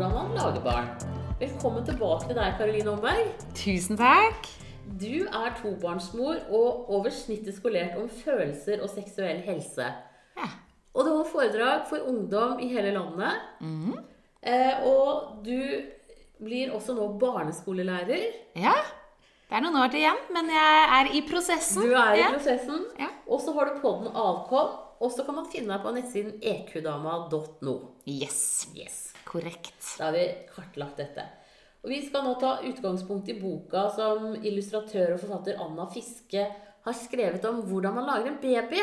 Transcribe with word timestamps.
hvordan 0.00 0.28
man 0.28 0.36
lager 0.36 0.62
barn. 0.64 0.86
Velkommen 1.40 1.84
tilbake 1.84 2.28
til 2.30 2.36
deg, 2.38 2.54
Karoline 2.56 2.92
Omberg. 2.94 3.26
Tusen 3.52 3.98
takk. 4.00 4.46
Du 5.00 5.26
er 5.28 5.50
tobarnsmor 5.58 6.38
og 6.48 6.88
over 6.96 7.12
snittet 7.12 7.58
skolert 7.58 7.98
om 8.00 8.06
følelser 8.08 8.80
og 8.80 8.88
seksuell 8.94 9.42
helse. 9.44 9.90
Ja. 10.38 10.48
Og 10.94 11.04
du 11.04 11.10
har 11.18 11.28
foredrag 11.28 11.84
for 11.90 12.08
ungdom 12.08 12.62
i 12.64 12.70
hele 12.72 12.94
landet. 12.96 13.44
Eh, 14.40 14.88
og 14.88 15.44
du 15.44 15.60
blir 16.40 16.72
også 16.72 16.96
nå 16.96 17.12
barneskolelærer. 17.20 18.24
ja. 18.56 18.78
Det 19.50 19.58
er 19.58 19.64
noen 19.64 19.80
år 19.82 19.88
til 19.90 19.98
igjen, 19.98 20.18
men 20.30 20.46
jeg 20.54 20.82
er 20.96 21.08
i 21.18 21.20
prosessen. 21.26 21.82
Du 21.82 21.92
er 21.98 22.14
i 22.14 22.20
ja. 22.22 22.28
prosessen. 22.30 22.84
Ja. 23.02 23.08
Og 23.26 23.40
så 23.42 23.52
har 23.56 23.66
du 23.66 23.80
podden 23.82 24.14
Avkom. 24.14 24.76
Og 25.00 25.12
så 25.14 25.24
kan 25.24 25.34
man 25.38 25.46
finne 25.48 25.70
meg 25.72 25.80
på 25.84 25.92
nettsiden 25.96 26.34
ekudama.no. 26.44 27.74
Yes. 28.06 28.68
Yes. 28.76 28.98
Korrekt. 29.24 29.78
Da 29.98 30.10
har 30.10 30.12
vi 30.16 30.26
kartlagt 30.54 30.98
dette. 31.00 31.24
Og 31.80 31.88
Vi 31.88 32.02
skal 32.06 32.26
nå 32.26 32.34
ta 32.40 32.58
utgangspunkt 32.68 33.30
i 33.32 33.38
boka 33.40 33.86
som 33.96 34.34
illustratør 34.44 35.14
og 35.14 35.22
forfatter 35.22 35.56
Anna 35.64 35.86
Fiske 35.88 36.42
har 36.84 36.96
skrevet 36.96 37.44
om 37.48 37.62
hvordan 37.68 37.94
man 37.96 38.06
lager 38.08 38.28
en 38.34 38.40
baby. 38.42 38.80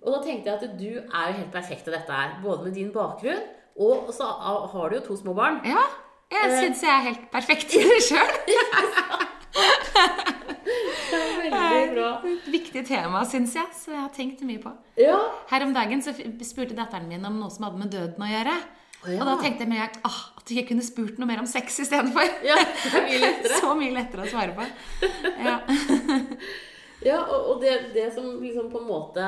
Og 0.00 0.12
da 0.14 0.20
tenkte 0.24 0.48
jeg 0.48 0.56
at 0.56 0.78
du 0.80 0.88
er 0.96 1.26
jo 1.32 1.38
helt 1.42 1.52
perfekt 1.52 1.84
til 1.84 1.92
dette 1.96 2.12
her. 2.12 2.38
Både 2.44 2.64
med 2.64 2.74
din 2.76 2.90
bakgrunn, 2.94 3.42
og 3.80 4.08
så 4.16 4.24
har 4.72 4.88
du 4.88 4.96
jo 4.96 5.02
to 5.10 5.16
små 5.20 5.34
barn. 5.36 5.60
Ja, 5.64 5.84
jeg 6.32 6.50
Eh. 6.50 6.60
syns 6.62 6.82
jeg 6.82 6.90
er 6.96 7.06
helt 7.10 7.30
perfekt 7.32 7.74
i 7.76 7.84
det 7.84 8.00
sjøl. 8.08 8.32
Veldig 11.52 11.94
bra. 11.96 12.10
Et 12.30 12.50
viktig 12.54 12.84
tema, 12.88 13.22
syns 13.28 13.56
jeg, 13.58 13.74
så 13.76 13.94
jeg 13.94 14.00
har 14.02 14.12
tenkt 14.14 14.44
mye 14.46 14.62
på. 14.62 14.72
Ja. 15.00 15.18
Her 15.50 15.66
om 15.66 15.74
dagen 15.76 16.04
så 16.04 16.14
spurte 16.46 16.76
datteren 16.78 17.08
min 17.10 17.26
om 17.26 17.40
noe 17.42 17.52
som 17.52 17.68
hadde 17.68 17.82
med 17.82 17.92
døden 17.94 18.24
å 18.24 18.30
gjøre. 18.30 18.56
Oh, 19.00 19.08
ja. 19.08 19.20
Og 19.22 19.28
da 19.30 19.36
tenkte 19.40 19.64
jeg 19.64 19.72
en 19.72 20.02
ah, 20.04 20.18
at 20.36 20.50
jeg 20.52 20.66
kunne 20.68 20.84
spurt 20.84 21.20
noe 21.20 21.28
mer 21.28 21.40
om 21.40 21.48
sex 21.48 21.78
istedenfor. 21.86 22.34
ja, 22.44 22.58
mye. 23.06 23.30
Så 23.62 23.76
mye 23.78 23.94
lettere 23.96 24.26
å 24.26 24.32
svare 24.32 24.56
på. 24.56 24.66
Ja. 25.40 25.60
Ja, 27.00 27.22
og, 27.22 27.46
og 27.48 27.62
det, 27.62 27.94
det 27.94 28.10
som 28.12 28.26
liksom 28.42 28.66
på 28.68 28.76
en 28.82 28.88
måte 28.90 29.24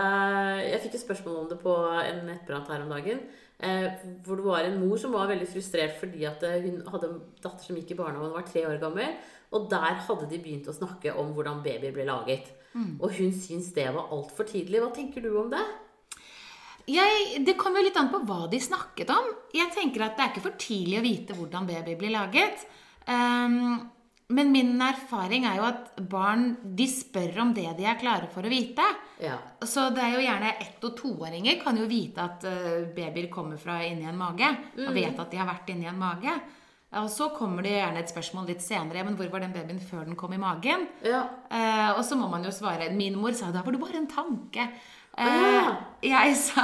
Jeg 0.61 0.81
fikk 0.83 0.99
jo 0.99 1.07
spørsmål 1.07 1.39
om 1.41 1.47
det 1.49 1.57
på 1.63 1.77
en 2.03 2.19
nettprat 2.29 2.69
her 2.69 2.83
om 2.85 2.93
dagen. 2.93 3.23
Eh, 3.63 4.01
hvor 4.27 4.41
det 4.41 4.47
var 4.47 4.67
en 4.67 4.81
mor 4.83 4.99
som 4.99 5.13
var 5.15 5.29
veldig 5.31 5.47
frustrert 5.47 5.95
fordi 6.01 6.25
at 6.27 6.43
eh, 6.49 6.65
hun 6.65 6.81
hadde 6.91 7.13
en 7.13 7.21
datter 7.45 7.63
som 7.63 7.77
gikk 7.79 7.93
i 7.95 7.99
barnehagen 8.01 8.33
hun 8.33 8.35
var 8.35 8.49
tre 8.49 8.65
år 8.67 8.81
gammel. 8.83 9.15
Og 9.55 9.69
der 9.71 10.01
hadde 10.07 10.27
de 10.31 10.41
begynt 10.43 10.71
å 10.71 10.75
snakke 10.75 11.15
om 11.21 11.31
hvordan 11.37 11.63
babyer 11.63 11.95
ble 11.95 12.09
laget. 12.09 12.51
Og 13.05 13.11
hun 13.19 13.35
syntes 13.37 13.73
det 13.77 13.89
var 13.93 14.13
altfor 14.15 14.49
tidlig. 14.49 14.81
Hva 14.81 14.91
tenker 14.97 15.25
du 15.25 15.35
om 15.37 15.51
det? 15.53 15.63
Jeg, 16.89 17.43
det 17.47 17.55
kommer 17.61 17.85
litt 17.85 17.99
an 18.01 18.11
på 18.11 18.23
hva 18.27 18.47
de 18.51 18.59
snakket 18.63 19.13
om. 19.15 19.29
Jeg 19.55 19.71
tenker 19.75 20.07
at 20.07 20.17
Det 20.17 20.25
er 20.25 20.33
ikke 20.33 20.47
for 20.49 20.59
tidlig 20.59 20.99
å 20.99 21.05
vite 21.05 21.37
hvordan 21.37 21.69
baby 21.69 21.95
blir 22.01 22.15
laget. 22.17 22.65
Ehm, 23.07 23.77
men 24.33 24.51
min 24.55 24.73
erfaring 24.83 25.45
er 25.49 25.59
jo 25.61 25.67
at 25.69 25.91
barn 26.11 26.57
de 26.79 26.87
spør 26.91 27.39
om 27.45 27.53
det 27.57 27.67
de 27.79 27.85
er 27.89 27.99
klare 28.01 28.29
for 28.33 28.43
å 28.49 28.51
vite. 28.53 28.85
Ja. 29.23 29.37
Så 29.61 29.91
det 29.95 30.03
er 30.03 30.17
jo 30.17 30.25
gjerne 30.25 30.55
ett- 30.61 30.85
og 30.89 30.97
toåringer 30.99 31.61
kan 31.63 31.77
jo 31.79 31.87
vite 31.91 32.25
at 32.25 32.45
eh, 32.49 32.89
babyer 32.97 33.29
kommer 33.31 33.61
fra 33.61 33.79
inni 33.87 34.09
en 34.09 34.19
mage. 34.19 34.49
Og 34.87 34.93
vet 34.97 35.19
at 35.21 35.31
de 35.31 35.37
har 35.43 35.47
vært 35.53 35.71
inni 35.75 35.87
en 35.91 35.99
mage. 36.01 36.35
Og 37.01 37.07
så 37.09 37.31
kommer 37.33 37.63
det 37.65 37.71
gjerne 37.79 38.01
et 38.03 38.11
spørsmål 38.13 38.51
litt 38.51 38.61
senere. 38.61 39.05
Men 39.07 39.15
hvor 39.17 39.31
var 39.33 39.41
den 39.41 39.53
babyen 39.55 39.79
før 39.81 40.05
den 40.05 40.17
kom 40.21 40.35
i 40.37 40.41
magen? 40.43 40.89
Ja. 41.07 41.23
Eh, 41.49 41.91
og 41.97 42.03
så 42.05 42.19
må 42.21 42.29
man 42.29 42.45
jo 42.45 42.51
svare 42.53 42.91
Min 42.93 43.17
mor 43.21 43.33
sa 43.33 43.51
da 43.55 43.63
var 43.65 43.73
det 43.73 43.81
bare 43.81 43.97
en 44.03 44.11
tanke. 44.11 44.67
Eh, 45.13 45.25
Ah. 45.29 45.75
jeg, 46.03 46.35
sa, 46.41 46.63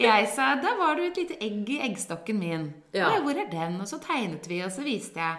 jeg 0.00 0.28
sa 0.32 0.54
da 0.60 0.74
var 0.78 0.96
jo 0.96 1.10
et 1.10 1.16
lite 1.20 1.36
egg 1.44 1.68
i 1.74 1.80
eggstokken 1.88 2.38
min. 2.40 2.70
Ja. 2.96 3.10
Hvor 3.20 3.36
er 3.36 3.50
den? 3.52 3.80
Og 3.80 3.88
så 3.88 3.98
tegnet 4.00 4.48
vi, 4.48 4.62
og 4.64 4.70
så 4.72 4.84
viste 4.84 5.20
jeg. 5.20 5.36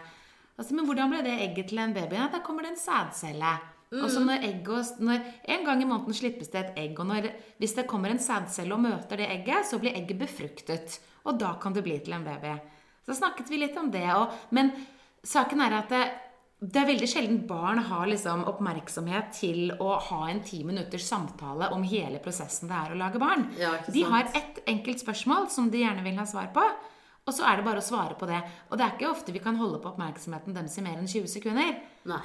Altså, 0.58 0.74
men 0.74 0.88
hvordan 0.90 1.12
ble 1.14 1.24
det 1.26 1.36
egget 1.46 1.70
til 1.70 1.82
en 1.82 1.94
baby? 1.94 2.18
Ja, 2.18 2.30
da 2.34 2.42
kommer 2.46 2.66
det 2.66 2.74
en 2.74 2.82
sædcelle. 2.82 3.56
Og 3.96 4.10
så 4.12 4.20
når 4.20 4.44
egg 4.44 4.68
og, 4.68 4.98
når, 5.00 5.28
En 5.48 5.64
gang 5.64 5.82
i 5.82 5.88
måneden 5.88 6.16
slippes 6.18 6.50
det 6.52 6.60
et 6.60 6.80
egg. 6.84 7.00
Og 7.00 7.08
når, 7.08 7.30
hvis 7.58 7.76
det 7.78 7.88
kommer 7.88 8.12
en 8.12 8.20
sædcelle 8.20 8.76
og 8.76 8.84
møter 8.84 9.22
det 9.22 9.30
egget, 9.32 9.70
så 9.70 9.80
blir 9.80 9.96
egget 9.96 10.20
befruktet. 10.20 11.00
Og 11.24 11.40
da 11.40 11.54
kan 11.62 11.76
det 11.76 11.86
bli 11.86 11.98
til 12.04 12.18
en 12.18 12.26
baby. 12.26 12.58
Så 13.08 13.16
snakket 13.16 13.50
vi 13.52 13.62
litt 13.62 13.78
om 13.80 13.92
det. 13.92 14.04
òg. 14.12 14.34
men 14.52 14.72
saken 15.24 15.62
er 15.62 15.78
at 15.78 15.90
det, 15.90 16.04
det 16.60 16.82
er 16.82 16.90
veldig 16.90 17.08
sjelden 17.08 17.40
barn 17.48 17.80
har 17.88 18.08
liksom 18.10 18.44
oppmerksomhet 18.50 19.32
til 19.38 19.72
å 19.80 19.96
ha 20.10 20.28
en 20.32 20.42
ti 20.44 20.64
minutters 20.68 21.08
samtale 21.08 21.70
om 21.72 21.84
hele 21.84 22.20
prosessen 22.20 22.68
det 22.68 22.76
er 22.76 22.92
å 22.92 23.00
lage 23.00 23.22
barn. 23.22 23.48
Ja, 23.60 23.76
de 23.88 24.04
har 24.04 24.32
ett 24.34 24.64
enkelt 24.68 25.04
spørsmål 25.04 25.50
som 25.54 25.72
de 25.72 25.86
gjerne 25.86 26.04
vil 26.04 26.18
ha 26.20 26.26
svar 26.28 26.52
på. 26.56 26.66
Og 27.28 27.36
så 27.36 27.44
er 27.44 27.60
det 27.60 27.68
bare 27.68 27.84
å 27.84 27.86
svare 27.86 28.16
på 28.18 28.28
det. 28.30 28.40
Og 28.72 28.80
det 28.80 28.86
er 28.86 28.96
ikke 28.96 29.12
ofte 29.12 29.36
vi 29.36 29.44
kan 29.44 29.60
holde 29.60 29.82
på 29.84 29.92
oppmerksomheten 29.92 30.56
deres 30.56 30.78
i 30.80 30.86
mer 30.86 31.00
enn 31.02 31.10
20 31.12 31.28
sekunder. 31.32 31.76
Nei. 32.08 32.24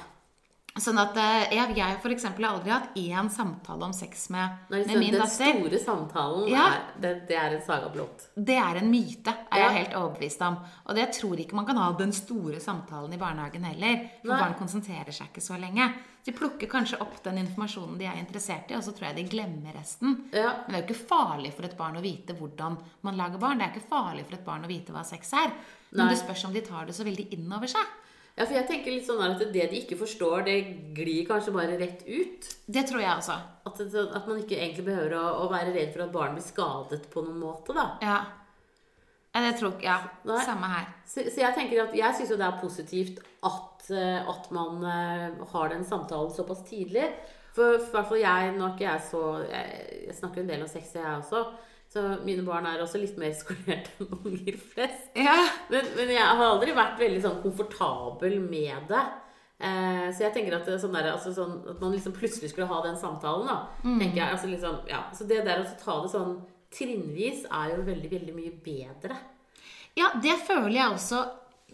Sånn 0.81 0.97
at 0.97 1.13
eh, 1.21 1.51
jeg, 1.53 1.75
jeg 1.77 1.97
for 2.01 2.09
eksempel 2.15 2.45
har 2.47 2.55
aldri 2.55 2.71
hatt 2.73 2.95
én 2.97 3.27
samtale 3.29 3.85
om 3.85 3.91
sex 3.93 4.23
med, 4.33 4.55
Nei, 4.73 4.79
med 4.87 4.97
min 4.97 5.11
den 5.13 5.21
datter. 5.21 5.51
store 5.53 5.79
samtalen, 5.83 6.47
Ja. 6.49 6.63
er, 6.73 6.79
det, 7.03 7.11
det 7.29 7.35
er 7.37 7.53
en 7.59 7.61
saga 7.61 7.91
blått. 7.93 8.23
Det 8.33 8.55
er 8.57 8.79
en 8.81 8.89
myte, 8.89 9.29
er 9.51 9.59
Ja. 9.61 9.67
jeg 9.69 9.83
helt 9.85 9.93
overbevist 9.99 10.41
om. 10.41 10.57
Og 10.87 10.95
det 10.97 11.11
tror 11.13 11.37
ikke 11.37 11.53
man 11.59 11.67
kan 11.69 11.77
ha 11.77 11.91
den 11.99 12.11
store 12.11 12.57
samtalen 12.59 13.13
i 13.13 13.17
barnehagen 13.21 13.63
heller. 13.69 14.09
For 14.23 14.33
Nei. 14.33 14.39
barn 14.41 14.55
konsentrerer 14.57 15.13
seg 15.13 15.29
ikke 15.29 15.45
så 15.45 15.59
lenge. 15.61 15.91
De 16.25 16.31
plukker 16.31 16.67
kanskje 16.71 16.97
opp 17.03 17.21
den 17.21 17.37
informasjonen 17.43 17.97
de 17.99 18.05
er 18.09 18.17
interessert 18.17 18.71
i, 18.71 18.75
og 18.75 18.81
så 18.81 18.95
tror 18.95 19.11
jeg 19.11 19.15
de 19.17 19.29
glemmer 19.29 19.75
resten. 19.77 20.23
Ja. 20.33 20.55
Men 20.65 20.71
det 20.73 20.79
er 20.79 20.87
jo 20.87 20.93
ikke 20.93 21.07
farlig 21.07 21.53
for 21.53 21.65
et 21.69 21.77
barn 21.77 21.97
å 21.99 22.01
vite 22.01 22.33
hvordan 22.33 22.79
man 23.03 23.17
lager 23.19 23.37
barn. 23.37 23.59
Det 23.59 23.67
er 23.67 23.75
ikke 23.77 23.89
farlig 23.91 24.25
for 24.25 24.33
et 24.39 24.45
barn 24.45 24.63
å 24.65 24.71
vite 24.71 24.91
hva 24.95 25.03
sex 25.05 25.33
er. 25.33 25.51
Men 25.91 26.07
Nei. 26.07 26.13
det 26.15 26.23
spørs 26.23 26.45
om 26.47 26.53
de 26.53 26.61
tar 26.65 26.87
det 26.89 26.95
så 26.97 27.03
veldig 27.05 27.27
inn 27.37 27.51
over 27.53 27.67
seg. 27.69 27.85
Ja, 28.33 28.45
for 28.47 28.55
jeg 28.57 28.65
tenker 28.65 28.93
litt 28.95 29.05
sånn 29.05 29.21
at 29.21 29.41
det 29.53 29.67
de 29.69 29.79
ikke 29.83 29.97
forstår, 29.99 30.45
det 30.47 30.55
glir 30.97 31.27
kanskje 31.29 31.53
bare 31.53 31.75
rett 31.77 32.01
ut. 32.07 32.47
Det 32.65 32.81
tror 32.89 33.03
jeg 33.03 33.11
også. 33.13 33.35
At, 33.69 33.81
at 33.83 34.29
man 34.29 34.39
ikke 34.41 34.57
egentlig 34.57 34.87
behøver 34.87 35.13
å, 35.19 35.25
å 35.43 35.49
være 35.51 35.75
redd 35.75 35.91
for 35.93 36.05
at 36.07 36.15
barn 36.15 36.33
blir 36.37 36.45
skadet 36.45 37.05
på 37.13 37.21
noen 37.25 37.37
måte, 37.43 37.75
da. 37.77 37.91
Ja. 38.01 38.17
Ja, 39.33 39.41
det 39.41 39.53
tror 39.57 39.77
Ja, 39.81 39.97
Nei. 40.29 40.41
samme 40.45 40.69
her. 40.69 40.89
Så, 41.09 41.23
så 41.29 41.41
jeg 41.41 41.55
tenker 41.57 41.85
at 41.87 41.93
jeg 41.97 42.17
syns 42.17 42.33
jo 42.33 42.37
det 42.37 42.45
er 42.45 42.59
positivt 42.61 43.21
at, 43.45 43.85
eh, 43.89 44.29
at 44.29 44.49
man 44.53 44.83
eh, 44.85 45.39
har 45.53 45.71
den 45.71 45.85
samtalen 45.85 46.33
såpass 46.33 46.61
tidlig. 46.67 47.07
For 47.53 47.77
i 47.77 47.85
hvert 47.93 48.09
fall 48.09 48.21
jeg, 48.21 48.53
nå 48.57 48.65
er 48.65 48.75
ikke 48.75 48.85
jeg 48.87 49.05
så 49.09 49.23
jeg, 49.45 49.87
jeg 50.07 50.17
snakker 50.17 50.41
en 50.41 50.51
del 50.53 50.65
om 50.65 50.69
sex, 50.69 50.93
jeg 50.97 51.05
også. 51.05 51.43
Så 51.93 52.01
mine 52.25 52.41
barn 52.45 52.65
er 52.65 52.81
også 52.81 52.97
litt 52.97 53.19
mer 53.21 53.35
skolerte 53.37 53.91
enn 54.01 54.15
unger 54.23 54.55
flest. 54.57 55.11
Ja. 55.13 55.35
Men, 55.69 55.91
men 55.97 56.13
jeg 56.15 56.23
har 56.25 56.47
aldri 56.47 56.73
vært 56.73 56.97
veldig 57.01 57.19
sånn 57.21 57.43
komfortabel 57.43 58.39
med 58.41 58.87
det. 58.89 59.03
Eh, 59.63 60.07
så 60.09 60.25
jeg 60.25 60.33
tenker 60.33 60.57
at, 60.57 60.71
sånn 60.81 60.95
der, 60.95 61.11
altså 61.11 61.35
sånn, 61.35 61.59
at 61.69 61.83
man 61.83 61.93
liksom 61.93 62.15
plutselig 62.17 62.49
skulle 62.51 62.67
ha 62.71 62.79
den 62.87 62.97
samtalen, 62.97 63.45
da. 63.45 63.59
tenker 63.85 64.17
jeg, 64.23 64.25
altså 64.25 64.49
liksom, 64.49 64.81
ja. 64.89 65.03
Så 65.13 65.29
det 65.29 65.43
der 65.45 65.61
å 65.61 65.69
ta 65.79 65.99
det 66.01 66.11
sånn 66.15 66.33
trinnvis 66.73 67.45
er 67.45 67.75
jo 67.75 67.85
veldig, 67.85 68.09
veldig 68.15 68.35
mye 68.35 68.57
bedre. 68.65 69.19
Ja, 69.93 70.09
det 70.17 70.39
føler 70.47 70.73
jeg 70.73 70.95
også 70.95 71.21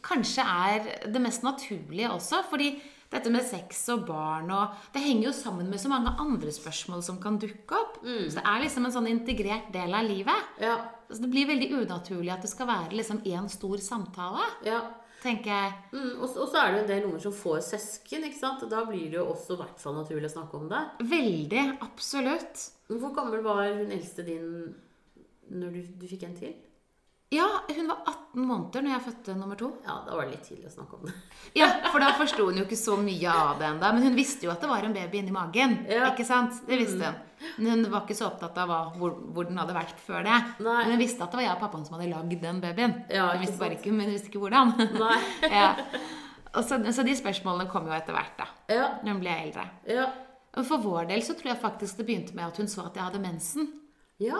kanskje 0.04 0.44
er 0.44 0.88
det 1.12 1.22
mest 1.24 1.44
naturlige 1.44 2.12
også. 2.12 2.44
Fordi 2.50 2.74
dette 3.10 3.32
med 3.34 3.42
sex 3.46 3.82
og 3.90 4.04
barn 4.06 4.52
og 4.54 4.76
Det 4.94 5.02
henger 5.02 5.30
jo 5.30 5.34
sammen 5.34 5.70
med 5.72 5.82
så 5.82 5.90
mange 5.90 6.12
andre 6.22 6.52
spørsmål 6.54 7.02
som 7.06 7.18
kan 7.22 7.40
dukke 7.42 7.74
opp. 7.78 8.00
Så 8.04 8.38
det 8.38 8.46
er 8.46 8.62
liksom 8.64 8.86
en 8.86 8.94
sånn 8.94 9.10
integrert 9.10 9.72
del 9.74 9.94
av 9.98 10.06
livet. 10.06 10.52
Ja, 10.62 10.78
Så 11.10 11.24
det 11.24 11.32
blir 11.34 11.50
veldig 11.50 11.72
unaturlig 11.82 12.30
at 12.36 12.46
det 12.46 12.52
skal 12.52 12.70
være 12.70 12.94
liksom 13.00 13.24
én 13.26 13.50
stor 13.50 13.82
samtale, 13.82 14.46
ja. 14.68 14.84
tenker 15.24 15.50
jeg. 15.50 15.72
Mm, 15.92 16.12
og, 16.22 16.28
og 16.38 16.46
så 16.52 16.62
er 16.62 16.70
det 16.70 16.78
jo 16.78 16.84
en 16.84 16.92
del 16.94 17.08
unger 17.10 17.24
som 17.26 17.34
får 17.34 17.60
søsken, 17.72 18.28
ikke 18.30 18.40
sant? 18.40 18.68
Da 18.70 18.84
blir 18.86 19.08
det 19.10 19.18
jo 19.18 19.26
også 19.32 19.58
i 19.58 19.62
hvert 19.64 19.82
fall 19.82 19.98
naturlig 19.98 20.30
å 20.30 20.36
snakke 20.38 20.62
om 20.62 20.70
det. 20.70 20.84
Veldig. 21.10 21.66
Absolutt. 21.82 22.68
Hvor 22.94 23.14
gammel 23.18 23.42
var 23.46 23.66
hun 23.74 23.90
eldste 23.90 24.26
din 24.28 24.76
når 25.50 25.74
du, 25.74 25.82
du 25.98 26.06
fikk 26.10 26.28
en 26.30 26.38
til? 26.38 26.54
Ja, 27.30 27.46
hun 27.76 27.88
var 27.92 28.00
18 28.10 28.42
måneder 28.42 28.82
når 28.82 28.94
jeg 28.96 29.04
fødte 29.06 29.34
nummer 29.38 29.58
to. 29.60 29.68
Ja, 29.86 30.00
da 30.08 30.16
var 30.18 30.26
det 30.26 30.32
litt 30.34 30.48
tidlig 30.48 30.66
å 30.66 30.72
snakke 30.74 30.98
om 30.98 31.04
det. 31.06 31.14
Ja, 31.60 31.68
For 31.92 32.02
da 32.02 32.08
forsto 32.18 32.48
hun 32.48 32.58
jo 32.58 32.64
ikke 32.66 32.78
så 32.80 32.96
mye 32.98 33.30
av 33.30 33.60
det 33.62 33.68
ennå. 33.68 33.92
Men 33.98 34.06
hun 34.08 34.18
visste 34.18 34.48
jo 34.48 34.52
at 34.54 34.64
det 34.64 34.70
var 34.72 34.86
en 34.88 34.96
baby 34.96 35.20
inni 35.22 35.34
magen. 35.36 35.76
Ja. 35.90 36.08
ikke 36.10 36.26
sant? 36.26 36.58
Det 36.66 36.80
visste 36.82 37.12
hun. 37.12 37.20
Men 37.60 37.70
hun 37.86 37.92
var 37.94 38.02
ikke 38.08 38.18
så 38.18 38.28
opptatt 38.32 38.58
av 38.64 38.74
hvor, 38.98 39.14
hvor 39.36 39.46
den 39.48 39.62
hadde 39.62 39.76
vært 39.78 40.02
før 40.04 40.26
det. 40.26 40.40
Nei. 40.66 40.80
Men 40.88 40.96
hun 40.96 41.04
visste 41.04 41.22
at 41.24 41.30
det 41.32 41.40
var 41.40 41.46
jeg 41.46 41.54
og 41.54 41.62
pappaen 41.68 41.86
som 41.88 41.96
hadde 42.00 42.10
lagd 42.16 42.34
den 42.48 42.64
babyen. 42.66 42.96
Ja, 43.14 43.28
hun 43.36 43.44
visste 43.46 43.62
bare 43.62 43.78
ikke, 43.78 43.94
men 43.94 44.10
hun 44.10 44.16
visste 44.18 44.32
ikke 44.34 44.42
hvordan. 44.44 44.74
Nei. 44.98 45.20
ja. 45.60 45.70
Og 46.58 46.64
så, 46.66 46.82
så 46.98 47.06
de 47.06 47.14
spørsmålene 47.14 47.70
kom 47.70 47.86
jo 47.86 47.94
etter 47.94 48.18
hvert, 48.18 48.34
da. 48.42 48.50
Ja, 48.74 48.88
Når 49.06 49.14
hun 49.16 49.22
ble 49.22 49.38
eldre. 49.46 49.68
ja. 49.86 50.10
Og 50.58 50.66
for 50.66 50.82
vår 50.82 51.06
del 51.12 51.22
så 51.22 51.36
tror 51.38 51.52
jeg 51.52 51.62
faktisk 51.62 52.00
det 52.02 52.08
begynte 52.08 52.34
med 52.34 52.48
at 52.50 52.58
hun 52.58 52.68
så 52.68 52.82
at 52.88 52.96
jeg 52.98 53.06
hadde 53.06 53.20
mensen. 53.22 53.68
Ja. 54.20 54.40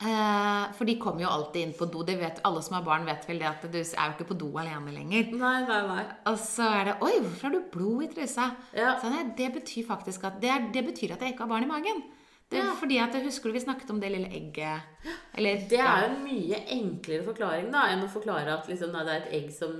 Eh, 0.00 0.70
for 0.78 0.88
de 0.88 0.94
kommer 0.96 1.26
jo 1.26 1.28
alltid 1.28 1.62
inn 1.62 1.72
på 1.76 1.84
do. 1.92 2.02
Det 2.08 2.14
vet, 2.16 2.38
alle 2.48 2.62
som 2.64 2.78
har 2.78 2.84
barn, 2.86 3.04
vet 3.04 3.26
vel 3.28 3.42
det 3.42 3.48
at 3.50 3.66
du 3.68 3.76
er 3.76 3.84
jo 3.84 4.14
ikke 4.14 4.30
på 4.30 4.38
do 4.40 4.48
alene 4.56 4.94
lenger. 4.94 5.34
Nei, 5.36 5.58
nei, 5.68 5.80
nei. 5.90 6.04
Og 6.30 6.38
så 6.40 6.68
er 6.78 6.84
det 6.88 6.94
'Oi, 7.00 7.18
hvorfor 7.20 7.48
har 7.48 7.52
du 7.52 7.68
blod 7.72 8.04
i 8.06 8.08
trusa?' 8.14 8.54
Ja. 8.76 8.94
Så 9.00 9.10
nei, 9.12 9.26
det 9.36 9.52
betyr 9.52 9.86
faktisk 9.86 10.24
at 10.24 10.40
det, 10.40 10.48
er, 10.48 10.70
det 10.72 10.86
betyr 10.86 11.12
at 11.12 11.20
jeg 11.20 11.34
ikke 11.34 11.44
har 11.44 11.52
barn 11.52 11.68
i 11.68 11.72
magen. 11.74 12.02
Det, 12.50 12.56
Ja. 12.58 12.72
Fordi 12.74 12.96
at 12.98 13.14
husker 13.22 13.48
du 13.48 13.52
vi 13.52 13.60
snakket 13.60 13.90
om 13.90 14.00
det 14.00 14.10
lille 14.10 14.26
egget 14.26 14.80
Eller 15.38 15.68
Det 15.70 15.78
er 15.78 16.08
jo 16.08 16.16
en 16.16 16.24
mye 16.24 16.56
enklere 16.66 17.22
forklaring 17.22 17.70
da, 17.70 17.84
enn 17.92 18.02
å 18.02 18.08
forklare 18.10 18.58
at 18.58 18.66
liksom, 18.66 18.90
nei, 18.90 19.04
det 19.04 19.12
er 19.12 19.20
et 19.20 19.34
egg 19.38 19.52
som 19.54 19.70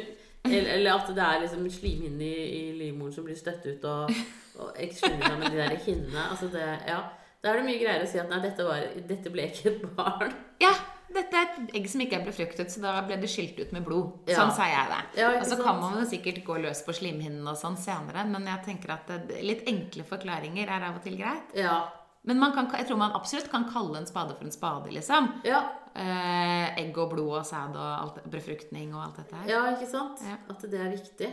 eller, 0.44 0.94
at 0.94 1.06
det 1.14 1.22
er 1.22 1.40
liksom 1.40 1.70
slimhinne 1.70 2.24
i, 2.24 2.44
i 2.58 2.72
livmoren 2.72 3.12
som 3.12 3.24
blir 3.24 3.36
støtt 3.36 3.66
ut, 3.66 3.84
og, 3.84 4.10
og 4.58 4.72
eksplosjoner 4.74 5.38
med 5.38 5.50
de 5.52 5.60
der 5.60 5.76
hinnene. 5.84 6.24
Altså 6.30 6.48
det, 6.48 6.66
ja. 6.88 7.02
Da 7.40 7.50
er 7.52 7.60
det 7.60 7.66
mye 7.66 7.80
greiere 7.80 8.04
å 8.04 8.08
si 8.10 8.20
at 8.20 8.28
nei, 8.28 8.40
dette, 8.44 8.64
var, 8.66 8.86
dette 9.08 9.32
ble 9.32 9.46
ikke 9.48 9.70
et 9.70 9.84
barn. 9.96 10.34
Ja, 10.60 10.72
dette 11.10 11.38
er 11.38 11.46
et 11.48 11.72
egg 11.78 11.86
som 11.90 12.02
ikke 12.04 12.18
er 12.20 12.26
befruktet, 12.26 12.72
så 12.72 12.82
da 12.82 12.98
ble 13.06 13.16
det 13.22 13.30
skilt 13.32 13.58
ut 13.58 13.72
med 13.74 13.86
blod. 13.86 14.12
Ja. 14.28 14.42
Sånn 14.42 14.52
sa 14.54 14.68
jeg 14.68 14.90
det. 14.92 15.00
Ja, 15.22 15.30
og 15.38 15.46
så 15.46 15.56
sant? 15.56 15.64
kan 15.64 15.80
man 15.80 15.96
jo 15.98 16.04
sikkert 16.10 16.42
gå 16.46 16.58
løs 16.60 16.84
på 16.86 16.94
slimhinnen 17.00 17.48
og 17.48 17.56
sånn 17.58 17.78
senere, 17.80 18.26
men 18.28 18.44
jeg 18.50 18.66
tenker 18.68 18.92
at 18.98 19.10
litt 19.40 19.64
enkle 19.70 20.04
forklaringer 20.06 20.68
er 20.68 20.90
av 20.90 21.00
og 21.00 21.06
til 21.06 21.16
greit. 21.18 21.56
Ja. 21.56 21.80
Men 22.28 22.36
man 22.36 22.52
kan, 22.52 22.68
jeg 22.76 22.84
tror 22.86 23.00
man 23.00 23.16
absolutt 23.16 23.48
kan 23.48 23.64
kalle 23.72 24.02
en 24.02 24.08
spade 24.08 24.36
for 24.36 24.44
en 24.44 24.52
spade, 24.52 24.92
liksom. 24.92 25.32
Ja, 25.48 25.64
Eh, 25.90 26.66
egg 26.78 26.94
og 27.02 27.10
blod 27.10 27.32
og 27.40 27.46
sæd 27.46 27.74
og 27.74 27.82
alt, 27.82 28.18
befruktning 28.30 28.92
og 28.94 29.02
alt 29.08 29.16
dette 29.18 29.34
her. 29.40 29.48
ja 29.50 29.62
ikke 29.72 29.88
sant? 29.90 30.20
At 30.22 30.62
det 30.70 30.78
er 30.78 30.92
viktig. 30.92 31.30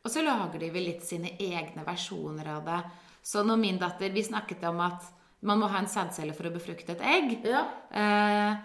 Og 0.00 0.10
så 0.10 0.22
lager 0.24 0.58
de 0.58 0.70
vel 0.72 0.86
litt 0.88 1.04
sine 1.04 1.34
egne 1.36 1.84
versjoner 1.84 2.48
av 2.48 2.64
det. 2.64 2.78
Så 3.22 3.44
når 3.44 3.58
min 3.60 3.78
datter 3.78 4.08
Vi 4.08 4.22
snakket 4.24 4.64
om 4.64 4.80
at 4.80 5.04
man 5.42 5.58
må 5.62 5.68
ha 5.72 5.78
en 5.80 5.88
sædcelle 5.88 6.34
for 6.36 6.48
å 6.50 6.52
befrukte 6.54 6.92
et 6.96 7.00
egg. 7.00 7.38
Ja. 7.48 7.64
Eh, 7.92 8.56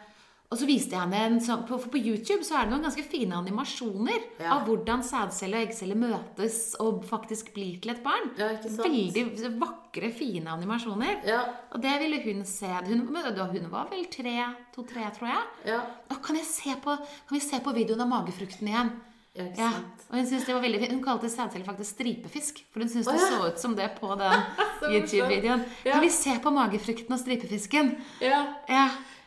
og 0.45 0.59
så 0.61 0.67
viste 0.69 0.93
jeg 0.93 1.01
henne 1.01 1.19
en 1.25 1.39
sånn 1.41 1.63
på, 1.65 1.79
for 1.81 1.89
på 1.89 1.97
YouTube 1.97 2.43
så 2.45 2.59
er 2.59 2.67
det 2.67 2.75
noen 2.75 2.83
ganske 2.85 3.03
fine 3.09 3.33
animasjoner 3.33 4.19
Ja. 4.39 4.51
av 4.53 4.67
hvordan 4.67 5.01
sædcelle 5.03 5.57
og 5.57 5.65
eggcelle 5.65 5.95
møtes 5.97 6.59
og 6.79 7.01
faktisk 7.09 7.49
blir 7.55 7.79
til 7.81 7.91
et 7.95 8.03
barn. 8.05 8.29
Ja? 8.37 8.51
Veldig 8.61 9.55
vakre, 9.59 10.11
fine 10.13 10.53
animasjoner. 10.53 11.25
Ja. 11.25 11.41
Og 11.71 11.79
Og 11.79 11.81
det 11.81 11.95
ville 12.03 12.21
hun 12.23 12.45
se. 12.45 12.67
Hun, 12.87 13.07
hun 13.09 13.71
var 13.71 13.89
vel 13.89 14.05
tre, 14.05 14.37
to-tre, 14.75 15.09
tror 15.17 15.27
jeg. 15.33 15.43
Ja. 15.73 15.81
Å, 16.13 16.21
kan, 16.21 16.37
se 16.45 16.75
på, 16.83 16.95
kan 16.95 17.39
vi 17.39 17.43
se 17.43 17.59
på 17.59 17.73
videoen 17.73 18.05
av 18.05 18.13
magefrukten 18.13 18.67
igjen? 18.69 18.93
Ja, 19.35 19.45
Ja, 19.59 19.69
og 20.09 20.15
hun 20.15 20.25
syntes 20.29 20.45
det 20.47 20.53
var 20.55 20.61
veldig 20.63 20.79
fint. 20.79 20.93
Hun 20.95 21.03
kalte 21.03 21.29
sædceller 21.29 21.65
faktisk 21.67 21.97
stripefisk. 21.97 22.61
For 22.71 22.79
hun 22.83 22.89
syntes 22.89 23.09
det 23.11 23.19
så 23.19 23.41
ut 23.49 23.59
som 23.59 23.75
det 23.75 23.89
på 23.99 24.11
den 24.21 24.45
YouTube-videoen. 24.93 25.65
Kan 25.83 26.01
vi 26.05 26.09
se 26.13 26.37
på 26.43 26.53
magefrukten 26.55 27.11
og 27.17 27.19
stripefisken? 27.19 27.95
Ja. 28.21 28.45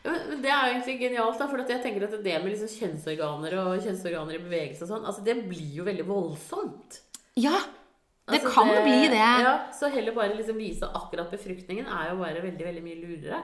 Men 0.03 0.41
Det 0.41 0.49
er 0.49 0.61
jo 0.65 0.73
egentlig 0.73 0.95
genialt, 1.01 1.37
da, 1.41 1.47
for 1.51 1.61
jeg 1.67 1.81
tenker 1.83 2.05
at 2.07 2.15
det 2.23 2.37
med 2.43 2.53
liksom 2.55 2.71
kjønnsorganer 2.71 3.57
og 3.59 3.83
kjønnsorganer 3.83 4.37
i 4.39 4.43
bevegelse 4.45 4.85
og 4.87 4.93
sånn, 4.93 5.05
altså 5.05 5.25
det 5.25 5.35
blir 5.49 5.75
jo 5.81 5.83
veldig 5.89 6.07
voldsomt. 6.07 7.01
ja. 7.37 7.57
Det 8.29 8.43
Altså, 8.43 8.49
kan 8.53 8.67
bli 8.85 9.07
det. 9.09 9.17
Ja, 9.17 9.53
Så 9.73 9.87
heller 9.89 10.13
bare 10.13 10.35
liksom 10.37 10.57
vise 10.61 10.85
akkurat 10.85 11.31
befruktningen 11.31 11.87
er 11.89 12.11
jo 12.11 12.19
bare 12.19 12.43
veldig 12.43 12.65
veldig 12.67 12.83
mye 12.85 12.97
lurere. 13.01 13.39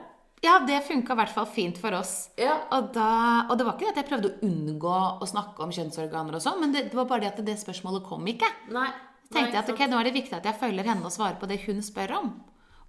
Ja, 0.45 0.59
det 0.61 0.83
funka 0.85 1.15
i 1.15 1.19
hvert 1.21 1.33
fall 1.33 1.47
fint 1.49 1.79
for 1.81 1.95
oss. 1.97 2.13
Ja, 2.37 2.59
Og, 2.75 2.91
da, 2.93 3.09
og 3.49 3.57
det 3.57 3.65
var 3.65 3.75
ikke 3.75 3.87
det 3.87 3.95
at 3.95 4.01
jeg 4.03 4.09
prøvde 4.11 4.31
å 4.31 4.47
unngå 4.47 4.97
å 5.25 5.29
snakke 5.29 5.65
om 5.65 5.73
kjønnsorganer 5.73 6.37
og 6.37 6.43
sånn, 6.43 6.59
men 6.61 6.75
det, 6.75 6.87
det 6.91 6.99
var 6.99 7.09
bare 7.09 7.25
det 7.25 7.33
at 7.33 7.45
det 7.47 7.57
spørsmålet 7.61 8.05
kom 8.05 8.27
ikke. 8.29 8.49
nei. 8.75 8.89
tenkte 9.33 9.57
jeg 9.57 9.63
at 9.63 9.71
ok, 9.73 9.87
nå 9.89 9.99
er 9.99 10.09
det 10.09 10.17
viktig 10.19 10.37
at 10.37 10.45
jeg 10.45 10.59
følger 10.61 10.91
henne 10.91 11.07
og 11.07 11.15
svarer 11.15 11.39
på 11.41 11.49
det 11.49 11.63
hun 11.65 11.81
spør 11.85 12.19
om. 12.19 12.35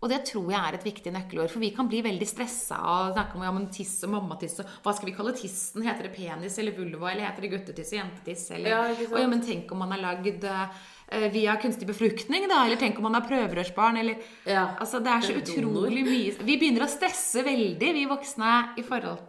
Og 0.05 0.11
det 0.13 0.19
tror 0.29 0.51
jeg 0.53 0.61
er 0.61 0.77
et 0.77 0.85
viktig 0.85 1.13
nøkkelord, 1.15 1.49
for 1.49 1.65
vi 1.65 1.71
kan 1.73 1.89
bli 1.89 2.03
veldig 2.05 2.27
stressa 2.29 2.77
og 2.85 3.15
snakke 3.15 3.39
om 3.39 3.47
ja, 3.47 3.53
men 3.57 3.71
tiss 3.73 3.95
og 4.05 4.13
mammatiss 4.13 4.59
og 4.61 4.75
hva 4.85 4.93
skal 4.93 5.09
vi 5.09 5.15
kalle 5.17 5.33
tissen? 5.35 5.87
Heter 5.87 6.11
det 6.11 6.13
penis 6.13 6.59
eller 6.61 6.77
vulva, 6.77 7.09
eller 7.15 7.25
heter 7.25 7.47
det 7.47 7.53
guttetiss 7.55 7.95
og 7.95 8.03
jentetiss? 8.03 8.45
Eller, 8.59 8.75
Ja, 8.75 8.83
og 9.09 9.17
ja, 9.23 9.31
men 9.33 9.41
tenk 9.47 9.73
om 9.73 9.81
man 9.81 9.97
har 9.97 10.03
lagd 10.05 10.45
eh, 10.45 10.85
via 11.33 11.55
kunstig 11.63 11.87
befruktning, 11.87 12.49
da? 12.51 12.65
Eller 12.67 12.81
tenk 12.81 12.99
om 12.99 13.07
man 13.07 13.15
er 13.15 13.27
prøverørsbarn, 13.29 14.01
eller 14.01 14.17
Ja. 14.45 14.75
Altså, 14.81 14.99
det 15.03 15.13
er 15.13 15.21
så 15.21 15.35
donor. 15.39 15.87
utrolig 15.87 16.05
mye 16.05 16.45
Vi 16.45 16.57
begynner 16.59 16.83
å 16.87 16.91
stresse 16.91 17.45
veldig, 17.47 17.93
vi 17.95 18.07
voksne, 18.11 18.79
i 18.79 18.83
forhold 18.83 19.23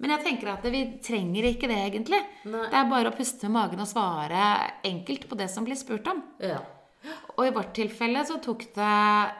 Men 0.00 0.10
jeg 0.14 0.24
tenker 0.24 0.52
at 0.52 0.62
vi 0.62 0.98
trenger 1.02 1.42
ikke 1.42 1.68
det, 1.68 1.78
egentlig. 1.90 2.20
Nei. 2.46 2.68
Det 2.70 2.78
er 2.78 2.88
bare 2.88 3.10
å 3.10 3.16
puste 3.16 3.48
med 3.48 3.56
magen 3.58 3.80
og 3.80 3.88
svare 3.90 4.72
enkelt 4.86 5.28
på 5.28 5.36
det 5.36 5.50
som 5.50 5.64
blir 5.66 5.74
spurt 5.74 6.06
om. 6.06 6.22
Ja. 6.40 6.60
Og 7.36 7.46
i 7.46 7.50
vårt 7.54 7.74
tilfelle 7.74 8.22
så 8.26 8.38
tok 8.42 8.62
det, 8.74 8.92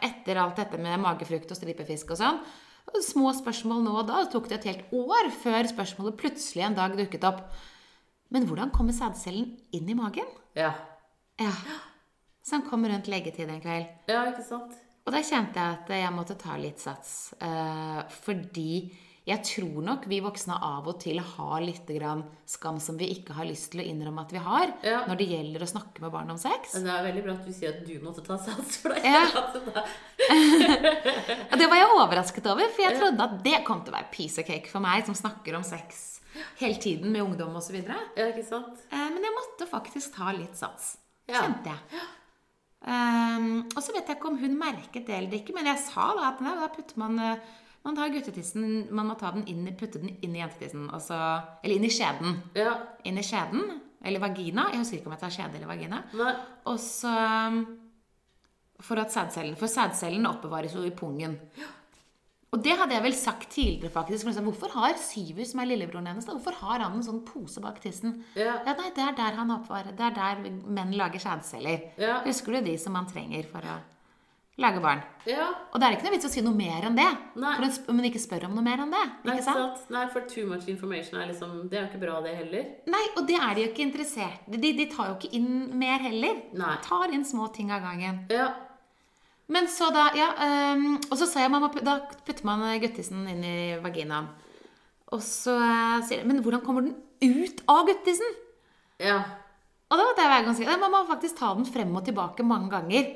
etter 0.09 0.41
alt 0.43 0.57
dette 0.57 0.79
med 0.79 0.99
magefrukt 1.03 1.51
og 1.51 1.59
stripefisk 1.59 2.11
og 2.11 2.21
sånn, 2.21 2.41
små 3.05 3.31
spørsmål 3.37 3.83
nå 3.85 3.95
og 4.01 4.07
da, 4.09 4.25
tok 4.33 4.49
det 4.49 4.59
et 4.59 4.69
helt 4.71 4.93
år 4.97 5.31
før 5.43 5.69
spørsmålet 5.71 6.19
plutselig 6.19 6.65
en 6.67 6.79
dag 6.79 6.95
dukket 6.99 7.27
opp. 7.29 7.43
Men 8.35 8.47
hvordan 8.49 8.73
kommer 8.75 8.97
sædcellen 8.97 9.55
inn 9.73 9.89
i 9.89 9.97
magen? 9.97 10.27
Ja. 10.59 10.73
Ja. 11.39 11.53
Så 12.45 12.57
han 12.57 12.65
kom 12.69 12.87
rundt 12.89 13.09
leggetid 13.11 13.49
en 13.53 13.61
kveld. 13.61 13.87
ja, 14.09 14.25
ikke 14.33 14.45
sant? 14.47 14.73
Og 15.09 15.13
da 15.15 15.21
kjente 15.25 15.57
jeg 15.57 15.77
at 15.79 15.89
jeg 15.89 16.13
måtte 16.13 16.35
ta 16.37 16.57
litt 16.61 16.81
sats. 16.83 17.33
Eh, 17.41 18.01
fordi 18.25 18.91
jeg 19.29 19.43
tror 19.45 19.83
nok 19.85 20.05
vi 20.09 20.19
voksne 20.25 20.57
av 20.65 20.87
og 20.89 20.99
til 21.01 21.19
har 21.21 21.61
litt 21.65 21.89
grann 21.93 22.23
skam 22.49 22.79
som 22.81 22.97
vi 23.01 23.09
ikke 23.15 23.33
har 23.37 23.45
lyst 23.49 23.71
til 23.73 23.81
å 23.83 23.87
innrømme 23.89 24.21
at 24.25 24.33
vi 24.33 24.39
har, 24.45 24.73
Ja. 24.85 25.03
når 25.09 25.17
det 25.21 25.29
gjelder 25.29 25.65
å 25.65 25.69
snakke 25.69 26.01
med 26.05 26.13
barn 26.13 26.31
om 26.33 26.39
sex. 26.41 26.75
Men 26.75 26.85
det 26.85 26.93
er 26.93 27.07
veldig 27.09 27.25
bra 27.25 27.33
at 27.39 27.47
du 27.47 27.53
sier 27.53 27.69
at 27.77 27.87
du 27.87 27.95
måtte 28.05 28.25
ta 28.25 28.37
sats 28.41 28.77
for 28.83 28.93
deg. 28.93 29.05
Ja. 29.05 29.25
Og 31.53 31.57
det 31.61 31.69
var 31.69 31.77
jeg 31.81 31.91
overrasket 31.95 32.47
over, 32.53 32.69
for 32.75 32.85
jeg 32.85 32.99
trodde 33.01 33.27
at 33.29 33.37
det 33.45 33.59
kom 33.69 33.83
til 33.85 33.93
å 33.95 33.99
være 33.99 34.11
piece 34.13 34.41
of 34.43 34.49
cake 34.49 34.69
for 34.73 34.81
meg, 34.85 35.05
som 35.09 35.17
snakker 35.17 35.57
om 35.59 35.65
sex 35.67 36.21
hele 36.61 36.77
tiden 36.81 37.11
med 37.13 37.23
ungdom 37.25 37.57
osv. 37.59 37.77
Ja, 37.81 38.29
ikke 38.29 38.45
sant? 38.47 38.81
Eh, 38.93 39.09
men 39.13 39.25
jeg 39.25 39.35
måtte 39.37 39.69
faktisk 39.71 40.15
ta 40.17 40.33
litt 40.37 40.57
sats, 40.59 40.97
Ja. 41.29 41.43
kjente 41.43 41.75
jeg. 41.75 42.05
Um, 42.89 43.49
og 43.75 43.81
så 43.83 43.93
vet 43.93 44.07
jeg 44.07 44.17
ikke 44.17 44.31
om 44.31 44.39
hun 44.39 44.55
merket 44.57 45.09
det 45.09 45.17
eller 45.17 45.35
ikke, 45.41 45.53
men 45.57 45.67
jeg 45.67 45.81
sa 45.83 46.07
da 46.17 46.29
at 46.31 46.39
nei, 46.45 46.55
da 46.61 46.69
putter 46.73 47.01
man 47.03 47.19
eh, 47.19 47.49
Man 47.85 47.97
tar 47.97 48.11
guttetissen, 48.13 48.89
man 48.93 49.07
må 49.07 49.15
ta 49.17 49.31
den 49.33 49.45
inn, 49.49 49.67
putte 49.79 50.01
den 50.03 50.17
inn 50.21 50.35
i 50.35 50.41
jentetissen. 50.41 50.89
Altså, 50.93 51.15
eller 51.63 51.77
inn 51.79 51.87
i 51.87 51.91
skjeden. 51.95 52.35
Ja. 52.59 52.73
Inn 53.07 53.21
i 53.21 53.25
skjeden. 53.25 53.63
Eller 54.05 54.21
vagina. 54.21 54.67
Jeg 54.73 54.83
husker 54.83 54.99
ikke 54.99 55.09
om 55.09 55.15
jeg 55.15 55.23
tar 55.23 55.33
skjede 55.33 55.57
eller 55.57 55.71
vagina. 55.71 56.01
Nei. 56.19 56.33
Og 56.69 56.77
så 56.83 57.13
um, 57.49 57.61
For 58.85 59.01
at 59.01 59.15
sædcellen 59.15 59.57
For 59.57 59.71
sædcellen 59.71 60.27
oppbevares 60.29 60.75
jo 60.75 60.83
i 60.85 60.91
pungen. 60.91 61.39
Og 62.49 62.63
det 62.65 62.79
hadde 62.81 62.95
jeg 62.97 63.05
vel 63.05 63.13
sagt 63.17 63.51
tidligere, 63.53 63.91
faktisk. 63.93 64.25
for 64.25 64.31
liksom, 64.33 64.47
Hvorfor 64.49 64.73
har 64.79 64.97
Syver, 64.97 65.45
som 65.45 65.61
er 65.61 65.69
lillebroren 65.69 66.07
hennes, 66.09 66.25
da, 66.25 66.33
hvorfor 66.33 66.57
har 66.63 66.81
han 66.87 66.97
en 66.97 67.05
sånn 67.05 67.21
pose 67.27 67.61
bak 67.61 67.77
tissen? 67.83 68.23
Ja. 68.39 68.55
Ja, 68.65 68.73
nei, 68.79 68.89
Det 68.97 69.05
er 69.05 69.13
der 69.19 69.37
han 69.37 69.51
oppvarer. 69.53 69.93
Det 69.93 70.07
er 70.07 70.17
der 70.17 70.51
menn 70.65 70.95
lager 70.97 71.21
sædceller. 71.21 71.91
Ja. 72.01 72.23
Husker 72.25 72.57
du 72.57 72.61
de 72.71 72.79
som 72.81 72.97
man 72.97 73.07
trenger 73.07 73.45
for 73.53 73.61
å 73.61 73.77
lage 74.59 74.81
barn? 74.81 75.03
Ja. 75.29 75.51
Og 75.75 75.79
det 75.79 75.87
er 75.91 75.97
ikke 75.99 76.07
noe 76.09 76.15
vits 76.17 76.25
å 76.25 76.31
si 76.33 76.41
noe 76.41 76.57
mer 76.57 76.87
enn 76.89 76.97
det. 76.97 77.11
Nei. 77.37 77.53
For 77.61 77.93
hun 77.93 78.09
ikke 78.09 78.23
spør 78.25 78.47
om 78.49 78.57
noe 78.57 78.65
mer 78.65 78.81
enn 78.81 78.97
det. 78.97 79.05
Nei, 79.29 79.35
Ikke 79.37 79.45
sant? 79.51 79.85
Nei, 79.93 80.07
for 80.09 80.25
too 80.33 80.47
much 80.49 80.67
information 80.73 81.21
er 81.21 81.29
liksom 81.29 81.69
Det 81.69 81.77
er 81.79 81.85
jo 81.85 81.91
ikke 81.93 82.01
bra, 82.07 82.17
det 82.25 82.33
heller. 82.35 82.65
Nei, 82.89 83.05
og 83.19 83.29
det 83.29 83.37
er 83.37 83.55
de 83.55 83.67
jo 83.67 83.69
ikke 83.75 83.85
interessert 83.85 84.49
De, 84.49 84.73
de 84.73 84.89
tar 84.89 85.13
jo 85.13 85.19
ikke 85.21 85.35
inn 85.37 85.69
mer 85.79 86.01
heller. 86.01 86.41
Nei. 86.57 86.73
De 86.81 86.89
Tar 86.89 87.13
inn 87.13 87.29
små 87.29 87.53
ting 87.53 87.71
av 87.77 87.85
gangen. 87.85 88.25
Ja. 88.33 88.49
Men 89.49 89.69
så 89.73 89.89
da, 89.95 90.11
ja, 90.17 90.29
um, 90.77 90.99
Og 91.09 91.17
så 91.17 91.27
sa 91.29 91.41
jeg 91.41 91.53
mamma, 91.53 91.71
da 91.81 91.99
putter 92.27 92.45
man 92.45 92.67
guttisen 92.83 93.25
inn 93.33 93.45
i 93.47 93.59
vaginaen. 93.81 94.29
Og 95.15 95.23
så 95.25 95.55
uh, 95.57 96.03
sier 96.05 96.21
jeg 96.21 96.29
Men 96.29 96.43
hvordan 96.45 96.61
kommer 96.65 96.85
den 96.85 96.99
ut 97.25 97.63
av 97.71 97.87
guttisen? 97.89 98.37
Ja. 99.01 99.23
Og 99.89 99.97
da 99.97 100.05
måtte 100.05 100.25
jeg 100.25 100.33
være 100.35 100.47
ganske 100.51 100.77
Man 100.83 100.93
må 100.93 101.01
faktisk 101.09 101.39
ta 101.41 101.55
den 101.57 101.69
frem 101.69 101.97
og 101.97 102.05
tilbake 102.05 102.45
mange 102.45 102.69
ganger. 102.75 103.09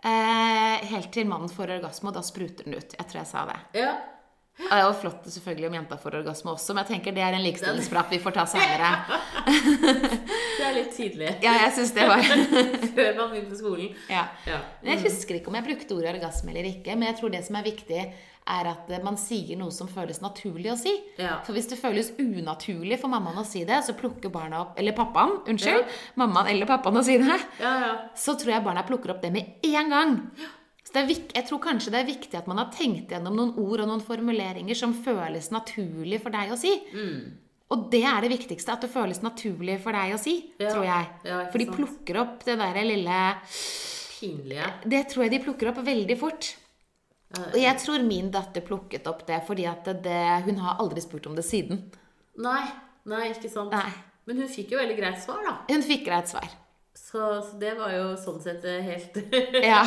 Uh, 0.00 0.76
helt 0.92 1.10
til 1.12 1.28
mannen 1.28 1.52
får 1.52 1.76
orgasme, 1.76 2.08
og 2.08 2.16
da 2.16 2.24
spruter 2.24 2.64
den 2.64 2.76
ut. 2.76 2.94
Jeg 2.96 3.08
tror 3.08 3.20
jeg 3.20 3.28
sa 3.28 3.44
det. 3.48 3.58
Ja. 3.80 3.92
Og 4.60 4.66
det 4.68 4.76
er 4.76 4.82
jo 4.84 4.96
flott 5.00 5.28
selvfølgelig 5.32 5.68
om 5.70 5.74
jenta 5.78 5.96
får 5.98 6.16
orgasme 6.20 6.50
også, 6.52 6.74
men 6.76 6.84
jeg 6.84 6.90
tenker 6.94 7.14
det 7.16 7.22
er 7.24 7.36
en 7.38 7.42
likestillingsprat 7.46 8.10
vi 8.12 8.18
får 8.22 8.34
ta 8.36 8.44
senere. 8.50 8.90
Det 10.60 10.66
er 10.66 10.74
litt 10.76 10.90
tidlig. 10.94 11.30
Ja, 11.42 11.54
jeg 11.64 11.70
synes 11.78 11.92
det 11.96 12.04
var 12.10 12.20
Før 12.98 13.14
man 13.16 13.30
begynner 13.32 13.48
på 13.54 13.56
skolen. 13.58 13.94
ja. 14.10 14.26
Ja. 14.46 14.58
Men 14.82 14.92
Jeg 14.92 15.06
husker 15.08 15.38
ikke 15.38 15.48
om 15.48 15.56
jeg 15.56 15.66
brukte 15.70 15.96
ordet 15.96 16.12
orgasme 16.12 16.52
eller 16.52 16.68
ikke, 16.68 16.92
men 16.98 17.08
jeg 17.08 17.16
tror 17.20 17.32
det 17.32 17.40
som 17.46 17.56
er 17.56 17.64
viktig, 17.66 18.02
er 18.50 18.68
at 18.70 18.88
man 19.04 19.16
sier 19.20 19.56
noe 19.60 19.72
som 19.72 19.88
føles 19.88 20.20
naturlig 20.20 20.70
å 20.72 20.76
si. 20.78 20.92
Ja. 21.20 21.38
For 21.46 21.56
hvis 21.56 21.68
det 21.70 21.78
føles 21.80 22.12
unaturlig 22.20 22.98
for 23.00 23.12
mammaen 23.12 23.40
å 23.40 23.46
si 23.48 23.64
det, 23.68 23.80
så 23.86 23.94
plukker 23.96 24.32
barna 24.34 24.62
opp 24.66 24.78
Eller 24.80 24.96
pappaen, 24.96 25.38
unnskyld. 25.50 25.88
Mammaen 26.20 26.50
eller 26.52 26.68
pappaen 26.68 27.00
å 27.00 27.04
si 27.06 27.16
det. 27.20 27.36
Ja, 27.62 27.74
ja. 27.86 27.92
Så 28.18 28.36
tror 28.40 28.56
jeg 28.56 28.66
barna 28.66 28.84
plukker 28.88 29.14
opp 29.14 29.22
det 29.24 29.32
med 29.34 29.66
en 29.70 29.92
gang. 29.96 30.16
Så 30.90 30.96
det 30.96 31.02
er 31.04 31.06
vik 31.06 31.34
jeg 31.36 31.46
tror 31.46 31.60
kanskje 31.62 31.92
det 31.94 32.00
er 32.00 32.08
viktig 32.08 32.34
at 32.34 32.48
man 32.50 32.58
har 32.58 32.70
tenkt 32.74 33.12
gjennom 33.14 33.36
noen 33.38 33.52
ord 33.62 33.84
og 33.84 33.86
noen 33.92 34.02
formuleringer 34.02 34.74
som 34.74 34.90
føles 35.06 35.52
naturlig 35.54 36.18
for 36.24 36.34
deg 36.34 36.50
å 36.50 36.58
si. 36.58 36.72
Og 37.70 37.84
det 37.92 38.00
er 38.02 38.24
det 38.24 38.32
viktigste, 38.32 38.74
at 38.74 38.82
det 38.82 38.90
føles 38.90 39.20
naturlig 39.22 39.76
for 39.84 39.94
deg 39.94 40.16
å 40.16 40.18
si, 40.18 40.50
Ja. 40.58 40.72
tror 40.74 40.84
jeg. 40.88 41.06
Ja, 41.30 41.44
for 41.52 41.58
de 41.62 41.66
plukker 41.70 42.18
opp 42.18 42.42
det 42.44 42.58
der 42.58 42.80
lille 42.82 43.20
Pinlige. 44.18 44.66
Det 44.84 45.04
tror 45.08 45.24
jeg 45.24 45.30
de 45.30 45.44
plukker 45.44 45.70
opp 45.70 45.78
veldig 45.86 46.18
fort. 46.18 46.56
Og 47.38 47.54
jeg 47.54 47.78
tror 47.78 48.02
min 48.02 48.30
datter 48.34 48.60
plukket 48.66 49.06
opp 49.06 49.22
det 49.28 49.38
fordi 49.46 49.64
at 49.70 49.84
det, 50.02 50.44
hun 50.44 50.56
har 50.58 50.80
aldri 50.82 51.00
spurt 51.00 51.28
om 51.30 51.36
det 51.38 51.44
siden. 51.46 51.84
Nei. 52.36 52.66
Nei, 53.06 53.28
ikke 53.30 53.48
sant. 53.48 53.70
Nei. 53.72 53.92
Men 54.26 54.42
hun 54.42 54.50
fikk 54.50 54.74
jo 54.74 54.78
veldig 54.78 54.96
greit 54.98 55.22
svar, 55.22 55.38
da. 55.46 55.54
Hun 55.70 55.82
fikk 55.86 56.04
greit 56.04 56.28
svar. 56.28 56.50
Så, 56.96 57.20
så 57.46 57.58
det 57.60 57.74
var 57.78 57.92
jo 57.94 58.06
sånn 58.20 58.40
sett 58.42 58.64
eh, 58.68 58.80
helt 58.84 59.16
Ja. 59.72 59.84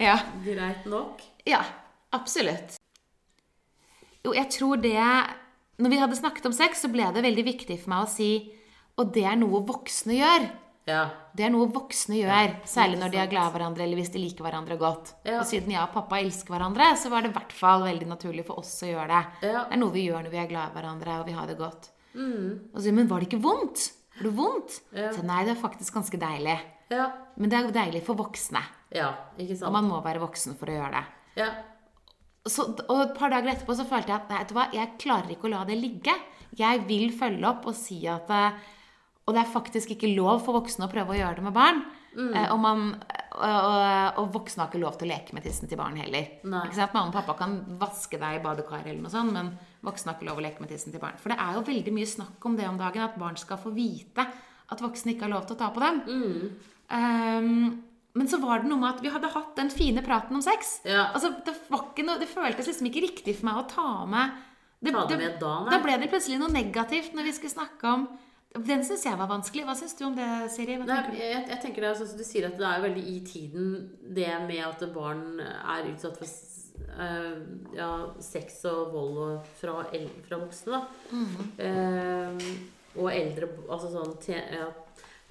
Ja. 0.00 0.16
greit 0.44 0.86
nok. 0.88 1.22
ja. 1.48 1.62
Absolutt. 2.10 2.74
Jo, 4.24 4.32
jeg 4.34 4.48
tror 4.50 4.80
det 4.82 4.96
Når 5.78 5.92
vi 5.92 5.98
hadde 6.00 6.16
snakket 6.18 6.48
om 6.48 6.54
sex, 6.56 6.80
så 6.82 6.88
ble 6.90 7.06
det 7.14 7.22
veldig 7.22 7.44
viktig 7.46 7.76
for 7.84 7.92
meg 7.92 8.02
å 8.02 8.08
si 8.10 8.30
Og 8.98 9.12
det 9.14 9.22
er 9.30 9.38
noe 9.38 9.60
voksne 9.68 10.16
gjør. 10.18 10.48
Ja. 10.90 11.04
Det 11.36 11.44
er 11.46 11.52
noe 11.54 11.68
voksne 11.70 12.18
gjør, 12.18 12.56
særlig 12.66 12.98
når 12.98 13.12
de 13.12 13.20
er 13.22 13.30
glad 13.30 13.46
i 13.46 13.54
hverandre, 13.54 13.84
eller 13.86 14.00
hvis 14.00 14.10
de 14.10 14.18
liker 14.24 14.42
hverandre 14.42 14.74
godt. 14.80 15.12
Ja. 15.22 15.36
Og 15.38 15.46
siden 15.46 15.70
jeg 15.70 15.78
og 15.84 15.92
pappa 15.94 16.18
elsker 16.18 16.50
hverandre, 16.56 16.88
så 16.98 17.12
var 17.12 17.22
det 17.22 17.30
i 17.30 17.36
hvert 17.36 17.54
fall 17.54 17.84
veldig 17.86 18.08
naturlig 18.10 18.42
for 18.48 18.58
oss 18.64 18.72
å 18.82 18.88
gjøre 18.90 19.06
det. 19.12 19.22
Ja. 19.52 19.62
Det 19.68 19.76
er 19.76 19.80
noe 19.84 19.94
vi 19.94 20.08
gjør 20.08 20.24
når 20.26 20.34
vi 20.34 20.40
er 20.42 20.50
glad 20.50 20.72
i 20.72 20.74
hverandre, 20.74 21.20
og 21.22 21.30
vi 21.30 21.36
har 21.38 21.46
det 21.46 21.56
godt. 21.60 21.92
Og 22.18 22.80
så, 22.82 22.90
men 22.96 23.06
var 23.12 23.22
det 23.22 23.28
ikke 23.30 23.42
vondt? 23.44 23.84
Var 24.20 24.28
det 24.28 24.36
vondt? 24.36 24.76
Mm. 24.92 25.00
Ja. 25.00 25.10
Så 25.16 25.24
nei, 25.24 25.40
det 25.48 25.54
er 25.56 25.60
faktisk 25.64 25.96
ganske 25.96 26.20
deilig. 26.20 26.58
Ja. 26.92 27.06
Men 27.40 27.50
det 27.50 27.56
er 27.56 27.66
jo 27.68 27.74
deilig 27.74 28.02
for 28.04 28.18
voksne. 28.20 28.60
ja. 28.92 29.10
Ikke 29.40 29.56
sant? 29.56 29.68
Og 29.70 29.76
man 29.78 29.88
må 29.88 30.00
være 30.04 30.20
voksen 30.20 30.58
for 30.60 30.68
å 30.68 30.74
gjøre 30.76 30.92
det. 30.98 31.04
Ja. 31.40 31.50
Så, 32.48 32.66
og 32.88 33.00
et 33.04 33.14
par 33.16 33.32
dager 33.32 33.52
etterpå 33.52 33.74
så 33.76 33.84
følte 33.88 34.12
jeg 34.12 34.20
at 34.20 34.30
vet 34.32 34.50
du 34.50 34.54
hva, 34.56 34.66
jeg 34.74 34.94
klarer 35.00 35.32
ikke 35.32 35.48
å 35.48 35.52
la 35.54 35.64
det 35.68 35.76
ligge. 35.80 36.14
Jeg 36.58 36.84
vil 36.88 37.10
følge 37.16 37.46
opp 37.48 37.66
og 37.70 37.76
si 37.78 38.00
at 38.10 38.28
eh, 38.34 38.56
Og 39.28 39.34
det 39.36 39.42
er 39.44 39.52
faktisk 39.52 39.92
ikke 39.94 40.08
lov 40.16 40.40
for 40.42 40.56
voksne 40.58 40.88
å 40.88 40.90
prøve 40.90 41.14
å 41.14 41.18
gjøre 41.20 41.38
det 41.38 41.44
med 41.46 41.54
barn. 41.54 41.82
Eh, 42.16 42.46
og, 42.50 42.56
man, 42.58 42.88
og, 43.36 43.44
og, 43.44 44.18
og 44.24 44.32
voksne 44.34 44.64
har 44.64 44.72
ikke 44.72 44.80
lov 44.82 44.96
til 44.98 45.06
å 45.06 45.12
leke 45.12 45.36
med 45.36 45.44
tissen 45.46 45.70
til 45.70 45.78
barn 45.78 46.00
heller. 46.00 46.32
Nei. 46.42 46.64
Ikke 46.66 46.80
sant? 46.80 46.96
Mamma 46.96 47.12
og 47.12 47.18
pappa 47.20 47.36
kan 47.38 47.60
vaske 47.78 48.18
deg 48.18 48.40
i 48.40 48.42
badekaret, 48.42 48.88
eller 48.90 49.04
noe 49.04 49.12
sånt, 49.12 49.36
men 49.36 49.52
voksne 49.86 50.12
har 50.12 50.18
ikke 50.18 50.28
lov 50.28 50.40
å 50.40 50.44
leke 50.44 50.62
med 50.62 50.72
tissen 50.72 50.94
til 50.94 51.02
barn. 51.02 51.18
For 51.20 51.32
det 51.32 51.38
er 51.40 51.56
jo 51.56 51.66
veldig 51.66 51.94
mye 51.96 52.08
snakk 52.08 52.48
om 52.48 52.56
det 52.58 52.68
om 52.68 52.80
dagen, 52.80 53.04
at 53.06 53.20
barn 53.20 53.38
skal 53.40 53.60
få 53.60 53.72
vite 53.74 54.26
at 54.70 54.82
voksne 54.82 55.14
ikke 55.14 55.26
har 55.26 55.34
lov 55.34 55.46
til 55.48 55.56
å 55.56 55.60
ta 55.60 55.70
på 55.74 55.82
dem. 55.82 56.02
Um, 56.90 57.80
men 58.18 58.30
så 58.30 58.40
var 58.42 58.62
det 58.62 58.70
noe 58.70 58.80
med 58.80 58.90
at 58.96 59.02
vi 59.04 59.12
hadde 59.12 59.30
hatt 59.30 59.52
den 59.58 59.70
fine 59.72 60.02
praten 60.06 60.38
om 60.38 60.42
sex. 60.44 60.80
Ja. 60.86 61.10
Altså, 61.14 61.32
det, 61.46 61.54
noe, 62.06 62.18
det 62.20 62.30
føltes 62.30 62.70
liksom 62.70 62.90
ikke 62.90 63.04
riktig 63.06 63.36
for 63.38 63.50
meg 63.50 63.60
å 63.62 63.68
ta 63.70 63.90
med 64.10 64.38
det, 64.80 64.94
Ta 64.96 65.04
det 65.10 65.18
med 65.20 65.38
da, 65.42 65.54
da 65.68 65.78
ble 65.82 65.98
det 66.00 66.08
plutselig 66.08 66.38
noe 66.40 66.52
negativt 66.54 67.12
når 67.12 67.26
vi 67.28 67.32
skulle 67.36 67.52
snakke 67.52 67.90
om 67.90 68.06
Den 68.64 68.80
syns 68.82 69.04
jeg 69.04 69.18
var 69.20 69.28
vanskelig. 69.30 69.66
Hva 69.68 69.74
syns 69.78 69.92
du 69.98 70.06
om 70.08 70.14
det, 70.16 70.26
Siri? 70.50 70.78
Nei, 70.80 71.02
jeg, 71.18 71.42
jeg 71.52 71.58
tenker 71.62 71.84
det 71.84 71.92
sånn 72.00 72.16
du 72.18 72.24
sier 72.26 72.48
at 72.48 72.56
det 72.58 72.66
er 72.66 72.80
veldig 72.82 73.04
i 73.12 73.18
tiden 73.22 73.68
det 74.16 74.30
med 74.48 74.64
at 74.66 74.82
barn 74.94 75.38
er 75.44 75.90
utsatt 75.92 76.16
for 76.18 76.26
ja, 77.76 77.90
sex 78.20 78.60
og 78.70 78.92
vold 78.94 79.18
og 79.24 79.48
fra, 79.60 79.78
fra 80.28 80.38
voksne. 80.42 80.78
Da. 80.78 80.80
Eh, 81.64 82.46
og 82.98 83.10
eldre 83.14 83.46
altså 83.70 83.90
sånn 83.92 84.16
ja. 84.26 84.66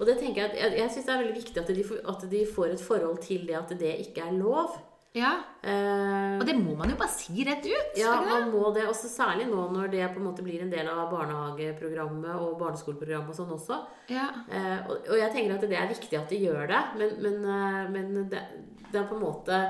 Og 0.00 0.06
det 0.08 0.14
tenker 0.22 0.46
jeg 0.46 0.56
jeg, 0.62 0.78
jeg 0.80 0.92
syns 0.94 1.08
det 1.10 1.12
er 1.12 1.18
veldig 1.26 1.40
viktig 1.42 1.60
at 1.60 1.72
de, 1.76 1.82
at 2.14 2.22
de 2.30 2.44
får 2.48 2.70
et 2.72 2.80
forhold 2.86 3.18
til 3.26 3.42
det 3.50 3.58
at 3.58 3.74
det 3.82 3.98
ikke 4.06 4.24
er 4.30 4.38
lov. 4.38 4.78
Ja. 5.12 5.32
Eh, 5.66 6.38
Og 6.38 6.44
det 6.46 6.54
må 6.56 6.76
man 6.78 6.88
jo 6.92 6.96
bare 6.96 7.10
si 7.12 7.42
rett 7.44 7.66
ut. 7.66 7.96
ja, 7.98 8.14
man 8.24 8.48
må 8.52 8.70
det. 8.72 8.86
Også 8.88 9.10
særlig 9.10 9.48
nå 9.50 9.64
når 9.74 9.90
det 9.92 10.04
på 10.14 10.20
en 10.22 10.28
måte 10.30 10.44
blir 10.46 10.62
en 10.62 10.70
del 10.72 10.86
av 10.88 11.10
barnehageprogrammet 11.12 12.30
og 12.38 12.56
barneskoleprogrammet 12.62 13.34
og 13.34 13.38
sånn 13.40 13.52
også. 13.58 13.80
Ja. 14.14 14.28
Eh, 14.48 14.78
og, 14.86 14.96
og 15.10 15.18
jeg 15.18 15.32
tenker 15.34 15.56
at 15.58 15.66
det 15.68 15.76
er 15.82 15.90
viktig 15.92 16.16
at 16.20 16.30
de 16.32 16.38
gjør 16.46 16.70
det, 16.70 16.82
men, 17.02 17.16
men, 17.26 17.40
eh, 17.44 17.90
men 17.98 18.30
det, 18.32 18.44
det 18.92 19.02
er 19.02 19.08
på 19.10 19.18
en 19.18 19.24
måte 19.26 19.60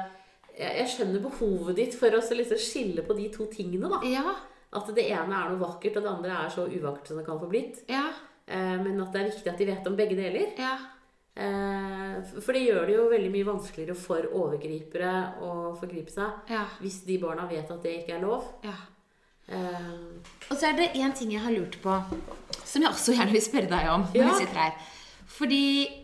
jeg, 0.61 0.77
jeg 0.83 0.89
skjønner 0.95 1.23
behovet 1.25 1.77
ditt 1.81 1.95
for 1.99 2.13
å 2.17 2.21
liksom 2.21 2.61
skille 2.61 3.03
på 3.07 3.17
de 3.19 3.29
to 3.35 3.47
tingene. 3.53 3.89
da. 3.91 4.01
Ja. 4.07 4.37
At 4.77 4.87
det 4.95 5.09
ene 5.11 5.35
er 5.35 5.51
noe 5.51 5.59
vakkert, 5.65 5.97
og 5.99 6.05
det 6.05 6.11
andre 6.13 6.37
er 6.45 6.51
så 6.55 6.69
uvakkert 6.71 7.09
som 7.11 7.17
det 7.19 7.27
kan 7.27 7.41
få 7.41 7.49
blitt. 7.51 7.81
Ja. 7.91 8.05
Eh, 8.47 8.77
men 8.85 9.01
at 9.03 9.13
det 9.15 9.21
er 9.25 9.31
viktig 9.33 9.51
at 9.51 9.59
de 9.59 9.67
vet 9.73 9.89
om 9.91 9.97
begge 9.99 10.15
deler. 10.19 10.53
Ja. 10.61 10.77
Eh, 11.41 12.21
for 12.43 12.53
det 12.53 12.63
gjør 12.67 12.87
det 12.91 12.95
jo 12.97 13.09
veldig 13.11 13.31
mye 13.33 13.47
vanskeligere 13.49 13.97
for 13.99 14.27
overgripere 14.37 15.13
å 15.47 15.51
forgripe 15.79 16.11
seg 16.13 16.51
Ja. 16.51 16.65
hvis 16.83 17.01
de 17.07 17.19
barna 17.23 17.47
vet 17.49 17.71
at 17.71 17.83
det 17.83 17.97
ikke 18.03 18.17
er 18.19 18.25
lov. 18.27 18.45
ja. 18.67 18.77
Eh, 19.51 19.95
Og 20.51 20.57
så 20.57 20.69
er 20.69 20.77
det 20.77 20.93
én 20.95 21.13
ting 21.17 21.33
jeg 21.33 21.41
har 21.43 21.51
lurt 21.51 21.81
på, 21.83 21.95
som 22.65 22.83
jeg 22.83 22.91
også 22.91 23.15
gjerne 23.17 23.33
vil 23.33 23.43
spørre 23.43 23.69
deg 23.71 23.89
om. 23.91 24.03
når 24.15 24.29
vi 24.31 24.39
sitter 24.45 24.55
her. 24.55 24.73
Fordi 25.27 26.00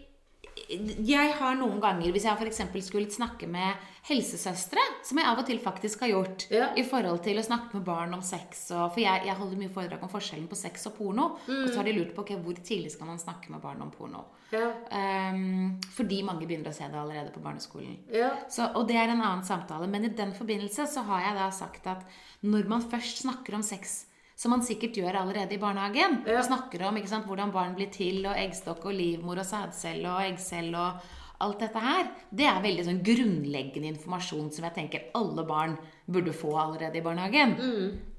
jeg 0.68 1.32
har 1.38 1.54
noen 1.58 1.80
ganger, 1.80 2.10
hvis 2.12 2.24
jeg 2.26 2.36
f.eks. 2.40 2.60
skulle 2.86 3.10
snakke 3.12 3.46
med 3.50 3.74
helsesøstre, 4.06 4.82
som 5.06 5.18
jeg 5.18 5.26
av 5.26 5.38
og 5.42 5.46
til 5.48 5.58
faktisk 5.62 6.00
har 6.04 6.10
gjort, 6.12 6.46
Ja. 6.50 6.68
i 6.78 6.82
forhold 6.86 7.22
til 7.24 7.38
å 7.38 7.44
snakke 7.44 7.74
med 7.74 7.84
barn 7.84 8.14
om 8.14 8.22
sex 8.22 8.70
og, 8.70 8.92
For 8.94 9.00
jeg, 9.00 9.26
jeg 9.26 9.34
holder 9.34 9.56
mye 9.60 9.72
foredrag 9.74 10.02
om 10.02 10.08
forskjellen 10.12 10.48
på 10.48 10.56
sex 10.58 10.86
og 10.86 10.94
porno. 10.96 11.26
Og 11.48 11.68
så 11.70 11.76
har 11.80 11.84
de 11.84 11.92
lurt 11.96 12.14
på 12.14 12.22
okay, 12.22 12.36
hvor 12.42 12.54
tidlig 12.54 12.92
skal 12.94 13.06
man 13.10 13.18
snakke 13.18 13.50
med 13.50 13.60
barn 13.62 13.82
om 13.82 13.90
porno. 13.90 14.24
ja. 14.52 14.70
Um, 14.90 15.80
fordi 15.96 16.22
mange 16.22 16.46
begynner 16.46 16.70
å 16.70 16.74
se 16.76 16.86
det 16.88 16.98
allerede 16.98 17.32
på 17.34 17.42
barneskolen. 17.42 17.96
Ja. 18.12 18.30
Så, 18.48 18.68
og 18.74 18.86
det 18.88 18.96
er 18.96 19.08
en 19.10 19.20
annen 19.22 19.44
samtale. 19.44 19.88
Men 19.90 20.04
i 20.04 20.08
den 20.14 20.32
forbindelse 20.34 20.86
så 20.86 21.02
har 21.08 21.20
jeg 21.26 21.34
da 21.38 21.50
sagt 21.50 21.86
at 21.86 22.04
når 22.46 22.68
man 22.68 22.82
først 22.82 23.22
snakker 23.24 23.54
om 23.58 23.62
sex, 23.66 24.04
som 24.36 24.52
man 24.52 24.64
sikkert 24.64 24.98
gjør 25.00 25.16
allerede 25.22 25.56
i 25.56 25.60
barnehagen, 25.60 26.22
Ja. 26.26 26.38
og 26.38 26.44
snakker 26.44 26.82
om 26.86 26.96
ikke 26.96 27.08
sant, 27.08 27.26
hvordan 27.26 27.52
barn 27.52 27.74
blir 27.74 27.90
til, 27.90 28.26
og 28.26 28.36
eggstokk 28.36 28.84
og 28.84 28.92
livmor 28.92 29.38
og 29.40 29.46
sædcelle 29.48 30.10
og 30.12 30.20
eggcelle 30.26 30.76
og 30.76 31.00
alt 31.40 31.58
dette 31.60 31.80
her, 31.80 32.10
det 32.32 32.46
er 32.48 32.62
veldig 32.64 32.84
sånn 32.84 33.02
grunnleggende 33.04 33.90
informasjon 33.92 34.52
som 34.52 34.64
jeg 34.64 34.74
tenker 34.74 35.10
alle 35.14 35.44
barn 35.44 35.74
burde 36.08 36.32
få 36.32 36.54
allerede 36.56 36.96
i 36.96 37.04
barnehagen. 37.04 37.56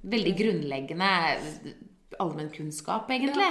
Veldig 0.05 0.33
grunnleggende 0.37 1.09
allmennkunnskap, 2.19 3.09
egentlig. 3.09 3.49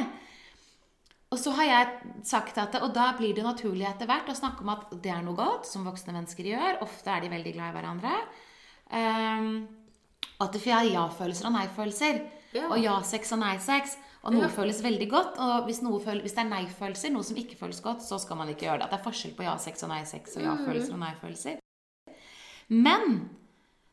Og 1.34 1.38
så 1.42 1.50
har 1.58 1.66
jeg 1.66 1.86
sagt 2.24 2.58
at, 2.62 2.76
og 2.80 2.92
da 2.94 3.08
blir 3.18 3.34
det 3.34 3.42
naturlig 3.42 3.88
etter 3.88 4.06
hvert 4.06 4.28
å 4.30 4.36
snakke 4.38 4.62
om 4.62 4.70
at 4.76 4.94
det 5.02 5.10
er 5.10 5.24
noe 5.26 5.34
godt, 5.34 5.66
som 5.66 5.86
voksne 5.86 6.14
mennesker 6.14 6.46
gjør. 6.52 6.78
Ofte 6.86 7.10
er 7.10 7.24
de 7.24 7.32
veldig 7.32 7.54
glad 7.56 7.72
i 7.72 7.76
hverandre. 7.76 8.12
Um, 8.94 9.48
at 10.38 10.54
det 10.54 10.62
er 10.70 10.92
ja-følelser 10.92 11.48
og 11.48 11.56
nei-følelser. 11.56 12.22
Ja. 12.56 12.66
Og 12.72 12.80
ja-sex 12.82 13.32
og 13.36 13.40
nei-sex. 13.44 13.96
Og 14.26 14.32
noe 14.34 14.46
Ja. 14.48 14.48
føles 14.50 14.80
veldig 14.82 15.08
godt. 15.12 15.36
Og 15.38 15.66
hvis, 15.68 15.82
noe 15.86 16.00
føl 16.02 16.20
hvis 16.24 16.34
det 16.34 16.42
er 16.44 16.50
nei-følelser, 16.50 17.12
noe 17.14 17.22
som 17.22 17.36
ikke 17.38 17.56
føles 17.60 17.80
godt, 17.84 18.02
så 18.02 18.18
skal 18.18 18.36
man 18.40 18.48
ikke 18.50 18.66
gjøre 18.66 18.80
det. 18.80 18.88
At 18.88 18.90
det 18.96 19.00
er 19.00 19.06
forskjell 19.10 19.36
på 19.38 19.44
ja-sex 19.46 19.84
og 19.86 19.90
nei-sex 19.92 20.36
og 20.36 20.42
ja-følelser 20.48 20.92
og 20.96 21.02
nei-følelser. 21.04 21.58
Men 22.68 23.30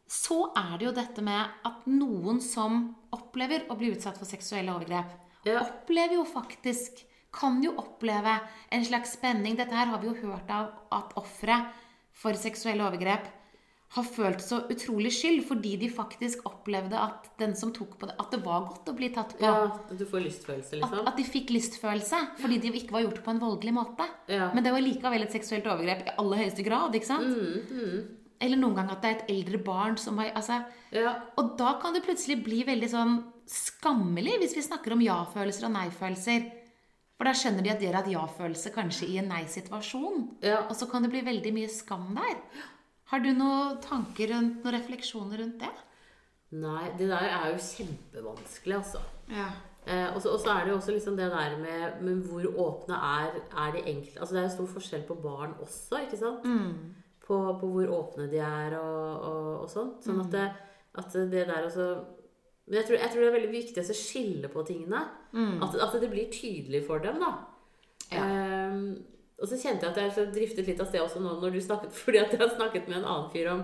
så 0.10 0.52
er 0.58 0.78
det 0.80 0.88
jo 0.88 0.94
dette 0.98 1.22
med 1.26 1.54
at 1.66 1.86
noen 1.90 2.42
som 2.42 2.96
opplever 3.14 3.68
å 3.70 3.78
bli 3.78 3.92
utsatt 3.94 4.18
for 4.18 4.26
seksuelle 4.30 4.74
overgrep, 4.74 5.12
Ja. 5.46 5.60
opplever 5.62 6.14
jo 6.20 6.24
faktisk 6.26 7.04
Kan 7.34 7.64
jo 7.64 7.72
oppleve 7.82 8.40
en 8.72 8.84
slags 8.86 9.14
spenning. 9.14 9.56
Dette 9.58 9.74
her 9.74 9.88
har 9.88 9.98
vi 9.98 10.06
jo 10.08 10.14
hørt 10.30 10.48
av 10.52 10.68
at 10.92 11.16
ofre 11.18 11.56
for 12.12 12.32
seksuelle 12.34 12.84
overgrep 12.86 13.26
har 13.94 14.06
følt 14.10 14.42
så 14.42 14.58
utrolig 14.74 15.12
skyld 15.14 15.44
fordi 15.46 15.76
de 15.84 15.90
faktisk 15.94 16.48
opplevde 16.50 16.98
at 16.98 17.28
den 17.38 17.52
som 17.58 17.70
tok 17.76 17.92
på 18.02 18.08
det, 18.10 18.16
at 18.18 18.32
det 18.34 18.40
var 18.46 18.64
godt 18.66 18.90
å 18.90 18.96
bli 18.98 19.12
tatt 19.14 19.36
på. 19.38 19.46
ja. 19.46 19.68
At 19.70 19.94
du 20.00 20.06
får 20.10 20.24
lystfølelse, 20.26 20.80
liksom. 20.80 21.04
at 21.12 21.20
de 21.20 21.26
fikk 21.28 21.54
lystfølelse 21.54 22.22
fordi 22.42 22.58
de 22.64 22.72
ikke 22.80 22.96
var 22.96 23.06
gjort 23.06 23.22
på 23.26 23.36
en 23.36 23.44
voldelig 23.44 23.76
måte. 23.78 24.08
Ja. 24.34 24.50
Men 24.56 24.66
det 24.66 24.74
var 24.74 24.82
likevel 24.82 25.28
et 25.28 25.36
seksuelt 25.36 25.70
overgrep 25.70 26.08
i 26.08 26.16
aller 26.18 26.42
høyeste 26.42 26.66
grad. 26.66 26.98
ikke 26.98 27.12
sant? 27.12 27.30
Mm, 27.30 28.10
Eller 28.42 28.58
noen 28.60 28.76
ganger 28.80 28.98
at 28.98 29.06
det 29.06 29.12
er 29.12 29.20
et 29.22 29.30
eldre 29.36 29.62
barn 29.64 29.98
som 30.02 30.18
har 30.18 30.34
altså, 30.34 30.64
Ja. 30.92 31.14
Og 31.38 31.54
da 31.58 31.78
kan 31.80 31.94
det 31.94 32.04
plutselig 32.04 32.42
bli 32.44 32.64
veldig 32.66 32.90
sånn 32.90 33.16
skammelig 33.46 34.40
hvis 34.42 34.58
vi 34.58 34.66
snakker 34.66 34.94
om 34.96 35.02
ja-følelser 35.06 35.70
og 35.70 35.76
nei-følelser. 35.78 36.50
For 37.14 37.30
da 37.30 37.38
skjønner 37.38 37.62
de 37.64 37.70
at 37.70 37.80
de 37.80 37.88
har 37.88 38.02
hatt 38.02 38.10
ja-følelse 38.12 38.74
kanskje 38.74 39.08
i 39.14 39.20
en 39.22 39.30
nei-situasjon. 39.30 40.30
Ja. 40.42 40.64
Og 40.66 40.76
så 40.76 40.90
kan 40.90 41.06
det 41.06 41.12
bli 41.14 41.22
veldig 41.22 41.54
mye 41.54 41.70
skam 41.70 42.10
der. 42.18 42.40
Har 43.12 43.24
du 43.24 43.30
noen 43.36 43.82
tanker 43.84 44.32
rundt, 44.34 44.64
noen 44.64 44.78
refleksjoner 44.78 45.42
rundt 45.44 45.60
det? 45.62 45.74
Nei, 46.54 46.88
det 46.98 47.10
der 47.10 47.28
er 47.28 47.52
jo 47.52 47.62
kjempevanskelig, 47.62 48.76
altså. 48.78 49.02
Ja. 49.34 49.50
Eh, 49.84 50.16
og 50.16 50.22
så 50.24 50.38
er 50.54 50.64
det 50.64 50.72
jo 50.72 50.78
også 50.78 50.94
liksom 50.96 51.18
det 51.20 51.28
der 51.32 51.58
med, 51.60 52.02
med 52.06 52.28
hvor 52.30 52.46
åpne 52.66 52.96
er, 52.96 53.34
er 53.52 53.74
de 53.76 53.82
enkelte 53.92 54.22
Altså 54.22 54.36
det 54.36 54.40
er 54.40 54.46
jo 54.46 54.54
stor 54.54 54.70
forskjell 54.78 55.02
på 55.10 55.18
barn 55.20 55.58
også, 55.60 56.06
ikke 56.06 56.20
sant? 56.22 56.46
På, 57.26 57.40
på 57.60 57.68
hvor 57.74 57.92
åpne 57.98 58.30
de 58.32 58.40
er 58.40 58.78
og, 58.80 59.26
og, 59.28 59.50
og 59.66 59.72
sånn. 59.72 59.96
Sånn 60.04 60.22
at 60.24 60.32
det, 60.32 60.46
at 61.02 61.18
det 61.34 61.48
der 61.50 61.68
også 61.68 61.88
Men 62.68 62.78
jeg 62.80 62.88
tror, 62.88 62.98
jeg 63.02 63.12
tror 63.12 63.22
det 63.22 63.28
er 63.28 63.36
veldig 63.36 63.52
viktig 63.52 63.84
å 63.84 63.98
skille 63.98 64.52
på 64.54 64.64
tingene. 64.68 65.02
At, 65.66 65.76
at 65.84 65.98
det 66.00 66.12
blir 66.14 66.32
tydelig 66.32 66.86
for 66.88 67.04
dem, 67.04 67.20
da. 67.20 67.34
Ehm, 68.16 68.86
og 69.42 69.48
så 69.50 69.58
kjente 69.60 69.86
jeg 69.88 69.92
at 69.92 69.98
jeg 70.04 70.12
så 70.16 70.26
driftet 70.36 70.68
litt 70.70 70.80
av 70.84 70.88
sted 70.92 71.02
også 71.02 71.20
nå 71.24 71.34
når 71.42 71.52
du 71.58 71.62
snakket 71.62 71.92
Fordi 72.04 72.22
at 72.22 72.32
jeg 72.32 72.40
har 72.44 72.54
snakket 72.56 72.88
med 72.88 73.02
en 73.02 73.10
annen 73.10 73.32
fyr 73.34 73.50
om, 73.52 73.64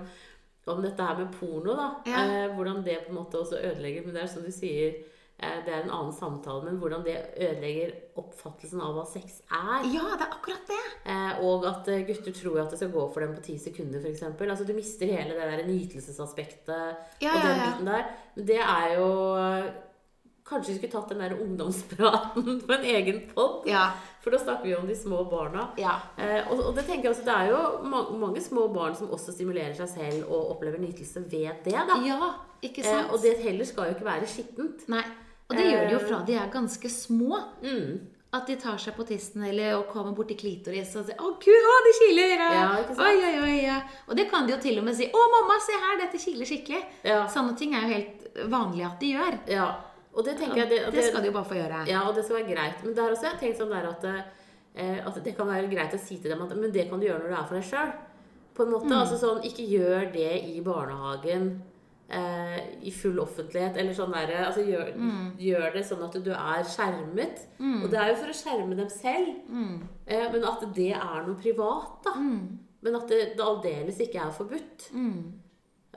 om 0.73 0.81
dette 0.83 1.05
her 1.05 1.17
med 1.21 1.31
porno. 1.39 1.75
da 1.77 1.87
Ja. 2.09 2.25
eh, 2.25 2.55
Hvordan 2.57 2.83
det 2.83 2.97
på 3.05 3.13
en 3.13 3.19
måte 3.21 3.39
også 3.39 3.61
ødelegger 3.61 4.05
Men 4.05 4.13
det 4.17 4.23
er 4.23 4.27
som 4.33 4.43
du 4.43 4.51
sier, 4.51 4.97
eh, 5.39 5.59
det 5.65 5.71
er 5.73 5.83
en 5.85 5.93
annen 5.95 6.13
samtale, 6.13 6.65
men 6.67 6.77
hvordan 6.81 7.03
det 7.05 7.15
ødelegger 7.37 7.93
oppfattelsen 8.19 8.81
av 8.83 8.97
hva 8.97 9.05
sex 9.07 9.39
er. 9.47 9.85
ja, 9.93 10.03
det 10.19 10.25
er 10.27 10.33
akkurat 10.35 10.65
det. 10.67 10.81
Eh, 11.13 11.39
og 11.47 11.63
at 11.69 11.87
eh, 11.93 12.01
gutter 12.09 12.35
tror 12.35 12.59
at 12.65 12.73
det 12.73 12.79
skal 12.81 12.91
gå 12.91 13.05
for 13.13 13.23
dem 13.23 13.35
på 13.37 13.45
ti 13.45 13.55
sekunder, 13.57 14.01
f.eks. 14.03 14.23
Altså, 14.27 14.65
du 14.67 14.73
mister 14.75 15.07
hele 15.07 15.37
det 15.37 15.47
der 15.53 15.67
nytelsesaspektet 15.69 17.21
Ja, 17.23 17.35
og 17.35 17.45
den 17.45 17.55
ja. 17.55 17.69
biten 17.69 17.87
der. 17.93 18.09
Men 18.35 18.45
det 18.51 18.59
er 18.59 18.97
jo 18.97 19.07
eh, 19.39 19.69
kanskje 20.49 20.73
vi 20.73 20.77
skulle 20.79 20.91
tatt 20.95 21.09
den 21.13 21.19
der 21.23 21.35
ungdomspraten 21.39 22.59
på 22.67 22.73
en 22.73 22.85
egen 22.85 23.21
pod. 23.35 23.67
Ja. 23.69 23.91
For 24.23 24.31
da 24.35 24.39
snakker 24.41 24.67
vi 24.67 24.75
om 24.75 24.87
de 24.87 24.95
små 24.95 25.23
barna. 25.31 25.69
Ja. 25.79 25.95
Eh, 26.17 26.49
og, 26.51 26.59
og 26.69 26.75
det 26.75 26.85
tenker 26.87 27.09
jeg 27.09 27.15
også, 27.15 27.25
det 27.25 27.35
er 27.37 27.49
jo 27.53 27.61
ma- 27.87 28.09
mange 28.19 28.41
små 28.43 28.67
barn 28.73 28.95
som 28.97 29.09
også 29.15 29.31
stimulerer 29.37 29.73
seg 29.77 29.89
selv 29.93 30.29
og 30.29 30.51
opplever 30.57 30.81
nytelse 30.81 31.23
ved 31.31 31.63
det. 31.63 31.73
da. 31.87 31.99
ja, 32.05 32.33
ikke 32.61 32.81
Eh, 32.83 32.91
sant? 32.91 33.11
og 33.13 33.21
det 33.23 33.37
heller 33.43 33.65
skal 33.65 33.89
jo 33.91 33.95
ikke 33.97 34.09
være 34.09 34.27
skittent. 34.27 34.87
Nei. 34.91 35.03
Og 35.49 35.55
det 35.57 35.65
gjør 35.65 35.87
de 35.87 35.93
jo 35.95 35.99
fra 36.05 36.17
de 36.27 36.33
er 36.37 36.49
ganske 36.53 36.89
små. 36.93 37.39
Mm. 37.63 37.99
At 38.37 38.45
de 38.45 38.55
tar 38.61 38.75
seg 38.77 38.93
på 38.93 39.01
tissen 39.09 39.41
eller 39.47 39.71
og 39.79 39.87
kommer 39.89 40.13
borti 40.13 40.35
klitoris 40.37 40.91
og 40.99 41.07
sier 41.07 41.17
'Å, 41.17 41.29
gud, 41.41 41.63
å, 41.71 41.77
det 41.87 41.93
kiler!' 41.97 42.43
Ja. 42.53 42.67
Oi, 43.01 43.15
oi, 43.25 43.31
oi, 43.41 43.55
ja. 43.65 43.79
Og 44.07 44.15
det 44.15 44.27
kan 44.29 44.45
de 44.45 44.53
jo 44.53 44.59
til 44.61 44.77
og 44.77 44.83
med 44.85 44.93
si 44.95 45.07
'Å, 45.09 45.23
mamma, 45.33 45.55
se 45.65 45.73
her, 45.73 45.97
dette 46.03 46.21
kiler 46.21 46.45
skikkelig'. 46.45 46.83
Ja. 47.09 47.23
Sånne 47.27 47.57
ting 47.57 47.73
er 47.73 47.87
jo 47.87 47.93
helt 47.95 48.27
vanlig 48.51 48.85
at 48.85 48.99
de 49.01 49.09
gjør. 49.15 49.39
Ja. 49.49 49.65
Og 50.15 50.25
det 50.25 50.37
tenker 50.39 50.57
jeg 50.63 50.69
det, 50.69 50.79
Det 50.91 51.03
skal 51.05 51.21
de 51.21 51.27
jo 51.29 51.35
bare 51.37 51.45
få 51.45 51.55
gjøre. 51.59 51.87
Ja, 51.87 52.01
og 52.09 52.15
det 52.15 52.25
skal 52.25 52.39
være 52.41 52.51
greit. 52.55 52.83
Men 52.83 52.95
der 52.97 53.11
også 53.13 53.27
har 53.27 53.35
jeg 53.37 53.41
tenkt 53.43 53.59
sånn 53.61 53.69
der 53.73 53.89
at, 53.91 54.05
eh, 54.75 54.99
at 55.07 55.23
det 55.23 55.35
kan 55.37 55.47
være 55.47 55.69
greit 55.71 55.93
å 55.93 55.99
si 56.01 56.17
til 56.17 56.31
dem 56.33 56.41
at 56.41 56.55
men 56.57 56.71
det 56.71 56.89
kan 56.89 56.99
du 56.99 57.05
gjøre 57.07 57.21
når 57.23 57.29
du 57.29 57.35
er 57.39 57.47
for 57.49 57.55
deg 57.59 57.67
sjøl. 57.69 57.91
På 58.57 58.63
en 58.65 58.71
måte. 58.73 58.89
Altså 58.99 59.17
sånn, 59.21 59.43
ikke 59.45 59.65
gjør 59.69 60.11
det 60.11 60.31
i 60.49 60.59
barnehagen 60.65 61.61
eh, 62.09 62.57
i 62.83 62.91
full 62.91 63.19
offentlighet. 63.21 63.77
Eller 63.77 63.93
sånn 63.93 64.11
der, 64.11 64.33
altså 64.47 64.65
gjør, 64.65 64.89
gjør 65.39 65.73
det 65.77 65.85
sånn 65.85 66.03
at 66.03 66.17
du 66.25 66.31
er 66.33 66.63
skjermet. 66.67 67.45
Og 67.83 67.89
det 67.91 67.99
er 68.01 68.09
jo 68.09 68.15
for 68.23 68.33
å 68.33 68.39
skjerme 68.41 68.75
dem 68.75 68.89
selv. 68.89 69.29
Eh, 70.07 70.25
men 70.33 70.43
at 70.43 70.65
det 70.75 70.91
er 70.97 71.21
noe 71.27 71.35
privat, 71.39 72.01
da. 72.03 72.15
Men 72.81 72.95
at 72.95 73.07
det, 73.07 73.37
det 73.37 73.43
aldeles 73.45 73.99
ikke 73.99 74.19
er 74.25 74.31
forbudt. 74.31 74.89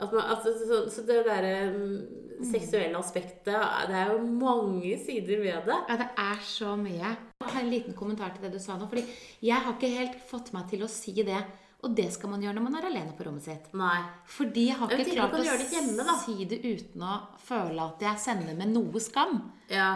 At 0.01 0.13
man, 0.13 0.25
altså, 0.25 0.53
så, 0.57 0.79
så 0.91 1.03
det 1.05 1.19
derre 1.27 1.57
mm, 1.69 2.45
seksuelle 2.49 2.97
aspektet 2.97 3.53
Det 3.91 3.99
er 3.99 4.13
jo 4.15 4.23
mange 4.25 4.95
sider 5.05 5.43
ved 5.43 5.67
det. 5.69 5.81
Ja, 5.89 5.99
det 6.01 6.09
er 6.23 6.39
så 6.47 6.77
mye. 6.81 7.11
Jeg 7.43 7.51
har 7.51 7.61
en 7.61 7.73
liten 7.73 7.97
kommentar 7.99 8.33
til 8.33 8.47
det 8.47 8.55
du 8.55 8.63
sa 8.63 8.79
nå. 8.79 8.89
Fordi 8.89 9.05
jeg 9.45 9.59
har 9.67 9.77
ikke 9.77 9.93
helt 9.93 10.17
fått 10.31 10.53
meg 10.57 10.71
til 10.73 10.87
å 10.87 10.91
si 10.91 11.15
det. 11.21 11.43
Og 11.83 11.95
det 11.99 12.09
skal 12.15 12.31
man 12.31 12.43
gjøre 12.45 12.57
når 12.61 12.65
man 12.69 12.79
er 12.79 12.89
alene 12.89 13.13
på 13.19 13.27
rommet 13.27 13.45
sitt. 13.45 13.69
Nei. 13.75 13.99
Fordi 14.31 14.69
jeg 14.69 14.79
har 14.79 14.93
ikke 14.95 15.03
jeg 15.03 15.17
klart 15.19 15.33
å 15.35 15.43
det 15.43 15.69
hjemme, 15.75 16.17
si 16.23 16.49
det 16.49 16.61
uten 16.63 17.03
å 17.03 17.17
føle 17.43 17.89
at 17.89 18.05
jeg 18.07 18.23
sender 18.23 18.59
med 18.59 18.71
noe 18.71 19.03
skam. 19.03 19.41
Ja. 19.73 19.89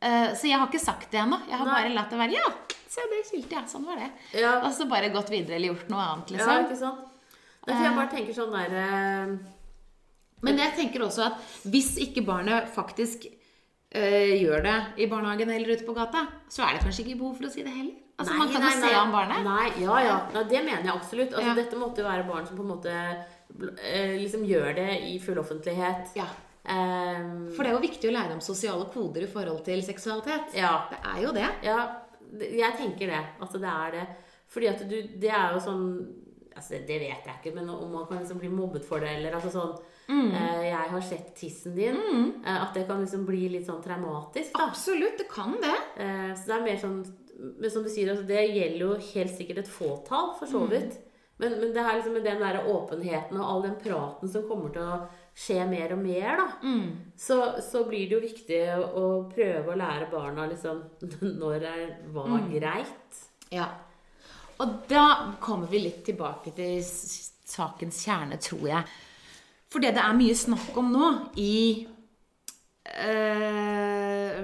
Uh, 0.00 0.32
Så 0.34 0.48
jeg 0.48 0.58
har 0.58 0.66
ikke 0.66 0.82
sagt 0.82 1.12
det 1.12 1.20
ennå. 1.22 1.38
Jeg 1.46 1.60
har 1.60 1.68
Nei. 1.68 1.76
bare 1.76 1.94
latt 1.94 2.10
det 2.10 2.18
være. 2.18 2.34
Ja, 2.34 2.76
se 2.90 3.06
det 3.12 3.22
kilte, 3.28 3.54
ja. 3.60 3.62
Sånn 3.70 3.86
var 3.86 4.00
det. 4.00 4.10
Ja. 4.42 4.56
Og 4.64 4.74
så 4.74 4.88
bare 4.90 5.12
gått 5.14 5.30
videre 5.30 5.60
eller 5.60 5.74
gjort 5.74 5.92
noe 5.92 6.06
annet, 6.08 6.34
ja, 6.34 6.40
liksom. 6.40 6.66
ikke 6.66 6.80
sant? 6.82 7.06
Nei, 7.66 7.74
for 7.76 7.84
jeg 7.84 7.96
bare 7.96 8.10
tenker 8.14 8.36
sånn 8.36 8.54
der 8.54 8.76
eh, 8.80 9.32
Men 10.46 10.58
jeg 10.62 10.72
tenker 10.78 11.02
også 11.04 11.26
at 11.26 11.50
hvis 11.68 11.90
ikke 12.00 12.22
barnet 12.24 12.70
faktisk 12.72 13.26
øh, 13.28 14.34
gjør 14.40 14.62
det 14.64 14.76
i 15.04 15.08
barnehagen 15.10 15.50
eller 15.52 15.74
ute 15.76 15.84
på 15.84 15.94
gata, 15.96 16.22
så 16.48 16.64
er 16.64 16.76
det 16.78 16.84
kanskje 16.86 17.04
ikke 17.04 17.18
behov 17.20 17.34
for 17.36 17.50
å 17.50 17.52
si 17.52 17.64
det 17.66 17.74
heller. 17.74 17.98
Altså, 18.20 18.36
Man 18.36 18.50
kan 18.52 18.64
jo 18.64 18.70
se 18.80 18.92
an 18.96 19.12
barnet. 19.12 19.44
Nei, 19.44 19.66
ja, 19.80 19.98
ja. 20.04 20.16
Nei, 20.34 20.44
det 20.48 20.62
mener 20.64 20.84
jeg 20.88 20.92
absolutt. 20.94 21.32
Altså, 21.34 21.50
Ja. 21.50 21.54
Dette 21.56 21.76
måtte 21.80 22.02
jo 22.02 22.08
være 22.08 22.26
barn 22.28 22.46
som 22.48 22.56
på 22.58 22.64
en 22.64 22.72
måte 22.74 22.94
øh, 22.94 24.14
liksom 24.20 24.44
gjør 24.48 24.74
det 24.76 24.88
i 25.08 25.18
full 25.24 25.40
offentlighet. 25.40 26.12
Ja. 26.16 26.26
Um, 26.60 27.46
For 27.56 27.64
det 27.64 27.70
er 27.70 27.76
jo 27.78 27.84
viktig 27.86 28.10
å 28.10 28.12
lære 28.12 28.34
om 28.36 28.42
sosiale 28.44 28.84
koder 28.92 29.24
i 29.24 29.30
forhold 29.32 29.62
til 29.64 29.80
seksualitet. 29.82 30.52
ja. 30.54 30.74
Det 30.90 30.98
er 31.12 31.22
jo 31.24 31.32
det. 31.32 31.46
Ja, 31.64 31.78
jeg 32.40 32.76
tenker 32.76 33.06
det. 33.08 33.22
At 33.40 33.52
det 33.56 33.70
er 33.70 33.94
det. 33.96 34.04
Fordi 34.50 34.68
at 34.68 34.82
du 34.90 34.96
Det 35.20 35.30
er 35.30 35.54
jo 35.54 35.60
sånn 35.64 35.86
altså 36.56 36.80
Det 36.86 36.98
vet 37.02 37.26
jeg 37.26 37.36
ikke, 37.38 37.54
men 37.56 37.70
om 37.70 37.92
man 37.92 38.06
kan 38.08 38.20
liksom 38.20 38.40
bli 38.42 38.50
mobbet 38.52 38.86
for 38.86 39.02
det, 39.02 39.12
eller 39.18 39.36
altså 39.38 39.52
sånn 39.54 39.74
eh, 40.10 40.64
Jeg 40.68 40.92
har 40.94 41.04
sett 41.06 41.34
tissen 41.38 41.76
din. 41.76 41.98
Eh, 42.44 42.56
at 42.56 42.74
det 42.74 42.86
kan 42.88 43.02
liksom 43.04 43.26
bli 43.28 43.48
litt 43.54 43.68
sånn 43.68 43.82
traumatisk, 43.84 44.52
da. 44.56 44.68
Absolutt, 44.70 45.18
det 45.20 45.28
kan 45.30 45.56
det. 45.62 45.76
Eh, 46.02 46.32
så 46.34 46.50
det 46.50 46.56
er 46.56 46.66
mer 46.66 46.80
sånn 46.82 47.00
Men 47.40 47.70
som 47.72 47.86
du 47.86 47.88
sier, 47.92 48.10
altså, 48.12 48.26
det 48.28 48.42
gjelder 48.50 48.82
jo 48.84 48.96
helt 49.14 49.32
sikkert 49.36 49.62
et 49.62 49.72
fåtall, 49.72 50.34
for 50.38 50.50
så 50.50 50.66
vidt. 50.68 50.98
Men, 51.40 51.54
men 51.56 51.70
det 51.72 51.80
er 51.80 51.96
liksom 51.96 52.12
med 52.18 52.26
den 52.28 52.42
der 52.42 52.66
åpenheten 52.68 53.38
og 53.40 53.46
all 53.48 53.62
den 53.64 53.78
praten 53.80 54.28
som 54.28 54.44
kommer 54.44 54.74
til 54.74 54.84
å 54.84 54.98
skje 55.40 55.62
mer 55.70 55.94
og 55.94 56.02
mer, 56.02 56.36
da, 56.36 56.74
så, 57.16 57.38
så 57.64 57.86
blir 57.88 58.10
det 58.10 58.18
jo 58.18 58.20
viktig 58.26 58.58
å, 58.74 58.82
å 59.00 59.06
prøve 59.30 59.72
å 59.72 59.78
lære 59.80 60.10
barna 60.12 60.44
liksom 60.50 60.82
når 61.40 61.64
er 61.70 61.86
hva 62.12 62.42
greit. 62.50 63.22
Ja. 63.54 63.70
Og 64.60 64.74
da 64.90 65.04
kommer 65.40 65.70
vi 65.70 65.80
litt 65.86 66.02
tilbake 66.04 66.52
til 66.56 66.82
sakens 66.84 68.02
kjerne, 68.04 68.36
tror 68.42 68.66
jeg. 68.68 68.82
For 69.70 69.82
det 69.82 69.94
det 69.96 70.02
er 70.02 70.18
mye 70.18 70.36
snakk 70.36 70.76
om 70.80 70.90
nå 70.92 71.08
i 71.40 71.86
eh, 72.84 74.40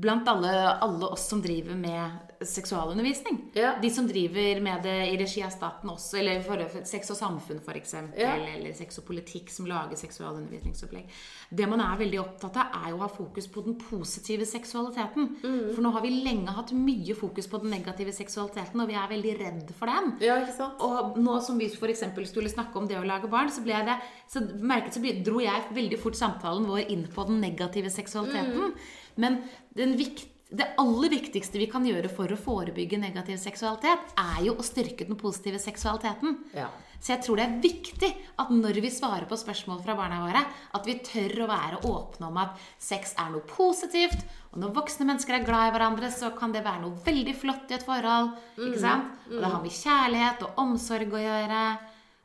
Blant 0.00 0.28
alle, 0.32 0.52
alle 0.80 1.10
oss 1.12 1.26
som 1.28 1.42
driver 1.44 1.76
med 1.76 2.29
seksualundervisning. 2.46 3.50
Ja. 3.54 3.74
De 3.82 3.90
som 3.90 4.06
driver 4.08 4.60
med 4.64 4.82
det 4.82 4.94
i 5.12 5.16
regi 5.20 5.42
av 5.44 5.50
staten 5.52 5.90
også, 5.92 6.18
eller 6.20 6.40
for, 6.44 6.62
Sex 6.88 7.10
og 7.12 7.18
samfunn 7.18 7.60
f.eks., 7.60 7.94
Ja. 8.16 8.34
eller 8.36 8.72
Sex 8.74 8.98
og 8.98 9.04
politikk 9.08 9.50
som 9.52 9.66
lager 9.66 9.96
seksualundervisningsopplegg. 10.00 11.08
Det 11.50 11.68
man 11.68 11.80
er 11.84 11.98
veldig 12.00 12.20
opptatt 12.22 12.56
av, 12.56 12.72
er 12.84 12.90
jo 12.90 12.96
å 13.00 13.04
ha 13.04 13.08
fokus 13.08 13.46
på 13.50 13.64
den 13.66 13.76
positive 13.80 14.46
seksualiteten. 14.46 15.36
For 15.74 15.82
nå 15.84 15.92
har 15.92 16.00
vi 16.04 16.10
lenge 16.24 16.54
hatt 16.56 16.72
mye 16.72 17.14
fokus 17.18 17.46
på 17.50 17.60
den 17.62 17.70
negative 17.74 18.12
seksualiteten, 18.16 18.80
og 18.80 18.88
vi 18.88 18.94
er 18.94 19.08
veldig 19.10 19.36
redd 19.40 19.74
for 19.76 19.86
den. 19.92 20.12
Ja, 20.24 20.38
ikke 20.40 20.56
sant? 20.56 20.80
Og 20.86 21.18
nå 21.20 21.38
som 21.44 21.58
vi 21.58 21.68
eksempel 21.70 22.26
skulle 22.26 22.48
snakke 22.52 22.76
om 22.78 22.86
det 22.88 22.96
å 22.98 23.04
lage 23.06 23.28
barn, 23.30 23.50
så, 23.50 23.62
ble 23.64 23.84
det, 23.84 23.98
så 24.30 24.40
merket 24.60 24.94
så 24.94 25.00
ble- 25.02 25.22
dro 25.24 25.40
jeg 25.40 25.68
veldig 25.74 25.98
fort 25.98 26.14
samtalen 26.16 26.66
vår 26.66 26.88
inn 26.90 27.06
på 27.12 27.26
den 27.26 27.40
negative 27.40 27.90
seksualiteten. 27.90 28.72
Men 29.16 29.42
den 29.76 29.96
vikt, 29.98 30.26
det 30.50 30.66
aller 30.82 31.12
viktigste 31.12 31.60
vi 31.60 31.68
kan 31.70 31.84
gjøre 31.86 32.10
for 32.10 32.30
å 32.32 32.38
forebygge 32.38 32.98
negativ 32.98 33.38
seksualitet, 33.38 34.14
er 34.18 34.40
jo 34.48 34.56
å 34.58 34.64
styrke 34.66 35.06
den 35.06 35.18
positive 35.18 35.60
seksualiteten. 35.62 36.40
Ja. 36.56 36.66
Så 37.00 37.14
jeg 37.14 37.22
tror 37.24 37.38
det 37.38 37.44
er 37.46 37.60
viktig 37.62 38.08
at 38.42 38.50
når 38.52 38.80
vi 38.84 38.90
svarer 38.92 39.28
på 39.30 39.38
spørsmål 39.38 39.78
fra 39.84 39.94
barna 39.96 40.18
våre, 40.24 40.42
at 40.76 40.88
vi 40.88 40.98
tør 41.06 41.44
å 41.44 41.48
være 41.48 41.78
åpne 41.88 42.28
om 42.28 42.40
at 42.42 42.58
sex 42.82 43.14
er 43.22 43.30
noe 43.32 43.46
positivt. 43.48 44.26
Og 44.50 44.58
når 44.60 44.74
voksne 44.80 45.06
mennesker 45.08 45.38
er 45.38 45.46
glad 45.46 45.70
i 45.70 45.76
hverandre, 45.76 46.10
så 46.12 46.32
kan 46.36 46.52
det 46.52 46.64
være 46.66 46.82
noe 46.82 46.98
veldig 47.06 47.36
flott 47.38 47.70
i 47.70 47.78
et 47.78 47.86
forhold. 47.86 48.34
ikke 48.58 48.82
sant? 48.82 49.16
Og 49.30 49.38
det 49.38 49.54
har 49.54 49.64
med 49.64 49.78
kjærlighet 49.78 50.44
og 50.48 50.60
omsorg 50.66 51.14
å 51.14 51.24
gjøre. 51.24 51.64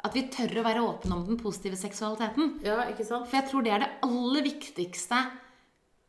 At 0.06 0.14
vi 0.18 0.28
tør 0.34 0.60
å 0.60 0.66
være 0.66 0.84
åpne 0.86 1.16
om 1.16 1.24
den 1.30 1.40
positive 1.40 1.78
seksualiteten. 1.80 2.58
ja, 2.66 2.82
ikke 2.90 3.06
sant? 3.06 3.30
For 3.30 3.40
jeg 3.40 3.50
tror 3.50 3.64
det 3.66 3.72
er 3.74 3.86
det 3.86 3.94
aller 4.06 4.50
viktigste 4.50 5.24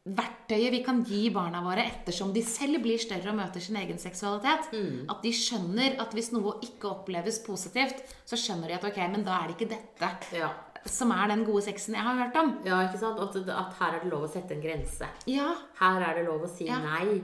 verktøyet 0.06 0.70
vi 0.70 0.80
kan 0.86 1.00
gi 1.06 1.24
barna 1.34 1.60
våre 1.64 1.82
ettersom 1.82 2.30
de 2.34 2.42
selv 2.46 2.78
blir 2.84 2.98
større 3.02 3.32
og 3.32 3.38
møter 3.40 3.60
sin 3.64 3.76
egen 3.80 3.98
seksualitet. 3.98 4.68
At 5.10 5.22
de 5.24 5.32
skjønner 5.34 5.96
at 6.02 6.14
hvis 6.14 6.30
noe 6.34 6.56
ikke 6.62 6.92
oppleves 6.92 7.40
positivt, 7.46 8.04
så 8.24 8.38
skjønner 8.38 8.70
de 8.70 8.78
at 8.78 8.86
ok, 8.86 9.00
men 9.10 9.24
da 9.26 9.40
er 9.42 9.48
det 9.50 9.56
ikke 9.58 9.72
dette 9.74 10.12
Ja. 10.38 10.52
som 10.86 11.10
er 11.10 11.26
den 11.32 11.42
gode 11.44 11.62
sexen 11.66 11.94
jeg 11.98 12.04
har 12.06 12.14
hørt 12.22 12.36
om. 12.38 12.52
ja, 12.64 12.78
ikke 12.86 12.98
sant? 13.02 13.18
At, 13.18 13.34
at 13.36 13.74
her 13.80 13.96
er 13.96 14.04
det 14.04 14.12
lov 14.12 14.22
å 14.28 14.30
sette 14.30 14.54
en 14.54 14.62
grense. 14.62 15.08
Ja. 15.26 15.48
Her 15.80 16.00
er 16.10 16.14
det 16.20 16.26
lov 16.28 16.46
å 16.46 16.48
si 16.56 16.66
Ja. 16.68 16.78
nei. 16.78 17.20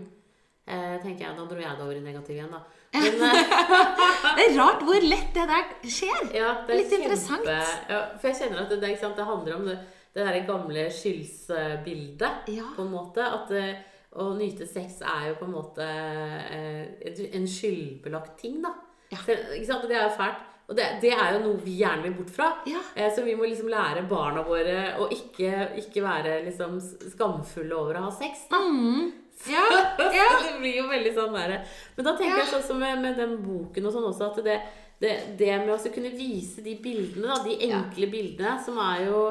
Eh, 0.66 0.99
tenker 1.03 1.27
jeg, 1.27 1.37
Nå 1.37 1.47
dro 1.51 1.59
jeg 1.59 1.75
det 1.77 1.83
over 1.83 1.97
i 1.97 2.01
negativ 2.01 2.37
igjen, 2.37 2.51
da. 2.51 2.61
Men, 2.95 3.23
eh, 3.23 3.55
Det 4.37 4.45
er 4.49 4.59
rart 4.59 4.83
hvor 4.87 5.01
lett 5.03 5.33
det 5.35 5.47
der 5.51 5.64
skjer. 5.90 6.29
ja, 6.35 6.53
det 6.66 6.71
er 6.75 6.79
Litt 6.79 6.92
interessant. 6.99 7.47
Ja, 7.90 8.03
for 8.21 8.29
jeg 8.31 8.37
kjenner 8.38 8.62
at 8.62 8.71
det, 8.71 8.79
det, 8.81 8.92
sant, 9.01 9.16
det 9.18 9.27
handler 9.27 9.57
om 9.57 9.64
det, 9.66 9.79
det 10.14 10.27
der 10.27 10.46
gamle 10.46 10.87
skyldsbildet, 10.92 12.48
Ja. 12.48 12.64
på 12.77 12.83
en 12.83 12.90
måte. 12.92 13.22
At 13.25 13.51
eh, 13.57 13.75
å 14.20 14.33
nyte 14.37 14.66
sex 14.68 15.01
er 15.03 15.29
jo 15.31 15.35
på 15.40 15.46
en 15.48 15.55
måte 15.57 15.87
eh, 15.87 17.37
en 17.37 17.46
skyldbelagt 17.48 18.38
ting, 18.42 18.61
da. 18.64 18.75
Ja. 19.12 19.18
Ikke 19.27 19.66
sant? 19.68 19.87
Det 19.88 19.96
er 19.96 20.09
jo 20.09 20.16
fælt. 20.16 20.48
Og 20.70 20.77
det, 20.79 20.85
det 21.03 21.11
er 21.12 21.35
jo 21.35 21.40
noe 21.42 21.59
vi 21.61 21.75
gjerne 21.81 22.05
vil 22.07 22.14
bort 22.20 22.31
fra. 22.33 22.46
Ja. 22.70 22.81
Eh, 22.96 23.11
Så 23.12 23.25
vi 23.27 23.35
må 23.37 23.44
liksom 23.48 23.68
lære 23.68 24.05
barna 24.09 24.44
våre 24.46 24.94
å 25.03 25.09
ikke, 25.12 25.72
ikke 25.83 26.05
være 26.05 26.38
liksom 26.46 26.79
skamfulle 27.12 27.75
over 27.77 27.98
å 28.01 28.07
ha 28.07 28.14
sex. 28.20 28.46
da. 28.53 28.62
Ja, 29.48 29.59
ja. 29.98 30.27
det 30.44 30.53
blir 30.61 30.77
jo 30.77 30.85
veldig 30.87 31.11
sånn 31.16 31.33
der. 31.35 31.57
Men 31.96 32.05
da 32.07 32.12
tenker 32.14 32.37
Ja. 32.37 32.42
jeg 32.44 32.51
sånn 32.53 32.62
som 32.62 32.79
med, 32.79 33.01
med 33.03 33.16
den 33.18 33.33
boken 33.42 33.88
og 33.88 33.94
sånn 33.96 34.05
også, 34.07 34.29
at 34.29 34.44
det, 34.46 34.59
det, 35.03 35.14
det 35.40 35.48
med 35.64 35.72
å 35.75 35.92
kunne 35.92 36.12
vise 36.14 36.62
de 36.62 36.77
bildene, 36.85 37.27
da, 37.27 37.40
de 37.42 37.57
enkle 37.72 38.07
bildene, 38.12 38.53
som 38.62 38.79
er 38.79 39.09
jo 39.09 39.22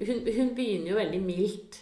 Hun, 0.00 0.20
hun 0.36 0.52
begynner 0.56 0.92
jo 0.94 0.96
veldig 0.96 1.20
mildt. 1.22 1.80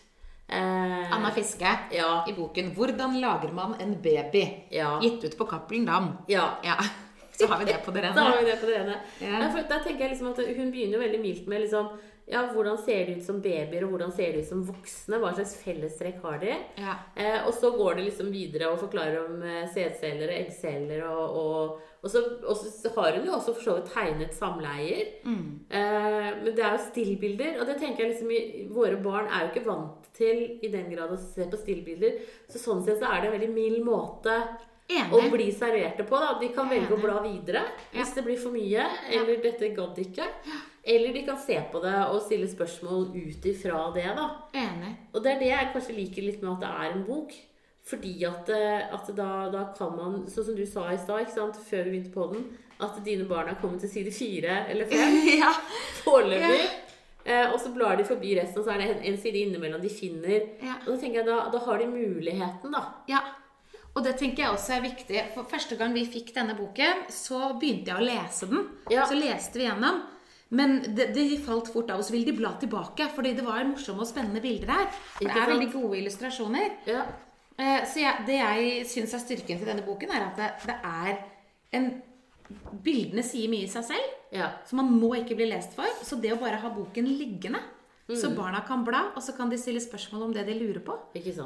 Eh, 0.49 1.13
Anna 1.13 1.31
Fiske 1.31 1.69
Ja. 1.93 2.25
i 2.29 2.33
boken 2.33 2.73
'Hvordan 2.75 3.21
lager 3.21 3.53
man 3.53 3.75
en 3.81 3.95
baby?' 4.03 4.65
Ja. 4.71 4.99
Gitt 5.01 5.25
ut 5.25 5.37
på 5.39 5.45
Cappelen 5.45 5.87
Dam. 5.87 6.19
Ja. 6.29 6.59
Ja. 6.65 6.77
Så 7.39 7.47
har 7.47 7.59
vi 7.59 7.65
det 7.65 7.85
på 7.85 7.93
det 7.93 8.03
Så 8.15 8.21
har 8.21 8.39
vi 8.43 8.51
det 8.51 8.61
på 8.61 8.67
det 8.67 8.79
rene. 8.81 8.97
Ja. 9.21 9.39
Da, 9.39 9.63
da 9.69 9.79
tenker 9.85 10.01
jeg 10.01 10.11
liksom 10.11 10.31
at 10.33 10.57
Hun 10.57 10.73
begynner 10.73 10.99
jo 10.99 11.05
veldig 11.05 11.21
mildt 11.21 11.47
med 11.49 11.61
liksom 11.61 11.89
ja, 12.29 12.43
hvordan 12.53 12.77
ser 12.85 13.07
de 13.09 13.15
ut 13.17 13.25
som 13.25 13.39
babyer, 13.41 13.85
og 13.87 13.95
hvordan 13.95 14.11
ser 14.13 14.35
de 14.35 14.43
ut 14.43 14.49
som 14.51 14.61
voksne? 14.69 15.17
Hva 15.23 15.31
slags 15.33 15.55
fellestrekk 15.63 16.19
har 16.27 16.39
de? 16.43 16.51
Ja. 16.77 16.97
Eh, 17.17 17.47
og 17.49 17.55
så 17.57 17.71
går 17.73 17.97
det 17.97 18.05
liksom 18.11 18.29
videre 18.35 18.69
og 18.69 18.83
forklarer 18.83 19.23
om 19.23 19.43
eh, 19.49 19.65
sædceller 19.73 20.29
og 20.29 20.37
eggceller, 20.37 21.07
og, 21.09 21.39
og, 21.41 21.81
og, 22.03 22.11
så, 22.13 22.23
og 22.45 22.61
så 22.61 22.93
har 22.99 23.17
hun 23.17 23.27
jo 23.31 23.33
også 23.39 23.55
for 23.57 23.65
så 23.65 23.77
vidt 23.79 23.93
tegnet 23.95 24.37
samleier. 24.37 25.15
Mm. 25.25 25.43
Eh, 25.71 26.31
men 26.45 26.53
det 26.53 26.65
er 26.69 26.77
jo 26.77 26.85
stillbilder, 26.91 27.59
og 27.63 27.67
det 27.73 27.79
tenker 27.81 28.05
jeg 28.05 28.13
liksom 28.15 28.31
i, 28.37 28.43
Våre 28.77 29.01
barn 29.03 29.33
er 29.33 29.47
jo 29.47 29.53
ikke 29.55 29.67
vant 29.71 30.09
til 30.19 30.45
i 30.61 30.69
den 30.73 30.91
grad 30.93 31.13
å 31.15 31.21
se 31.21 31.49
på 31.49 31.59
stillbilder, 31.65 32.21
så 32.51 32.61
sånn 32.61 32.85
sett 32.85 33.01
så 33.01 33.09
er 33.09 33.23
det 33.25 33.31
en 33.33 33.39
veldig 33.39 33.55
mild 33.57 33.85
måte 33.87 34.35
å 35.13 35.21
bli 35.33 35.51
serverte 35.53 36.05
på. 36.09 36.17
da. 36.17 36.39
De 36.41 36.49
kan 36.55 36.69
velge 36.71 36.93
å 36.93 36.97
Enig. 36.97 37.05
bla 37.05 37.19
videre 37.25 37.63
Ja. 37.93 37.99
hvis 38.01 38.15
det 38.17 38.25
blir 38.25 38.39
for 38.41 38.53
mye, 38.53 38.87
eller 39.13 39.41
dette 39.45 39.69
gadd 39.77 39.99
ikke. 40.01 40.25
Eller 40.85 41.13
de 41.13 41.23
kan 41.27 41.39
se 41.39 41.59
på 41.73 41.81
det 41.83 41.95
og 42.09 42.23
stille 42.25 42.49
spørsmål 42.49 43.09
ut 43.17 43.45
ifra 43.51 43.83
det. 43.95 44.07
da. 44.17 44.29
Enig. 44.55 44.95
Og 45.15 45.23
det 45.23 45.33
er 45.35 45.39
det 45.43 45.49
jeg 45.53 45.71
kanskje 45.75 45.97
liker 45.99 46.23
litt 46.29 46.43
med 46.43 46.53
at 46.55 46.61
det 46.65 46.71
er 46.71 46.93
en 46.97 47.05
bok. 47.09 47.35
Fordi 47.89 48.15
at, 48.29 48.49
eh, 48.53 48.95
at 48.95 49.07
da, 49.17 49.49
da 49.53 49.63
kan 49.77 49.95
man, 49.97 50.17
sånn 50.29 50.45
som 50.51 50.57
du 50.57 50.65
sa 50.69 50.91
i 50.93 50.97
stad, 51.01 51.57
før 51.57 51.85
vi 51.85 51.91
begynte 51.95 52.13
på 52.13 52.27
den, 52.35 52.43
at 52.85 52.99
dine 53.05 53.25
barn 53.29 53.49
har 53.49 53.57
kommet 53.63 53.81
til 53.81 53.89
side 53.91 54.13
fire 54.13 54.59
eller 54.69 54.87
fem 54.87 55.17
Ja. 55.43 55.53
foreløpig. 56.05 56.69
Eh, 57.25 57.51
og 57.53 57.59
så 57.61 57.73
blar 57.75 57.97
de 57.99 58.05
forbi 58.09 58.35
resten, 58.39 58.61
og 58.61 58.65
så 58.69 58.73
er 58.75 58.79
det 58.83 58.89
en, 58.93 59.01
en 59.13 59.19
side 59.21 59.41
innimellom 59.43 59.81
de 59.83 59.91
finner. 59.93 60.47
Ja. 60.65 60.77
Og 60.87 60.95
da 60.95 60.97
tenker 61.01 61.21
jeg, 61.23 61.27
da, 61.29 61.39
da 61.53 61.59
har 61.65 61.79
de 61.83 61.89
muligheten, 61.91 62.73
da. 62.73 62.85
Ja. 63.11 63.21
Og 63.97 64.05
det 64.05 64.15
tenker 64.21 64.45
jeg 64.45 64.53
også 64.55 64.77
er 64.77 64.85
viktig. 64.85 65.25
For 65.35 65.49
første 65.51 65.77
gang 65.81 65.93
vi 65.97 66.05
fikk 66.07 66.31
denne 66.37 66.55
boken, 66.57 67.07
så 67.13 67.55
begynte 67.59 67.91
jeg 67.91 67.99
å 67.99 68.05
lese 68.07 68.47
den. 68.53 68.69
Ja. 68.93 69.09
Så 69.11 69.17
leste 69.19 69.59
vi 69.59 69.67
gjennom. 69.67 70.05
Men 70.51 70.79
det, 70.97 71.11
de 71.15 71.39
falt 71.45 71.69
fort 71.69 71.91
av, 71.93 72.01
og 72.01 72.05
så 72.07 72.15
ville 72.15 72.31
de 72.31 72.37
bla 72.39 72.55
tilbake. 72.61 73.09
Fordi 73.15 73.35
det 73.37 73.45
var 73.45 73.67
morsomme 73.69 74.01
og 74.01 74.09
spennende 74.09 74.41
bilder 74.41 74.71
her. 74.73 74.87
Det 75.21 75.29
er 75.29 75.51
veldig 75.53 75.73
gode 75.75 75.99
illustrasjoner. 75.99 76.77
Ja. 76.89 77.03
Eh, 77.59 77.85
Så 77.85 78.01
jeg, 78.01 78.25
det 78.27 78.39
jeg 78.41 78.87
syns 78.89 79.13
er 79.15 79.25
styrken 79.25 79.59
til 79.61 79.67
denne 79.69 79.85
boken, 79.85 80.11
er 80.15 80.29
at 80.31 80.37
det, 80.41 80.53
det 80.67 80.79
er 80.85 81.19
en 81.79 81.91
Bildene 82.83 83.21
sier 83.21 83.51
mye 83.53 83.67
i 83.67 83.69
seg 83.69 83.85
selv, 83.85 84.13
ja. 84.33 84.47
så 84.65 84.77
man 84.79 84.87
må 84.97 85.11
ikke 85.19 85.35
bli 85.37 85.51
lest 85.51 85.75
for. 85.77 85.85
Så 86.01 86.17
det 86.17 86.31
å 86.33 86.39
bare 86.41 86.57
ha 86.63 86.71
boken 86.73 87.05
liggende, 87.19 87.61
Mm. 88.09 88.17
så 88.17 88.31
barna 88.33 88.63
kan 88.65 88.87
bla, 88.87 89.13
og 89.13 89.21
så 89.21 89.35
kan 89.37 89.51
de 89.53 89.59
stille 89.61 89.83
spørsmål 89.85 90.23
om 90.25 90.31
det 90.33 90.47
de 90.47 90.55
lurer 90.57 90.81
på, 90.81 90.95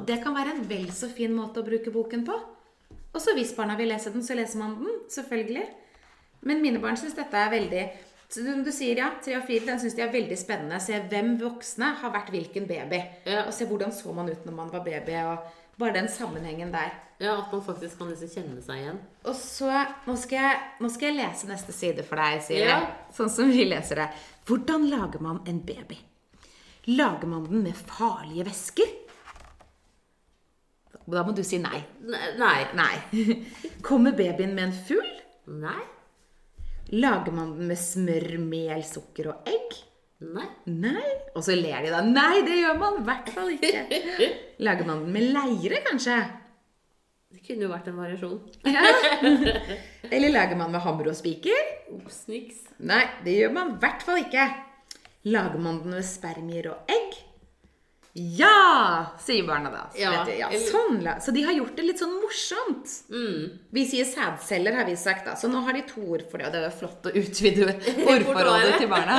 det 0.07 0.19
kan 0.23 0.33
være 0.37 0.53
en 0.55 0.69
vel 0.71 0.93
så 0.95 1.09
fin 1.11 1.33
måte 1.35 1.59
å 1.59 1.67
bruke 1.67 1.91
boken 1.91 2.23
på. 2.25 2.37
Og 3.12 3.19
så 3.21 3.35
hvis 3.35 3.51
barna 3.57 3.75
vil 3.75 3.88
lese 3.91 4.12
den, 4.15 4.23
så 4.23 4.37
leser 4.38 4.61
man 4.61 4.77
den. 4.79 5.01
Selvfølgelig. 5.11 5.65
Men 6.47 6.62
mine 6.62 6.79
barn 6.79 6.95
syns 6.97 7.17
dette 7.19 7.35
er 7.35 7.51
veldig 7.51 7.83
som 8.33 8.62
du 8.64 8.71
sier, 8.73 8.97
ja, 9.03 9.11
tre 9.23 9.37
og 9.37 9.45
fire, 9.49 9.66
den 9.66 9.81
syns 9.83 9.97
de 9.99 10.03
er 10.05 10.12
veldig 10.12 10.37
spennende. 10.40 10.79
Se 10.81 10.97
hvem 11.11 11.35
voksne 11.40 11.90
har 12.01 12.12
vært 12.14 12.31
hvilken 12.33 12.68
baby. 12.71 13.01
Ja. 13.29 13.42
Og 13.47 13.53
se 13.57 13.66
hvordan 13.68 13.92
så 13.92 14.12
man 14.16 14.31
ut 14.33 14.47
når 14.49 14.57
man 14.57 14.71
var 14.73 14.85
baby. 14.87 15.18
Og 15.29 15.51
bare 15.81 15.97
den 15.99 16.09
sammenhengen 16.12 16.73
der. 16.73 16.92
ja, 17.21 17.37
At 17.38 17.53
man 17.53 17.62
faktisk 17.64 17.99
kan 17.99 18.09
liksom 18.11 18.31
kjenne 18.33 18.62
seg 18.64 18.81
igjen. 18.83 18.99
Og 19.25 19.37
så 19.38 19.68
Nå 20.07 20.16
skal 20.21 20.38
jeg, 20.38 20.62
nå 20.81 20.88
skal 20.92 21.09
jeg 21.11 21.18
lese 21.21 21.49
neste 21.51 21.73
side 21.77 22.05
for 22.09 22.16
deg, 22.21 22.40
Siri. 22.45 22.64
Ja. 22.68 22.81
Sånn 23.14 23.31
som 23.33 23.51
vi 23.53 23.64
leser 23.68 24.03
det. 24.03 24.09
Hvordan 24.49 24.88
lager 24.90 25.23
man 25.23 25.42
en 25.47 25.61
baby? 25.66 25.99
Lager 26.90 27.29
man 27.31 27.45
den 27.47 27.62
med 27.68 27.79
farlige 27.79 28.49
væsker? 28.49 28.99
Da 31.12 31.23
må 31.27 31.35
du 31.35 31.42
si 31.45 31.59
nei. 31.61 31.81
Nei. 32.38 32.59
Nei. 32.79 32.95
Kommer 33.87 34.14
babyen 34.16 34.55
med 34.55 34.68
en 34.71 34.77
fugl? 34.87 35.09
Nei. 35.62 35.81
Lager 36.93 37.33
man 37.33 37.55
den 37.57 37.71
med 37.71 37.81
smør, 37.81 38.37
mel, 38.43 38.83
sukker 38.85 39.31
og 39.33 39.49
egg? 39.49 39.79
Nei. 40.23 40.47
Nei. 40.69 41.09
Og 41.33 41.43
så 41.45 41.57
ler 41.57 41.83
de 41.83 41.91
da. 41.91 42.03
Nei, 42.05 42.43
det 42.47 42.59
gjør 42.61 42.77
man 42.79 43.01
i 43.01 43.05
hvert 43.07 43.33
fall 43.33 43.51
ikke. 43.55 44.01
Lager 44.67 44.87
man 44.87 45.07
den 45.07 45.15
med 45.17 45.31
leire, 45.33 45.81
kanskje? 45.87 46.19
Det 47.33 47.41
kunne 47.47 47.65
jo 47.65 47.71
vært 47.73 47.89
en 47.89 47.97
variasjon. 47.97 48.37
Ja. 48.69 48.85
Eller 50.15 50.35
lager 50.35 50.59
man 50.61 50.75
med 50.75 50.85
hammer 50.85 51.09
og 51.09 51.17
spiker? 51.17 51.71
Ops, 51.97 52.27
niks. 52.29 52.61
Nei, 52.85 53.07
det 53.25 53.39
gjør 53.39 53.55
man 53.57 53.73
i 53.73 53.79
hvert 53.81 54.05
fall 54.05 54.21
ikke. 54.21 54.45
Lager 55.33 55.65
man 55.65 55.81
den 55.81 55.97
med 55.97 56.05
spermier 56.05 56.69
og 56.75 56.93
egg? 56.93 57.17
Ja, 58.14 59.07
sier 59.25 59.46
barna 59.48 59.70
da. 59.72 59.87
Så, 59.94 60.01
Ja, 60.03 60.25
ja, 60.37 60.48
sånn, 60.68 60.98
så 61.25 61.33
de 61.33 61.42
har 61.46 61.55
gjort 61.57 61.77
det 61.79 61.85
litt 61.87 61.98
sånn 62.03 62.12
morsomt. 62.20 62.90
Mm. 63.09 63.59
Vi 63.72 63.85
sier 63.88 64.05
sædceller, 64.05 64.77
har 64.77 64.85
vi 64.85 64.96
sagt 65.01 65.25
da. 65.31 65.33
Så 65.40 65.48
nå 65.48 65.62
har 65.64 65.72
de 65.79 65.81
to 65.88 66.03
ord 66.12 66.27
for 66.29 66.37
det, 66.42 66.51
og 66.51 66.53
det 66.53 66.61
er 66.61 66.66
jo 66.68 66.77
flott 66.83 67.09
å 67.09 67.14
utvide 67.22 67.70
ordforrådet 68.12 68.77
til 68.83 68.90
barna. 68.92 69.16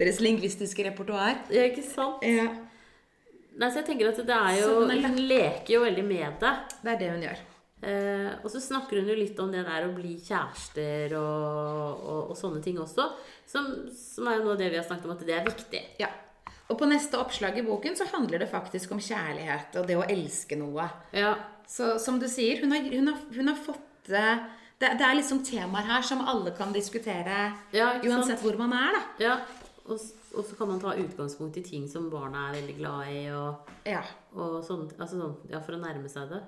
Deres 0.00 0.20
lingvistiske 0.24 0.86
repertoar. 0.88 1.42
Ja, 1.52 1.66
ikke 1.68 1.84
sant? 1.86 2.24
Ja, 2.26 2.48
Nei, 3.52 3.68
så 3.68 3.82
jeg 3.82 3.90
tenker 3.90 4.08
at 4.08 4.16
det 4.24 4.32
er 4.32 4.54
jo 4.62 4.68
Så 4.70 4.84
den 4.88 5.02
lagt- 5.02 5.10
Hun 5.12 5.26
leker 5.28 5.72
jo 5.74 5.80
veldig 5.84 6.04
med 6.08 6.38
det. 6.40 6.52
det 6.82 6.88
er 6.94 6.98
det 7.02 7.08
hun 7.12 7.24
gjør. 7.26 7.40
Eh, 7.82 8.28
og 8.40 8.48
så 8.48 8.60
snakker 8.64 8.96
hun 9.02 9.10
jo 9.12 9.16
litt 9.18 9.38
om 9.44 9.50
det 9.52 9.66
der 9.66 9.84
å 9.84 9.92
bli 9.92 10.14
kjærester 10.24 11.12
og, 11.18 12.00
og, 12.00 12.30
og 12.32 12.36
sånne 12.38 12.62
ting 12.64 12.78
også. 12.80 13.10
Som, 13.44 13.68
som 13.92 14.30
er 14.30 14.38
jo 14.38 14.46
noe 14.46 14.54
av 14.56 14.62
det 14.62 14.70
vi 14.72 14.78
har 14.80 14.86
snakket 14.88 15.04
om, 15.04 15.12
at 15.18 15.26
det 15.28 15.36
er 15.36 15.44
viktig. 15.44 15.82
Ja. 16.00 16.08
Og 16.70 16.78
på 16.78 16.86
neste 16.88 17.18
oppslag 17.20 17.58
i 17.58 17.64
boken 17.66 17.96
så 17.98 18.06
handler 18.12 18.44
det 18.44 18.50
faktisk 18.52 18.92
om 18.94 19.00
kjærlighet 19.02 19.74
og 19.80 19.88
det 19.88 19.96
å 19.98 20.04
elske 20.08 20.56
noe. 20.56 20.86
Ja. 21.16 21.34
Så 21.68 21.96
som 22.02 22.18
du 22.20 22.28
sier, 22.30 22.60
hun 22.62 22.72
har, 22.74 22.86
hun 22.92 23.10
har, 23.12 23.18
hun 23.34 23.50
har 23.50 23.58
fått 23.60 24.08
det, 24.08 24.38
det 24.82 25.04
er 25.06 25.14
liksom 25.18 25.42
temaer 25.46 25.86
her 25.86 26.02
som 26.02 26.24
alle 26.26 26.50
kan 26.58 26.72
diskutere 26.74 27.52
Ja, 27.74 27.92
uansett 28.02 28.42
hvor 28.42 28.56
man 28.58 28.72
er, 28.74 28.96
da. 28.96 29.02
ja. 29.22 29.36
Og, 29.82 29.98
og 30.38 30.44
så 30.46 30.56
kan 30.58 30.68
man 30.70 30.80
ta 30.82 30.92
utgangspunkt 30.94 31.56
i 31.58 31.62
ting 31.66 31.88
som 31.90 32.08
barna 32.10 32.48
er 32.48 32.60
veldig 32.60 32.74
glad 32.78 33.08
i, 33.10 33.22
og, 33.34 33.70
Ja, 33.86 34.02
og 34.34 34.60
sånn, 34.66 34.84
altså 34.96 35.18
sånn, 35.18 35.34
ja, 35.50 35.58
for 35.62 35.74
å 35.74 35.80
nærme 35.82 36.10
seg 36.10 36.30
det. 36.30 36.38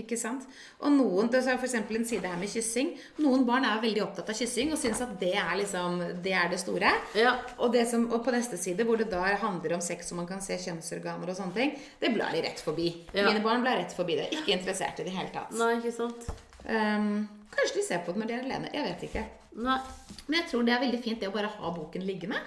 Ikke 0.00 0.16
sant? 0.16 0.46
Og 0.80 0.88
noen, 0.94 1.26
det 1.28 1.42
er 1.42 1.58
for 1.60 1.68
eksempel 1.68 1.98
en 1.98 2.06
side 2.08 2.24
her 2.24 2.38
med 2.40 2.48
kyssing. 2.48 2.94
Noen 3.20 3.42
barn 3.44 3.66
er 3.68 3.82
veldig 3.82 4.00
opptatt 4.06 4.30
av 4.32 4.38
kyssing 4.38 4.72
og 4.72 4.80
syns 4.80 5.02
at 5.04 5.12
det 5.20 5.34
er 5.36 5.50
liksom, 5.60 5.98
det 6.24 6.32
er 6.32 6.48
det 6.48 6.60
store. 6.62 6.94
Ja. 7.18 7.34
Og, 7.58 7.74
det 7.74 7.84
som, 7.90 8.06
og 8.08 8.22
på 8.24 8.32
neste 8.32 8.56
side, 8.56 8.86
hvor 8.88 8.96
det 8.96 9.10
da 9.12 9.20
handler 9.42 9.76
om 9.76 9.84
sex 9.84 10.08
og 10.14 10.22
man 10.22 10.30
kan 10.30 10.40
se 10.40 10.56
kjønnsorganer 10.62 11.28
og 11.28 11.36
sånne 11.36 11.56
ting, 11.58 11.76
det 12.00 12.14
blar 12.16 12.32
de 12.32 12.40
rett 12.46 12.64
forbi. 12.64 12.88
Ja. 13.12 13.26
Mine 13.28 13.44
barn 13.44 13.60
blar 13.66 13.76
rett 13.82 13.92
forbi 13.92 14.16
det. 14.16 14.30
Ikke 14.32 14.56
interessert 14.56 14.96
i 14.96 15.04
det 15.04 15.10
i 15.10 15.10
det 15.10 15.18
hele 15.18 15.34
tatt. 15.34 15.52
Nei, 15.60 15.74
ikke 15.82 15.92
sant? 15.98 16.24
Um, 16.64 17.28
kanskje 17.52 17.82
de 17.82 17.86
ser 17.90 18.00
på 18.06 18.16
det 18.16 18.22
når 18.22 18.32
de 18.32 18.38
er 18.38 18.48
alene. 18.48 18.72
Jeg 18.72 18.88
vet 18.88 19.06
ikke. 19.10 19.28
Nei. 19.60 19.78
Men 20.24 20.40
jeg 20.40 20.48
tror 20.48 20.64
det 20.64 20.72
er 20.78 20.84
veldig 20.86 21.04
fint 21.04 21.20
det 21.20 21.28
å 21.28 21.36
bare 21.36 21.52
ha 21.52 21.76
boken 21.76 22.08
liggende. 22.08 22.40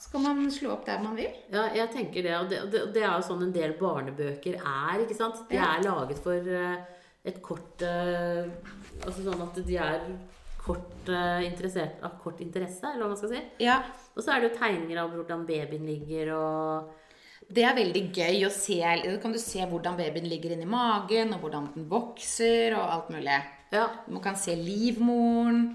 Så 0.00 0.08
kan 0.12 0.22
man 0.24 0.48
slå 0.52 0.72
opp 0.72 0.86
der 0.88 1.02
man 1.04 1.16
vil. 1.18 1.28
Ja, 1.52 1.66
jeg 1.76 1.90
tenker 1.92 2.24
det. 2.24 2.32
Og 2.38 2.48
det, 2.48 2.60
det, 2.72 2.86
det 2.94 3.02
er 3.04 3.12
jo 3.18 3.26
sånn 3.26 3.44
en 3.44 3.52
del 3.52 3.74
barnebøker 3.76 4.56
er, 4.56 5.02
ikke 5.04 5.16
sant? 5.18 5.42
De 5.50 5.58
er 5.60 5.82
laget 5.84 6.22
for 6.24 6.52
eh, 6.56 6.78
et 7.28 7.40
kort 7.44 7.84
eh, 7.84 8.48
Altså 9.00 9.24
sånn 9.24 9.42
at 9.44 9.58
de 9.64 9.76
er 9.80 10.06
kort 10.60 11.08
eh, 11.08 11.44
interessert 11.46 12.00
av 12.04 12.16
kort 12.20 12.40
interesse, 12.44 12.84
eller 12.84 13.04
hva 13.04 13.12
man 13.12 13.20
skal 13.20 13.34
si. 13.34 13.42
Ja, 13.64 13.78
Og 14.14 14.24
så 14.24 14.32
er 14.32 14.40
det 14.40 14.50
jo 14.50 14.58
tegninger 14.58 15.02
av 15.02 15.12
hvordan 15.16 15.44
babyen 15.48 15.86
ligger 15.88 16.32
og 16.36 16.96
Det 17.50 17.64
er 17.66 17.76
veldig 17.76 18.02
gøy 18.14 18.44
å 18.46 18.50
se. 18.54 18.80
Kan 19.20 19.36
du 19.36 19.40
se 19.42 19.64
hvordan 19.68 20.00
babyen 20.00 20.28
ligger 20.32 20.54
inni 20.54 20.68
magen, 20.68 21.32
og 21.34 21.44
hvordan 21.44 21.70
den 21.74 21.88
vokser, 21.90 22.76
og 22.78 22.92
alt 22.96 23.12
mulig. 23.12 23.40
Ja. 23.74 23.88
Man 24.08 24.22
kan 24.24 24.36
se 24.38 24.54
livmoren. 24.56 25.74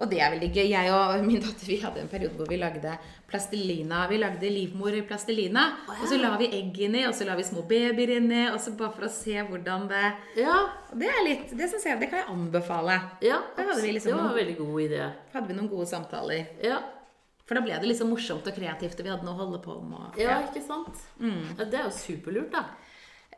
Og 0.00 0.08
det 0.08 0.18
er 0.24 0.30
veldig 0.32 0.48
gøy. 0.54 0.68
Jeg 0.70 0.90
og 0.96 1.24
min 1.26 1.40
datter 1.44 1.66
vi 1.68 1.76
hadde 1.82 2.00
en 2.00 2.08
periode 2.08 2.36
hvor 2.38 2.48
vi 2.48 2.56
lagde 2.56 2.94
plastelina. 3.28 4.06
Vi 4.08 4.16
lagde 4.18 4.48
livmor 4.50 4.94
i 4.96 5.02
plastelina. 5.06 5.64
Og 5.88 6.06
så 6.08 6.16
la 6.20 6.30
vi 6.40 6.48
egg 6.56 6.78
inni, 6.86 7.02
og 7.06 7.12
så 7.14 7.26
la 7.28 7.34
vi 7.36 7.44
små 7.44 7.62
babyer 7.68 8.14
inni. 8.16 8.46
Og 8.50 8.56
så 8.64 8.72
bare 8.78 8.94
for 8.96 9.04
å 9.08 9.10
se 9.12 9.34
hvordan 9.44 9.88
det 9.90 10.04
Ja. 10.40 10.56
Det 10.94 11.06
er 11.08 11.20
litt, 11.26 11.50
det 11.56 11.68
synes 11.70 11.84
jeg, 11.84 12.00
det 12.00 12.08
kan 12.10 12.18
jeg 12.22 12.28
anbefale. 12.32 12.96
ja 13.22 13.42
hadde 13.56 13.82
vi 13.82 13.92
liksom 13.92 14.10
det 14.16 14.22
var 14.22 14.30
en 14.30 14.40
veldig 14.40 14.56
god 14.58 14.80
idé. 14.88 15.12
Hadde 15.34 15.46
vi 15.48 15.54
noen 15.60 15.68
gode 15.70 15.86
samtaler. 15.86 16.46
Ja. 16.64 16.80
For 17.46 17.54
da 17.58 17.60
ble 17.66 17.78
det 17.82 17.88
liksom 17.90 18.08
morsomt 18.10 18.46
og 18.46 18.54
kreativt, 18.56 18.98
og 19.00 19.04
vi 19.04 19.10
hadde 19.10 19.24
noe 19.26 19.34
å 19.34 19.44
holde 19.44 19.60
på 19.62 19.76
med. 19.82 19.98
og- 19.98 20.18
ja, 20.18 20.40
ikke 20.48 20.62
sant? 20.66 20.96
Mm. 21.20 21.58
Ja, 21.58 21.64
det 21.64 21.74
er 21.74 21.84
jo 21.84 21.90
superlurt, 21.90 22.50
da. 22.52 22.64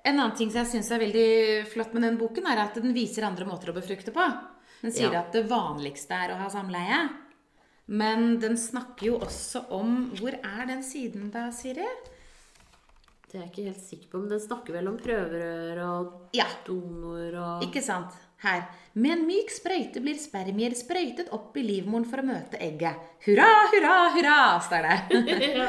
En 0.05 0.19
annen 0.19 0.37
ting 0.37 0.51
som 0.51 0.65
jeg 0.65 0.73
syns 0.83 0.91
er 0.93 0.99
veldig 0.99 1.67
flott 1.73 1.93
med 1.95 2.03
den 2.03 2.19
boken, 2.19 2.47
er 2.47 2.59
at 2.59 2.75
den 2.75 2.93
viser 2.95 3.25
andre 3.25 3.45
måter 3.47 3.71
å 3.73 3.75
befrukte 3.75 4.13
på. 4.13 4.25
Den 4.83 4.93
sier 4.93 5.13
Ja. 5.13 5.21
at 5.21 5.33
det 5.33 5.45
vanligste 5.49 6.11
er 6.17 6.33
å 6.35 6.39
ha 6.41 6.49
samleie. 6.51 7.09
Men 7.87 8.39
den 8.41 8.57
snakker 8.57 9.07
jo 9.07 9.19
også 9.19 9.65
om 9.75 10.11
Hvor 10.17 10.33
er 10.35 10.67
den 10.67 10.83
siden 10.87 11.31
da, 11.35 11.51
Siri? 11.51 11.87
Det 13.31 13.39
er 13.41 13.45
jeg 13.47 13.51
ikke 13.53 13.65
helt 13.71 13.85
sikker 13.87 14.09
på, 14.13 14.19
men 14.21 14.29
den 14.29 14.41
snakker 14.41 14.75
vel 14.77 14.89
om 14.91 14.99
prøverør 15.01 15.79
og 15.87 16.35
Ja, 16.37 16.47
donor 16.67 17.39
og 17.41 17.63
ikke 17.65 17.83
sant? 17.83 18.13
Her. 18.43 18.65
Med 18.95 19.13
en 19.15 19.27
myk 19.29 19.51
sprøyte 19.55 20.03
blir 20.03 20.19
spermier 20.19 20.75
sprøytet 20.75 21.31
opp 21.33 21.57
i 21.57 21.63
livmoren 21.63 22.05
for 22.05 22.19
å 22.19 22.27
møte 22.27 22.59
egget. 22.59 22.99
Hurra, 23.25 23.47
hurra, 23.71 23.93
hurra, 24.17 24.39
står 24.67 24.89
det. 24.89 25.23
ja. 25.63 25.69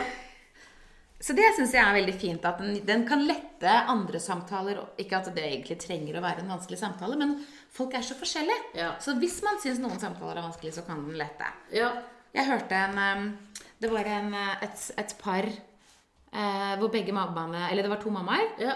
Så 1.21 1.35
det 1.37 1.45
syns 1.55 1.71
jeg 1.71 1.85
er 1.85 1.93
veldig 2.01 2.15
fint. 2.19 2.43
At 2.49 2.57
den, 2.59 2.79
den 2.83 3.05
kan 3.07 3.21
lette 3.29 3.75
andre 3.87 4.19
samtaler. 4.19 4.81
Ikke 4.99 5.21
at 5.21 5.29
det 5.35 5.45
egentlig 5.45 5.77
trenger 5.85 6.17
å 6.17 6.23
være 6.25 6.41
en 6.43 6.49
vanskelig 6.51 6.81
samtale, 6.81 7.15
men 7.21 7.37
folk 7.73 7.95
er 7.97 8.05
så 8.05 8.17
forskjellige. 8.19 8.71
Ja. 8.77 8.93
Så 9.01 9.15
hvis 9.21 9.39
man 9.45 9.59
syns 9.63 9.81
noen 9.81 10.01
samtaler 10.01 10.39
er 10.39 10.47
vanskelig, 10.47 10.73
så 10.75 10.85
kan 10.87 11.03
den 11.05 11.17
lette. 11.19 11.49
Ja. 11.73 11.91
Jeg 12.33 12.49
hørte 12.49 12.73
en 12.73 12.97
um, 12.97 13.25
Det 13.77 13.91
var 13.91 14.07
en, 14.09 14.33
uh, 14.33 14.63
et, 14.65 14.83
et 14.97 15.11
par 15.19 15.45
eh, 15.45 16.73
hvor 16.79 16.89
begge 16.89 17.13
mammaene 17.13 17.67
Eller 17.69 17.85
det 17.85 17.91
var 17.91 18.01
to 18.01 18.09
mammaer. 18.09 18.55
Ja. 18.57 18.73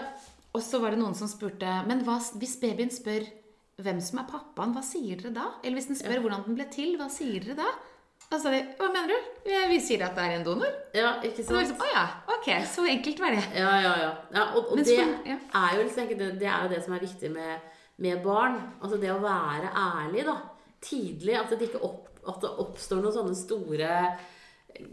Og 0.54 0.62
så 0.62 0.78
var 0.82 0.94
det 0.94 1.00
noen 1.00 1.16
som 1.18 1.30
spurte 1.30 1.66
Men 1.88 2.04
hva, 2.06 2.20
hvis 2.38 2.54
babyen 2.62 2.92
spør 2.94 3.26
hvem 3.78 4.00
som 4.02 4.18
er 4.18 4.26
pappaen, 4.26 4.72
hva 4.74 4.82
sier 4.82 5.20
dere 5.20 5.30
da? 5.36 5.44
Eller 5.62 5.78
hvis 5.78 5.90
den 5.90 5.98
spør 5.98 6.18
hvordan 6.24 6.40
den 6.48 6.56
ble 6.58 6.64
til, 6.72 6.96
hva 6.98 7.06
sier 7.14 7.44
dere 7.44 7.60
da? 7.60 7.68
Og 8.28 8.32
så 8.34 8.40
sa 8.42 8.50
de 8.52 8.62
Hva 8.76 8.88
mener 8.92 9.12
du? 9.12 9.28
«Ja, 9.48 9.60
Vi 9.70 9.78
sier 9.80 10.02
at 10.04 10.16
det 10.18 10.24
er 10.24 10.34
en 10.36 10.46
donor. 10.46 10.72
ja, 10.96 11.12
ikke 11.22 11.44
sant? 11.44 11.52
Og 11.54 11.60
sant? 11.60 11.60
liksom, 11.62 11.84
Å 11.84 11.92
ja, 11.92 12.04
ok, 12.34 12.48
så 12.74 12.86
enkelt 12.90 13.22
var 13.22 13.36
det. 13.36 13.44
Ja, 13.54 13.70
ja, 13.84 13.92
ja. 14.02 14.10
ja 14.34 14.46
og 14.58 14.72
og 14.72 14.82
det, 14.82 14.88
for, 14.90 15.14
ja. 15.30 15.38
er 15.62 15.76
jo 15.76 15.84
liksom, 15.86 16.10
det, 16.18 16.28
det 16.42 16.50
er 16.50 16.66
jo 16.66 16.72
det 16.74 16.80
som 16.84 16.96
er 16.96 17.04
viktig 17.06 17.30
med, 17.32 17.70
med 18.04 18.22
barn. 18.24 18.58
Altså 18.80 18.98
det 19.02 19.10
å 19.14 19.20
være 19.22 19.70
ærlig, 19.74 20.24
da. 20.28 20.36
Tidlig. 20.84 21.34
At 21.38 21.54
det 21.54 21.68
ikke 21.70 21.82
opp, 21.86 22.04
at 22.28 22.42
det 22.44 22.50
oppstår 22.64 23.00
noen 23.02 23.16
sånne 23.16 23.38
store 23.38 23.92
eh, 24.74 24.84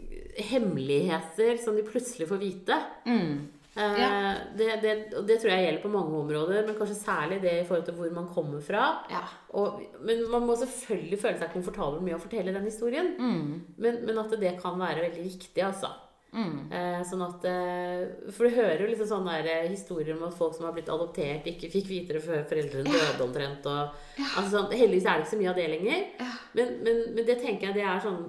hemmeligheter 0.50 1.60
som 1.62 1.76
de 1.78 1.84
plutselig 1.86 2.28
får 2.30 2.40
vite. 2.42 2.78
Mm. 3.06 3.36
Eh, 3.76 3.98
Ja. 4.00 4.34
det, 4.56 4.68
det, 4.82 4.92
det 5.28 5.36
tror 5.40 5.52
jeg 5.52 5.66
gjelder 5.66 5.82
på 5.82 5.90
mange 5.92 6.16
områder, 6.16 6.62
men 6.66 6.78
kanskje 6.78 6.96
særlig 6.96 7.42
det 7.42 7.52
i 7.60 7.64
forhold 7.68 7.84
til 7.84 7.98
hvor 7.98 8.14
man 8.16 8.28
kommer 8.32 8.62
fra. 8.64 8.86
Ja. 9.12 9.20
Og, 9.52 9.82
men 10.00 10.24
man 10.32 10.46
må 10.48 10.56
selvfølgelig 10.56 11.18
føle 11.20 11.38
seg 11.42 11.52
komfortabel 11.52 12.00
med 12.06 12.16
å 12.16 12.22
fortelle 12.22 12.54
den 12.56 12.64
historien. 12.64 13.12
Mm. 13.20 13.52
Men, 13.76 14.00
men 14.08 14.22
at 14.24 14.32
det 14.40 14.54
kan 14.62 14.80
være 14.80 15.04
veldig 15.10 15.26
viktig, 15.28 15.62
altså. 15.66 15.92
Mm. 16.36 16.72
Eh, 16.74 17.02
sånn 17.06 17.22
at 17.24 17.44
eh, 17.48 18.32
For 18.34 18.44
du 18.44 18.56
hører 18.58 18.82
jo 18.82 18.88
liksom 18.90 19.08
sånne 19.08 19.38
eh, 19.40 19.68
historier 19.70 20.16
om 20.16 20.26
at 20.26 20.36
folk 20.36 20.56
som 20.56 20.66
har 20.68 20.74
blitt 20.76 20.90
adoptert, 20.92 21.46
ikke 21.48 21.70
fikk 21.72 21.86
vite 21.88 22.16
det 22.16 22.24
før 22.24 22.42
foreldrene 22.50 22.92
døde 22.92 23.24
omtrent. 23.24 23.68
Og, 23.70 24.02
altså 24.26 24.50
sånn, 24.52 24.74
heldigvis 24.74 25.06
er 25.06 25.16
det 25.16 25.24
ikke 25.24 25.34
så 25.34 25.40
mye 25.40 25.52
av 25.52 25.60
det 25.60 25.68
lenger. 25.72 26.02
Ja. 26.20 26.32
Men, 26.58 26.74
men, 26.84 27.02
men 27.16 27.28
det 27.28 27.38
tenker 27.40 27.70
jeg 27.70 27.78
det 27.78 27.86
er 27.86 28.04
sånn 28.04 28.20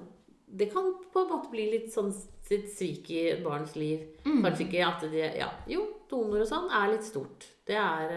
Det 0.48 0.70
kan 0.72 0.94
på 1.14 1.24
en 1.24 1.32
måte 1.34 1.52
bli 1.52 1.70
litt 1.74 1.90
sånn 1.94 2.14
sitt 2.48 2.70
svik 2.72 3.10
i 3.12 3.24
et 3.34 3.44
barns 3.44 3.76
liv. 3.76 4.06
Mm. 4.24 4.40
Kanskje 4.46 4.68
ikke 4.70 4.86
at 4.88 5.08
de 5.12 5.26
Ja, 5.42 5.50
jo, 5.68 5.84
donor 6.12 6.46
og 6.46 6.48
sånn 6.50 6.70
er 6.72 6.94
litt 6.94 7.08
stort. 7.08 7.50
Det 7.68 7.76
er 7.76 8.14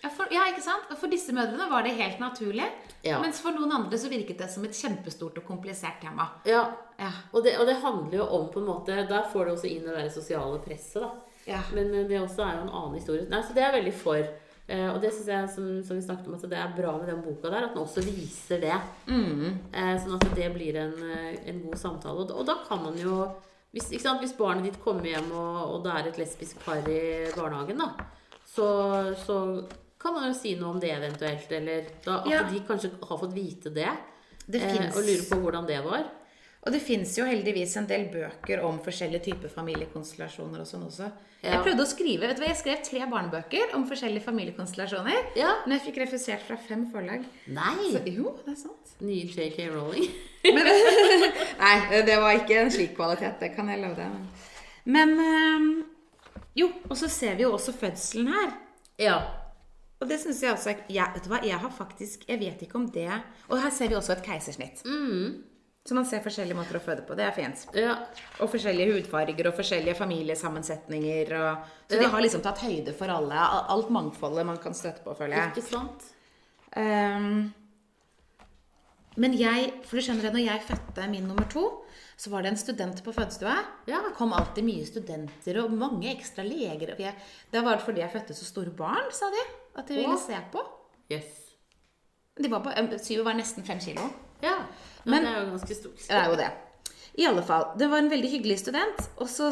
Ja, 0.00 0.08
for, 0.12 0.28
ja, 0.32 0.46
ikke 0.48 0.64
sant? 0.64 0.92
For 0.96 1.12
disse 1.12 1.32
mødrene 1.36 1.66
var 1.70 1.84
det 1.84 1.96
helt 1.96 2.20
naturlig. 2.20 2.68
Ja. 3.04 3.18
Mens 3.20 3.40
for 3.40 3.56
noen 3.56 3.72
andre 3.72 3.98
så 4.00 4.08
virket 4.12 4.40
det 4.40 4.48
som 4.52 4.64
et 4.68 4.76
kjempestort 4.76 5.40
og 5.40 5.48
komplisert 5.48 6.00
tema. 6.04 6.28
Ja. 6.48 6.66
Ja. 7.00 7.10
Og 7.32 7.42
det, 7.46 7.54
og 7.58 7.66
det 7.66 7.78
handler 7.80 8.18
jo 8.18 8.26
om 8.36 8.46
på 8.52 8.60
en 8.60 8.66
måte 8.68 8.96
Der 9.08 9.24
får 9.32 9.46
du 9.48 9.52
også 9.54 9.70
inn 9.70 9.86
det 9.86 9.94
der 9.96 10.08
sosiale 10.12 10.58
presset, 10.60 11.00
da. 11.00 11.10
Ja. 11.48 11.62
Men 11.74 11.90
det 12.10 12.20
også 12.20 12.44
er 12.44 12.58
jo 12.58 12.66
en 12.66 12.74
annen 12.76 12.98
historie. 13.00 13.24
Nei, 13.32 13.40
så 13.42 13.56
det 13.56 13.62
er 13.64 13.70
jeg 13.72 13.78
veldig 13.80 13.94
for. 14.02 14.20
Eh, 14.70 14.86
og 14.92 15.00
det 15.02 15.10
syns 15.16 15.30
jeg, 15.32 15.48
som, 15.56 15.70
som 15.82 15.96
vi 15.98 16.02
snakket 16.04 16.28
om, 16.28 16.34
at 16.36 16.44
det 16.52 16.58
er 16.60 16.74
bra 16.76 16.92
med 17.00 17.08
den 17.10 17.22
boka 17.24 17.48
der, 17.50 17.64
at 17.66 17.72
den 17.74 17.82
også 17.82 18.04
viser 18.06 18.60
det. 18.62 18.76
Mm. 19.08 19.46
Eh, 19.72 19.94
sånn 20.04 20.18
at 20.20 20.28
det 20.36 20.50
blir 20.54 20.76
en, 20.78 20.92
eh, 21.08 21.40
en 21.50 21.62
god 21.64 21.80
samtale. 21.80 22.22
Og, 22.26 22.30
og 22.36 22.46
da 22.46 22.58
kan 22.68 22.84
man 22.84 23.00
jo 23.00 23.24
hvis, 23.72 23.88
hvis 23.90 24.36
barnet 24.38 24.68
ditt 24.68 24.78
kommer 24.84 25.06
hjem, 25.08 25.32
og, 25.32 25.58
og 25.74 25.82
det 25.84 25.96
er 25.96 26.08
et 26.12 26.20
lesbisk 26.20 26.60
par 26.64 26.86
i 26.90 27.00
barnehagen, 27.36 27.78
da, 27.80 28.06
så, 28.50 28.68
så 29.24 29.36
kan 30.00 30.14
man 30.16 30.28
jo 30.30 30.36
si 30.38 30.54
noe 30.58 30.74
om 30.74 30.80
det 30.82 30.90
eventuelt. 30.94 31.50
Eller 31.54 31.90
da, 32.04 32.20
at 32.20 32.30
Ja. 32.30 32.42
de 32.50 32.62
kanskje 32.66 32.92
har 33.00 33.18
fått 33.20 33.34
vite 33.34 33.70
det. 33.74 33.90
Det 34.50 34.60
eh, 34.66 34.88
og 34.90 35.02
lurer 35.06 35.26
på 35.30 35.38
hvordan 35.42 35.66
det 35.68 35.80
var. 35.86 36.06
Og 36.60 36.74
det 36.74 36.82
fins 36.84 37.14
jo 37.16 37.24
heldigvis 37.24 37.72
en 37.80 37.86
del 37.88 38.10
bøker 38.12 38.60
om 38.68 38.82
forskjellige 38.84 39.30
typer 39.30 39.52
familiekonstellasjoner 39.52 40.60
og 40.60 40.68
sånn 40.68 40.82
også. 40.90 41.06
Ja. 41.40 41.54
Jeg 41.54 41.62
prøvde 41.64 41.86
å 41.86 41.88
skrive, 41.88 42.28
vet 42.28 42.36
du 42.36 42.42
hva, 42.42 42.50
jeg 42.50 42.60
skrev 42.60 42.82
tre 42.84 43.06
barnebøker 43.08 43.72
om 43.78 43.86
forskjellige 43.88 44.26
familiekonstellasjoner. 44.26 45.30
Ja. 45.40 45.54
Men 45.64 45.78
jeg 45.78 45.86
fikk 45.86 46.02
refusert 46.02 46.44
fra 46.44 46.58
fem 46.60 46.84
forlag. 46.92 47.24
Nei! 47.48 47.94
Så, 47.94 48.02
jo, 48.12 48.34
det 48.44 48.52
er 48.52 48.58
sant. 48.60 48.92
Nye 49.00 49.24
JK 49.24 49.70
Rowling. 49.72 50.10
Nei, 51.64 51.74
det 52.04 52.20
var 52.20 52.36
ikke 52.36 52.60
en 52.60 52.74
slik 52.74 52.92
kvalitet, 52.98 53.40
det 53.40 53.54
kan 53.56 53.72
jeg 53.72 53.80
love 53.80 53.96
deg. 53.96 54.46
Men 54.84 55.16
men 55.16 55.68
Jo, 56.58 56.68
og 56.90 56.96
så 56.98 57.08
ser 57.08 57.38
vi 57.38 57.46
jo 57.46 57.54
også 57.56 57.72
fødselen 57.72 58.28
her. 58.34 58.52
Ja. 59.00 59.20
Og 60.00 60.08
det 60.08 60.20
synes 60.20 60.42
jeg 60.42 60.52
også 60.52 60.74
jeg, 60.92 61.08
Vet 61.14 61.24
du 61.24 61.30
hva, 61.32 61.40
jeg 61.44 61.56
har 61.60 61.72
faktisk 61.72 62.22
Jeg 62.28 62.40
vet 62.40 62.62
ikke 62.64 62.78
om 62.78 62.86
det 62.88 63.04
Og 63.48 63.60
her 63.60 63.72
ser 63.72 63.90
vi 63.92 63.96
også 63.98 64.14
et 64.14 64.22
keisersnitt. 64.24 64.80
Så 65.88 65.96
man 65.96 66.04
ser 66.04 66.20
forskjellige 66.20 66.58
måter 66.58 66.76
å 66.76 66.82
føde 66.84 67.02
på. 67.08 67.16
Det 67.16 67.24
er 67.24 67.32
fint. 67.34 67.62
ja. 67.74 67.94
Og 68.44 68.50
forskjellige 68.52 68.98
hudfarger 68.98 69.48
og 69.48 69.56
forskjellige 69.56 69.96
familiesammensetninger. 69.98 71.32
Og, 71.38 71.70
så 71.88 72.00
de 72.02 72.10
har 72.12 72.24
liksom 72.24 72.42
tatt 72.44 72.60
høyde 72.66 72.92
for 72.96 73.12
alle. 73.12 73.46
Alt 73.72 73.88
mangfoldet 73.92 74.44
man 74.46 74.60
kan 74.60 74.76
støtte 74.76 75.02
på, 75.06 75.16
føler 75.16 75.38
jeg. 75.38 75.54
Ikke 75.54 75.66
sant? 75.70 76.04
Um, 76.76 77.48
men 79.20 79.34
jeg, 79.34 79.72
for 79.88 79.98
du 79.98 80.04
skjønner 80.04 80.28
det, 80.28 80.34
når 80.36 80.46
jeg 80.46 80.66
fødte 80.68 81.08
min 81.10 81.26
nummer 81.26 81.48
to, 81.50 81.64
så 82.20 82.30
var 82.30 82.44
det 82.44 82.52
en 82.52 82.60
student 82.60 83.00
på 83.02 83.14
fødestua. 83.16 83.56
Ja. 83.88 84.02
Det 84.04 84.14
kom 84.18 84.36
alltid 84.36 84.66
mye 84.68 84.86
studenter 84.86 85.62
og 85.64 85.72
mange 85.72 86.12
ekstra 86.12 86.44
leger. 86.46 86.92
Jeg, 87.00 87.16
det 87.50 87.64
var 87.64 87.80
fordi 87.82 88.04
jeg 88.04 88.12
fødte 88.12 88.36
så 88.36 88.46
store 88.46 88.76
barn, 88.76 89.08
sa 89.16 89.32
de. 89.32 89.46
At 89.80 89.88
de 89.88 89.96
ville 90.02 90.18
se 90.20 90.36
på. 90.52 90.62
Yes. 91.10 91.49
De 92.42 92.50
var 92.52 92.64
på, 92.64 92.72
em, 92.76 92.88
Syv 92.98 93.24
var 93.24 93.34
nesten 93.38 93.64
fem 93.66 93.80
kilo. 93.80 94.08
Ja. 94.42 94.56
Men- 95.04 95.22
det 95.24 95.30
er 95.32 95.44
jo 95.44 95.52
ganske 95.56 95.76
stort. 95.76 96.02
Det 96.08 96.16
er 96.16 96.28
jo 96.30 96.36
det. 96.36 96.50
I 97.18 97.26
alle 97.26 97.42
fall, 97.42 97.72
Det 97.76 97.88
var 97.90 97.98
en 97.98 98.10
veldig 98.10 98.30
hyggelig 98.30 98.58
student. 98.60 99.08
Og 99.18 99.28
så, 99.28 99.50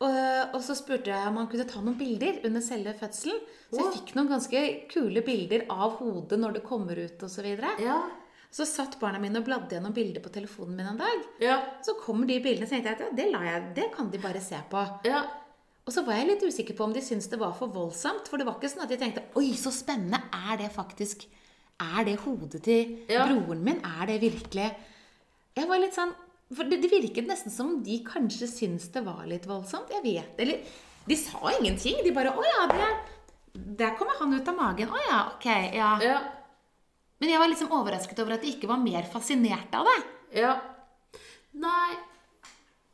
og, 0.00 0.54
og 0.54 0.60
så 0.62 0.74
spurte 0.76 1.10
jeg 1.10 1.26
om 1.28 1.36
han 1.40 1.48
kunne 1.50 1.66
ta 1.68 1.80
noen 1.80 1.98
bilder 1.98 2.40
under 2.44 2.60
selve 2.60 2.94
fødselen. 2.98 3.40
Så 3.70 3.80
jeg 3.82 3.92
fikk 3.98 4.14
noen 4.16 4.28
ganske 4.28 4.62
kule 4.92 5.22
bilder 5.26 5.66
av 5.70 5.98
hodet 5.98 6.38
når 6.38 6.58
det 6.58 6.64
kommer 6.68 6.96
ut 6.98 7.22
osv. 7.22 7.46
Ja. 7.82 7.98
så 8.50 8.64
satt 8.64 8.98
barna 9.00 9.18
mine 9.20 9.36
og 9.42 9.44
bladde 9.44 9.76
gjennom 9.76 9.92
bilder 9.92 10.22
på 10.24 10.30
telefonen 10.32 10.76
min 10.76 10.86
en 10.86 10.96
dag. 10.96 11.24
Ja. 11.40 11.58
Så 11.84 11.98
kommer 12.00 12.26
de 12.26 12.38
bildene, 12.40 12.64
så 12.66 12.76
tenkte 12.76 12.94
jeg 12.94 12.96
at 12.96 13.02
ja, 13.04 13.10
det, 13.16 13.26
jeg, 13.32 13.74
det 13.76 13.90
kan 13.96 14.08
de 14.10 14.18
bare 14.18 14.40
se 14.40 14.56
på. 14.70 14.84
Ja. 15.04 15.24
Og 15.84 15.92
så 15.92 16.04
var 16.04 16.14
jeg 16.20 16.28
litt 16.28 16.42
usikker 16.44 16.76
på 16.76 16.84
om 16.84 16.92
de 16.92 17.00
syntes 17.00 17.28
det 17.32 17.38
var 17.40 17.52
for 17.56 17.68
voldsomt. 17.72 18.28
For 18.28 18.36
det 18.40 18.46
var 18.48 18.56
ikke 18.58 18.68
sånn 18.72 18.84
at 18.84 18.90
de 18.92 18.96
tenkte 19.00 19.22
Oi, 19.40 19.50
så 19.56 19.72
spennende. 19.72 20.20
Er 20.32 20.56
det 20.60 20.70
faktisk 20.72 21.24
Er 21.80 22.04
det 22.04 22.16
hodet 22.24 22.62
til 22.64 22.96
Ja. 23.08 23.26
broren 23.28 23.62
min? 23.64 23.78
Er 23.84 24.06
det 24.06 24.20
virkelig 24.22 24.74
Jeg 25.56 25.68
var 25.68 25.78
litt 25.78 25.94
sånn 25.94 26.12
For 26.54 26.64
det, 26.64 26.80
det 26.82 26.90
virket 26.90 27.26
nesten 27.28 27.50
som 27.52 27.68
om 27.74 27.82
de 27.84 27.98
kanskje 28.06 28.46
syntes 28.48 28.88
det 28.92 29.04
var 29.04 29.26
litt 29.26 29.44
voldsomt. 29.46 29.90
Jeg 29.90 30.02
vet 30.02 30.38
Eller 30.40 30.62
de 31.08 31.16
sa 31.16 31.38
ingenting. 31.58 32.02
De 32.04 32.10
bare 32.12 32.32
Å 32.36 32.42
ja, 32.44 32.66
det, 32.72 32.88
der 33.78 33.94
kommer 33.96 34.18
han 34.18 34.32
ut 34.34 34.48
av 34.48 34.56
magen. 34.56 34.88
Å 34.88 34.98
ja, 35.10 35.20
ok. 35.36 35.46
Ja. 35.74 35.92
Ja. 36.02 36.18
Men 37.20 37.30
jeg 37.30 37.38
var 37.40 37.48
liksom 37.50 37.72
overrasket 37.74 38.18
over 38.22 38.34
at 38.36 38.42
de 38.42 38.52
ikke 38.52 38.68
var 38.70 38.78
mer 38.78 39.02
fascinert 39.10 39.72
av 39.74 39.84
det. 39.88 40.02
ja. 40.42 40.56
Nei 41.58 41.96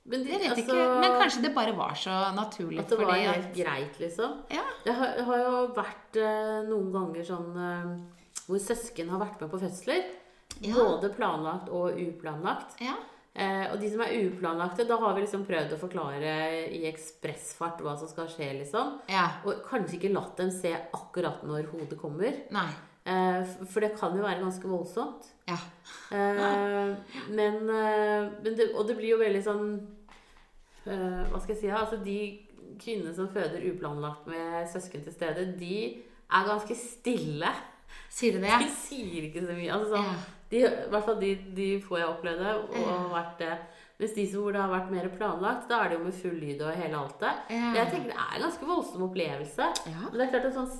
Men, 0.06 0.22
de, 0.24 0.32
altså, 0.36 0.62
ikke, 0.62 1.00
Men 1.00 1.14
kanskje 1.20 1.42
det 1.42 1.54
bare 1.56 1.72
var 1.76 1.94
så 1.98 2.10
naturlig 2.36 2.80
At 2.84 2.88
det 2.92 2.98
var 3.00 3.14
helt 3.18 3.46
at 3.48 3.54
greit, 3.56 3.98
liksom. 4.00 4.36
Ja. 4.52 4.62
Det 4.84 4.94
har, 4.94 5.18
har 5.26 5.38
jo 5.42 5.54
vært 5.76 6.16
eh, 6.20 6.60
noen 6.68 6.90
ganger 6.92 7.24
sånn 7.24 7.56
eh, 7.56 8.13
hvor 8.46 8.60
søsken 8.60 9.10
har 9.12 9.22
vært 9.22 9.40
med 9.42 9.50
på 9.52 9.60
fødsler. 9.62 10.06
Ja. 10.62 10.76
Både 10.76 11.10
planlagt 11.14 11.70
og 11.74 11.98
uplanlagt. 11.98 12.78
Ja. 12.84 12.94
Eh, 13.34 13.64
og 13.72 13.80
de 13.82 13.88
som 13.90 14.04
er 14.04 14.14
uplanlagte, 14.28 14.86
da 14.86 14.98
har 15.02 15.16
vi 15.16 15.24
liksom 15.24 15.42
prøvd 15.48 15.74
å 15.74 15.80
forklare 15.80 16.34
i 16.70 16.84
ekspressfart 16.86 17.80
hva 17.82 17.96
som 17.98 18.10
skal 18.10 18.28
skje, 18.30 18.52
liksom. 18.60 19.00
ja. 19.10 19.26
Og 19.42 19.64
kanskje 19.66 19.98
ikke 19.98 20.12
latt 20.14 20.36
dem 20.38 20.52
se 20.54 20.70
akkurat 20.94 21.42
når 21.48 21.66
hodet 21.72 21.98
kommer. 21.98 22.36
Nei. 22.54 22.68
Eh, 23.04 23.40
for 23.68 23.84
det 23.84 23.96
kan 23.98 24.14
jo 24.16 24.22
være 24.24 24.44
ganske 24.44 24.70
voldsomt. 24.70 25.26
Ja. 25.50 25.58
Eh, 26.14 26.94
men, 27.34 27.58
eh, 27.68 28.30
men 28.44 28.54
det, 28.56 28.70
Og 28.72 28.86
det 28.88 28.96
blir 28.96 29.10
jo 29.10 29.18
veldig 29.20 29.42
sånn 29.44 29.66
eh, 30.88 31.20
Hva 31.28 31.36
skal 31.42 31.52
jeg 31.52 31.58
si? 31.60 31.68
Altså 31.68 31.98
De 32.00 32.16
kvinnene 32.80 33.12
som 33.12 33.28
føder 33.28 33.66
uplanlagt 33.68 34.24
med 34.30 34.64
søsken 34.72 35.04
til 35.04 35.12
stede, 35.14 35.44
de 35.58 35.76
er 36.32 36.48
ganske 36.48 36.74
stille. 36.78 37.50
Sier 38.14 38.36
de 38.36 38.44
det? 38.44 38.58
De 38.62 38.70
sier 38.78 39.28
ikke 39.28 39.42
så 39.46 39.56
mye. 39.56 39.70
Altså, 39.74 39.90
sånn, 39.94 40.04
Ja. 40.04 40.14
de, 40.50 40.60
I 40.64 40.90
hvert 40.92 41.04
fall 41.08 41.20
de, 41.20 41.32
de 41.56 41.68
få 41.82 41.98
jeg 41.98 42.08
opplevde. 42.10 42.52
Og 42.70 42.86
har 42.90 43.08
vært 43.14 43.38
det. 43.42 43.56
Mens 43.98 44.14
de 44.14 44.24
som 44.30 44.42
hvor 44.42 44.52
det 44.54 44.60
har 44.60 44.72
vært 44.72 44.90
mer 44.90 45.08
planlagt, 45.18 45.68
da 45.70 45.82
er 45.84 45.88
det 45.92 45.98
jo 45.98 46.04
med 46.04 46.16
full 46.18 46.34
lyd 46.40 46.62
og 46.66 46.74
hele 46.74 46.98
altet. 46.98 47.44
Ja. 47.54 47.68
Jeg 47.78 47.90
tenker 47.92 48.10
Det 48.10 48.16
er 48.18 48.34
en 48.36 48.42
ganske 48.48 48.66
voldsom 48.66 49.04
opplevelse. 49.08 49.68
Ja. 49.86 50.00
Men 50.10 50.18
det 50.18 50.26
er 50.26 50.32
klart 50.34 50.48
at 50.50 50.56
sånn 50.58 50.72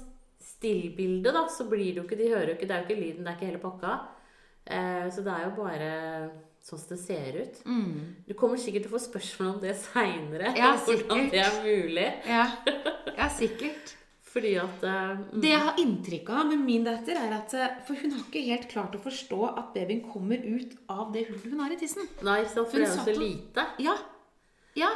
stillbilde, 0.44 1.32
da, 1.34 1.44
så 1.48 1.66
blir 1.70 1.92
det 1.92 2.00
jo 2.02 2.04
ikke 2.08 2.18
De 2.20 2.30
hører 2.32 2.50
jo 2.52 2.56
ikke, 2.58 2.66
det 2.68 2.74
er 2.76 2.82
jo 2.82 2.88
ikke 2.88 3.00
lyden, 3.02 3.24
det 3.24 3.30
er 3.32 3.38
ikke 3.38 3.50
hele 3.52 3.62
pakka. 3.62 3.94
Eh, 4.66 5.06
så 5.14 5.24
det 5.24 5.32
er 5.34 5.44
jo 5.46 5.52
bare 5.58 5.90
sånn 6.64 6.80
som 6.80 6.94
det 6.94 7.00
ser 7.02 7.38
ut. 7.42 7.58
Mm. 7.68 7.98
Du 8.28 8.32
kommer 8.40 8.60
sikkert 8.60 8.86
til 8.86 8.92
å 8.92 8.96
få 8.96 9.02
spørsmål 9.04 9.50
om 9.54 9.60
det 9.64 9.74
seinere. 9.82 10.54
Ja, 10.56 10.72
hvordan 10.84 11.28
det 11.32 11.42
er 11.44 11.58
mulig. 11.64 12.06
Ja. 12.28 12.46
ja, 13.18 13.28
sikkert. 13.28 13.94
Fordi 14.34 14.52
at 14.58 14.82
eh, 14.82 15.10
mm, 15.30 15.40
Det 15.44 15.50
jeg 15.52 15.62
har 15.62 15.76
inntrykk 15.78 16.30
av 16.34 16.48
med 16.50 16.58
min 16.66 16.82
datter, 16.86 17.14
er 17.22 17.32
at 17.36 17.52
eh, 17.54 17.76
For 17.86 17.94
hun 18.02 18.10
har 18.16 18.24
ikke 18.26 18.40
helt 18.48 18.68
klart 18.72 18.96
å 18.98 19.02
forstå 19.04 19.40
at 19.52 19.72
babyen 19.76 20.00
kommer 20.10 20.42
ut 20.42 20.74
av 20.90 21.12
det 21.14 21.26
hullet 21.28 21.52
hun 21.52 21.60
har 21.62 21.70
i 21.74 21.78
tissen. 21.78 22.08
Nei, 22.26 22.40
sant, 22.50 22.66
for 22.72 22.78
Hun 22.78 22.82
det 22.82 22.90
er 22.90 22.96
jo 22.96 23.04
så 23.06 23.18
lite. 23.20 23.66
Ja. 23.84 23.94
Ja. 24.74 24.90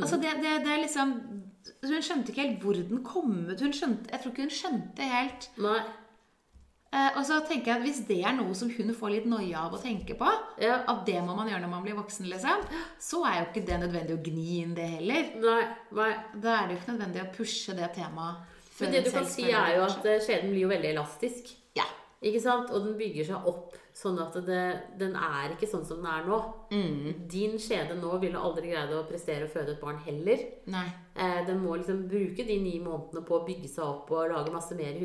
Altså 0.00 0.16
det, 0.18 0.30
det, 0.42 0.56
det 0.64 0.70
er 0.72 0.80
liksom 0.80 1.10
Hun 1.84 2.00
skjønte 2.02 2.32
ikke 2.32 2.46
helt 2.48 2.62
hvor 2.64 2.78
den 2.78 3.02
kom 3.06 3.34
ut. 3.50 3.60
Hun 3.60 3.74
skjønte, 3.76 4.10
jeg 4.10 4.22
tror 4.24 4.32
ikke 4.34 4.46
hun 4.48 4.56
skjønte 4.58 5.06
helt 5.12 5.46
Nei. 5.60 5.76
eh, 6.96 7.10
Og 7.18 7.22
så 7.28 7.38
tenker 7.46 7.70
jeg 7.74 7.76
at 7.78 7.84
hvis 7.86 8.00
det 8.08 8.16
er 8.26 8.34
noe 8.38 8.56
som 8.58 8.72
hun 8.74 8.90
får 8.96 9.12
litt 9.14 9.28
noia 9.30 9.66
av 9.68 9.76
å 9.76 9.82
tenke 9.82 10.16
på, 10.18 10.30
Ja. 10.64 10.80
at 10.88 11.04
det 11.06 11.20
må 11.22 11.36
man 11.36 11.46
gjøre 11.52 11.62
når 11.66 11.72
man 11.76 11.84
blir 11.86 11.98
voksen, 12.00 12.26
liksom, 12.32 12.64
så 12.98 13.22
er 13.28 13.38
jo 13.42 13.46
ikke 13.52 13.66
det 13.68 13.78
nødvendig 13.84 14.16
å 14.18 14.24
gni 14.24 14.48
inn 14.64 14.74
det 14.74 14.88
heller. 14.96 15.30
Nei. 15.44 15.62
Nei. 16.00 16.10
Da 16.42 16.56
er 16.62 16.66
det 16.66 16.74
jo 16.76 16.80
ikke 16.82 16.96
nødvendig 16.96 17.22
å 17.26 17.32
pushe 17.36 17.76
det 17.78 17.92
temaet. 18.00 18.50
Men 18.80 18.92
det 18.92 19.04
du 19.06 19.10
kan 19.14 19.26
si, 19.28 19.46
er 19.50 19.76
jo 19.78 19.84
at 19.86 20.04
eh, 20.10 20.20
skjeden 20.24 20.50
blir 20.50 20.66
jo 20.66 20.72
veldig 20.74 20.90
elastisk. 20.96 21.54
Ja. 21.78 21.86
Ikke 22.24 22.40
sant? 22.40 22.70
Og 22.72 22.86
den 22.86 22.94
bygger 22.98 23.26
seg 23.28 23.48
opp 23.50 23.74
sånn 23.94 24.16
at 24.18 24.34
det, 24.46 24.60
den 24.98 25.12
er 25.14 25.52
ikke 25.54 25.68
sånn 25.70 25.84
som 25.86 26.00
den 26.02 26.08
er 26.10 26.24
nå. 26.26 26.38
Din 27.30 27.52
skjede 27.62 27.94
nå 28.00 28.16
ville 28.18 28.40
aldri 28.40 28.72
greid 28.72 28.90
å 28.96 29.04
prestere 29.06 29.46
å 29.46 29.52
føde 29.52 29.76
et 29.76 29.82
barn 29.82 30.00
heller. 30.02 30.40
Nei. 30.72 30.86
Eh, 31.14 31.44
den 31.46 31.60
må 31.62 31.76
liksom 31.78 32.00
bruke 32.10 32.42
de 32.48 32.56
ni 32.58 32.72
månedene 32.82 33.22
på 33.28 33.36
å 33.38 33.44
bygge 33.46 33.70
seg 33.70 33.84
opp 33.86 34.10
og 34.16 34.32
lage 34.32 34.50
masse 34.50 34.74
mer 34.74 34.96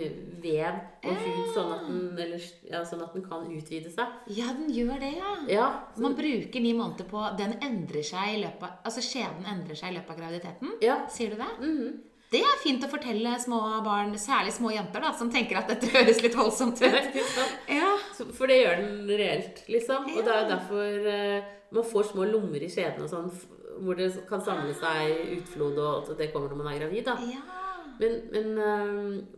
vev 0.42 0.80
og 1.06 1.22
hud, 1.22 1.44
sånn 1.54 1.76
at 1.76 1.86
den, 2.18 2.34
ja, 2.72 2.82
sånn 2.88 3.04
at 3.06 3.14
den 3.14 3.28
kan 3.30 3.46
utvide 3.46 3.92
seg. 3.94 4.18
Ja, 4.34 4.50
den 4.58 4.72
gjør 4.74 4.98
det, 5.04 5.14
ja. 5.20 5.36
Ja, 5.54 5.70
Man 6.02 6.18
bruker 6.18 6.64
ni 6.66 6.74
måneder 6.74 7.06
på 7.10 7.22
Den 7.38 7.60
endrer 7.62 8.02
seg 8.06 8.40
i 8.40 8.42
løpet 8.42 8.64
av 8.66 8.90
Altså 8.90 9.04
skjeden 9.06 9.46
endrer 9.46 9.78
seg 9.78 9.92
i 9.94 10.00
løpet 10.00 10.16
av 10.16 10.24
graviditeten. 10.24 10.78
ja. 10.82 11.02
Sier 11.14 11.36
du 11.36 11.44
det? 11.44 11.52
Det 12.30 12.42
er 12.46 12.60
fint 12.62 12.84
å 12.86 12.89
fortelle 12.92 13.32
små 13.42 13.60
barn, 13.86 14.12
særlig 14.22 14.52
små 14.54 14.70
jenter, 14.76 15.02
da, 15.02 15.13
som 15.18 15.32
tenker 15.34 15.58
at 15.58 15.72
dette 15.72 15.89
høres 15.96 16.20
litt 16.22 16.36
voldsomt 16.38 16.82
ut. 16.84 17.15
Ja. 17.80 17.96
For 18.38 18.50
det 18.50 18.60
gjør 18.60 18.84
den 18.84 19.10
reelt, 19.10 19.63
liksom. 19.70 20.12
Og 20.13 20.20
det 20.26 20.34
er 20.34 20.44
jo 20.44 20.52
derfor 20.52 21.08
eh, 21.13 21.48
man 21.74 21.88
får 21.89 22.12
små 22.12 22.28
lommer 22.30 22.62
i 22.62 22.70
skjeden 22.70 23.06
og 23.06 23.10
sånn, 23.10 23.32
hvor 23.80 23.98
det 23.98 24.12
kan 24.30 24.44
samle 24.46 24.76
seg 24.78 25.39
utflod, 25.39 25.80
og 25.80 26.12
at 26.12 26.22
det 26.22 26.30
kommer 26.34 26.54
når 26.54 26.62
man 26.62 26.72
er 26.74 26.84
gravid. 26.84 27.10
da. 27.10 27.18
ja. 27.32 27.42
Men, 28.00 28.13
men, 28.32 28.54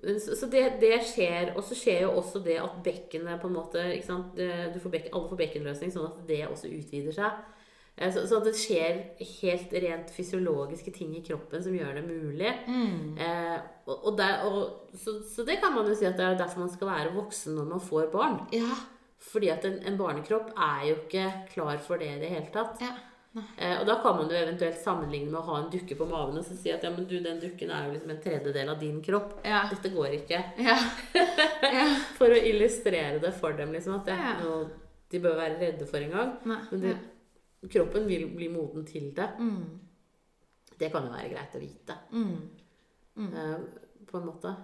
eh, 0.03 0.19
så, 0.19 0.51
det, 0.51 0.65
det 0.83 0.99
skjer. 1.07 1.55
Og 1.55 1.63
så 1.65 1.77
skjer 1.77 2.03
jo 2.09 2.11
også 2.19 2.43
det 2.43 2.59
at 2.61 2.75
bekkenet 2.83 3.39
på 3.41 3.47
en 3.47 3.55
måte 3.55 3.87
ikke 3.95 4.09
sant? 4.09 4.35
Du 4.35 4.77
får 4.83 4.97
bekken, 4.97 5.15
Alle 5.15 5.31
får 5.31 5.43
bekkenløsning, 5.45 5.95
sånn 5.95 6.11
at 6.11 6.19
det 6.27 6.43
også 6.49 6.69
utvider 6.75 7.15
seg. 7.15 7.39
Eh, 8.01 8.09
Så, 8.13 8.23
så 8.27 8.39
det 8.43 8.55
skjer 8.57 8.95
helt 9.41 9.73
rent 9.83 10.09
fysiologiske 10.15 10.91
ting 10.95 11.13
i 11.17 11.21
kroppen 11.27 11.61
som 11.63 11.75
gjør 11.77 11.99
det 11.99 12.05
mulig. 12.07 12.49
Eh, 13.21 13.59
og, 13.85 14.07
og 14.09 14.17
der, 14.17 14.41
og, 14.49 14.89
så, 14.97 15.19
så 15.29 15.45
det 15.45 15.59
kan 15.61 15.75
man 15.75 15.85
jo 15.87 15.93
si 15.99 16.07
at 16.09 16.17
det 16.17 16.25
er 16.25 16.39
derfor 16.41 16.65
man 16.65 16.73
skal 16.73 16.89
være 16.89 17.13
voksen 17.13 17.55
når 17.59 17.69
man 17.75 17.85
får 17.91 18.09
barn. 18.13 18.41
Ja. 18.55 18.73
Fordi 19.21 19.51
at 19.53 19.65
en, 19.69 19.77
en 19.85 19.97
barnekropp 20.01 20.49
er 20.57 20.87
jo 20.89 20.97
ikke 21.03 21.27
klar 21.53 21.77
for 21.85 22.01
det 22.01 22.09
i 22.15 22.19
det 22.25 22.33
hele 22.33 22.49
tatt. 22.53 22.81
ja. 22.81 22.91
Eh, 23.31 23.77
og 23.79 23.85
da 23.87 23.93
kan 24.03 24.17
man 24.17 24.27
jo 24.27 24.35
eventuelt 24.35 24.81
sammenligne 24.83 25.29
med 25.31 25.37
å 25.39 25.45
ha 25.47 25.59
en 25.61 25.69
dukke 25.71 25.95
på 25.95 26.03
maven 26.09 26.35
og 26.41 26.43
så 26.43 26.51
si 26.59 26.67
at 26.73 26.81
ja, 26.83 26.89
men 26.91 27.05
du, 27.07 27.13
den 27.23 27.37
dukken 27.39 27.69
er 27.71 27.85
jo 27.87 27.93
liksom 27.93 28.11
en 28.11 28.19
tredjedel 28.25 28.71
av 28.73 28.81
din 28.81 28.97
kropp. 29.05 29.37
Ja. 29.47 29.61
Dette 29.71 29.93
går 29.93 30.17
ikke. 30.17 30.41
Ja. 30.59 30.75
For 32.17 32.27
å 32.33 32.39
illustrere 32.49 33.21
det 33.23 33.31
for 33.39 33.55
dem, 33.55 33.71
liksom. 33.75 33.95
At 34.01 34.09
det 34.09 34.17
er 34.17 34.23
Ja. 34.25 34.33
ikke 34.35 34.49
noe 34.49 34.69
de 35.11 35.19
bør 35.23 35.35
være 35.39 35.55
redde 35.59 35.85
for 35.87 35.99
engang. 36.03 36.33
Nei. 36.47 36.57
Men 36.71 36.83
det, 36.83 36.91
kroppen 37.69 38.07
vil 38.09 38.25
bli 38.33 38.49
moden 38.49 38.85
til 38.87 39.11
det. 39.15 39.29
Mm. 39.37 39.79
Det 40.79 40.89
kan 40.89 41.05
jo 41.05 41.13
være 41.13 41.29
greit 41.29 41.55
å 41.55 41.61
vite. 41.61 41.97
Mm. 42.15 42.35
Uh, 43.21 43.59
på 44.09 44.17
en 44.17 44.25
måte. 44.25 44.55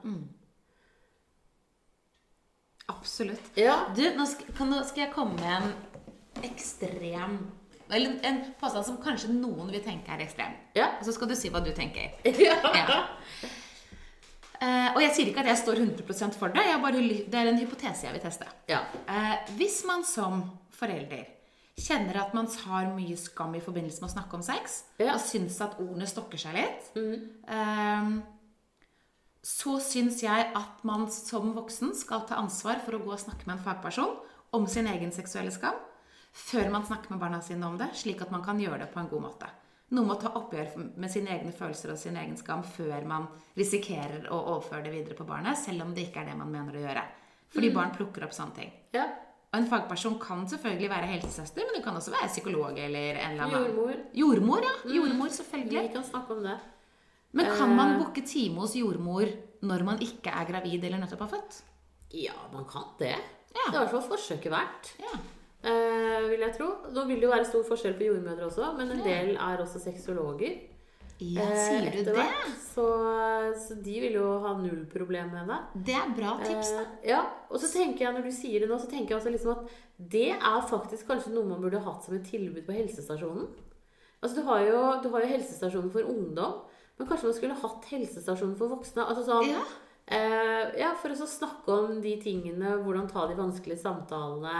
Absolutt. 2.87 3.51
Ja. 3.59 3.77
Du, 3.95 4.01
nå 4.15 4.25
skal, 4.29 4.49
kan, 4.57 4.73
skal 4.87 5.05
jeg 5.05 5.13
komme 5.13 5.35
med 5.37 5.67
en 5.67 6.45
ekstrem 6.47 7.37
Eller 7.91 8.17
en 8.27 8.41
påstand 8.59 8.85
som 8.87 8.97
kanskje 9.03 9.31
noen 9.31 9.69
vil 9.71 9.83
tenke 9.83 10.11
er 10.11 10.23
ekstrem. 10.25 10.57
Ja. 10.75 10.93
Og 10.99 11.07
så 11.07 11.15
skal 11.15 11.29
du 11.31 11.37
si 11.39 11.51
hva 11.53 11.61
du 11.63 11.69
tenker. 11.75 12.17
ja. 12.47 12.57
Ja. 12.75 12.99
Eh, 14.57 14.89
og 14.95 14.99
jeg 15.03 15.13
sier 15.13 15.29
ikke 15.29 15.43
at 15.45 15.51
jeg 15.51 15.61
står 15.61 15.79
100% 15.83 16.35
for 16.39 16.51
det. 16.51 16.63
Jeg 16.65 16.81
bare, 16.83 17.01
det 17.05 17.39
er 17.39 17.51
en 17.51 17.59
hypotese 17.61 18.07
jeg 18.07 18.15
vil 18.17 18.23
teste. 18.23 18.49
ja. 18.71 18.81
Uh, 19.07 19.35
hvis 19.59 19.83
man 19.87 20.03
som 20.07 20.47
forelder 20.75 21.36
kjenner 21.77 22.17
at 22.23 22.33
man 22.33 22.47
har 22.65 22.89
mye 22.95 23.17
skam 23.19 23.53
i 23.55 23.61
forbindelse 23.61 24.01
med 24.01 24.09
å 24.09 24.15
snakke 24.15 24.37
om 24.39 24.43
sex, 24.45 24.83
Ja. 24.99 25.13
og 25.13 25.21
syns 25.21 25.59
at 25.61 25.77
ordene 25.79 26.07
stokker 26.09 26.41
seg 26.41 26.57
litt, 26.57 26.89
mm. 26.95 27.27
eh, 27.47 28.07
så 29.47 29.77
syns 29.79 30.23
jeg 30.23 30.47
at 30.57 30.81
man 30.83 31.05
som 31.13 31.53
voksen 31.55 31.93
skal 31.95 32.25
ta 32.27 32.39
ansvar 32.41 32.81
for 32.83 32.97
å 32.97 33.03
gå 33.03 33.13
og 33.13 33.21
snakke 33.21 33.45
med 33.47 33.57
en 33.57 33.63
fagperson 33.63 34.17
om 34.57 34.65
sin 34.67 34.87
egen 34.87 35.13
seksuelle 35.15 35.53
skam, 35.53 35.77
før 36.33 36.69
man 36.73 36.85
snakker 36.85 37.13
med 37.13 37.21
barna 37.21 37.39
sine 37.41 37.65
om 37.65 37.77
det, 37.77 37.91
slik 37.97 38.21
at 38.21 38.33
man 38.33 38.43
kan 38.45 38.59
gjøre 38.59 38.83
det 38.83 38.91
på 38.93 38.99
en 38.99 39.09
god 39.09 39.21
måte. 39.29 39.47
Noe 39.95 40.03
med 40.03 40.17
å 40.17 40.19
ta 40.19 40.33
oppgjør 40.35 40.73
med 40.99 41.11
sine 41.11 41.31
egne 41.31 41.53
følelser 41.55 41.93
og 41.93 41.97
sin 42.01 42.17
egen 42.19 42.35
skam 42.37 42.65
før 42.67 43.05
man 43.07 43.29
risikerer 43.55 44.27
å 44.27 44.41
overføre 44.57 44.83
det 44.83 44.91
videre 44.91 45.15
på 45.15 45.25
barnet, 45.29 45.57
selv 45.57 45.85
om 45.85 45.93
det 45.95 46.09
ikke 46.09 46.25
er 46.25 46.33
det 46.33 46.35
man 46.41 46.51
mener 46.51 46.75
å 46.75 46.83
gjøre. 46.83 47.05
Fordi 47.53 47.69
barn 47.71 47.93
plukker 47.95 48.25
opp 48.27 48.35
sånne 48.35 48.57
ting. 48.57 48.73
ja. 48.97 49.07
Og 49.51 49.59
en 49.61 49.67
fagperson 49.67 50.17
kan 50.19 50.43
selvfølgelig 50.49 50.89
være 50.91 51.11
helsesøster, 51.13 51.63
men 51.67 51.77
du 51.77 51.83
kan 51.83 51.95
også 51.95 52.11
være 52.11 52.27
psykolog 52.27 52.79
eller 52.79 53.15
en 53.15 53.31
eller 53.31 53.43
annen 53.43 53.61
Jordmor. 53.61 53.93
Jordmor, 54.13 54.65
ja. 54.65 54.95
Jordmor, 54.95 55.31
selvfølgelig. 55.37 55.83
Vi 55.87 55.93
kan 55.93 56.03
snakke 56.03 56.35
om 56.35 56.43
det. 56.43 56.57
Men 57.31 57.45
kan 57.57 57.75
man 57.75 57.97
booke 58.01 58.23
time 58.27 58.59
hos 58.59 58.75
jordmor 58.75 59.31
når 59.61 59.83
man 59.83 60.01
ikke 60.01 60.31
er 60.31 60.45
gravid 60.51 60.83
eller 60.83 61.01
nettopp 61.01 61.25
har 61.25 61.33
født? 61.35 61.57
Ja, 62.13 62.35
man 62.53 62.67
kan 62.69 62.87
det. 62.99 63.15
Ja. 63.55 63.65
Det 63.71 63.73
er 63.73 63.81
i 63.81 63.83
hvert 63.83 63.95
fall 63.95 64.07
forsøket 64.11 64.51
verdt. 64.51 64.93
Ja. 65.03 65.15
Uh, 65.67 66.29
vil 66.29 66.43
jeg 66.43 66.53
tro. 66.57 66.67
Nå 66.93 67.05
vil 67.09 67.19
det 67.21 67.27
jo 67.27 67.33
være 67.33 67.47
stor 67.47 67.63
forskjell 67.67 67.97
på 67.97 68.07
jordmødre 68.11 68.45
også, 68.47 68.71
men 68.77 68.91
en 68.91 69.03
del 69.03 69.35
er 69.35 69.63
også 69.63 69.81
sexologer. 69.83 70.59
Ja, 71.19 71.41
eh, 71.41 71.61
sier 71.65 71.91
du 72.05 72.11
det? 72.13 72.25
Så, 72.61 72.83
så 73.57 73.77
de 73.81 73.95
vil 74.03 74.17
jo 74.19 74.25
ha 74.43 74.51
null 74.59 74.83
problem 74.91 75.31
med 75.33 75.39
henne. 75.41 75.57
Det 75.73 75.95
er 75.97 76.11
bra 76.17 76.35
tips, 76.43 76.69
da. 76.75 76.83
Eh, 77.01 77.07
ja, 77.09 77.21
og 77.49 77.57
så 77.63 77.71
tenker 77.73 78.05
jeg 78.05 78.13
når 78.17 78.27
du 78.27 78.33
sier 78.35 78.61
det 78.61 78.69
nå, 78.69 78.77
så 78.77 78.89
tenker 78.91 79.15
jeg 79.15 79.21
også 79.21 79.33
liksom 79.33 79.53
at 79.55 79.71
det 79.97 80.27
er 80.35 80.67
faktisk 80.69 81.09
kanskje 81.09 81.33
noe 81.33 81.49
man 81.49 81.63
burde 81.63 81.81
hatt 81.81 82.05
som 82.05 82.13
et 82.17 82.27
tilbud 82.29 82.61
på 82.67 82.75
helsestasjonen. 82.77 83.47
Altså 84.21 84.37
du 84.37 84.45
har 84.45 84.61
jo, 84.65 84.77
du 85.01 85.09
har 85.13 85.25
jo 85.25 85.31
helsestasjonen 85.33 85.91
for 85.93 86.05
ungdom, 86.09 86.61
men 86.97 87.09
kanskje 87.09 87.29
man 87.29 87.37
skulle 87.37 87.57
hatt 87.65 87.89
helsestasjonen 87.91 88.55
for 88.57 88.73
voksne. 88.77 89.05
Altså 89.05 89.25
sånn, 89.25 89.49
Ja. 89.51 89.65
Eh, 90.07 90.79
ja, 90.79 90.93
for 91.01 91.13
å 91.13 91.27
snakke 91.27 91.73
om 91.73 92.01
de 92.03 92.13
tingene, 92.21 92.75
hvordan 92.83 93.07
ta 93.11 93.25
de 93.29 93.35
vanskelige 93.37 93.81
samtalene 93.81 94.53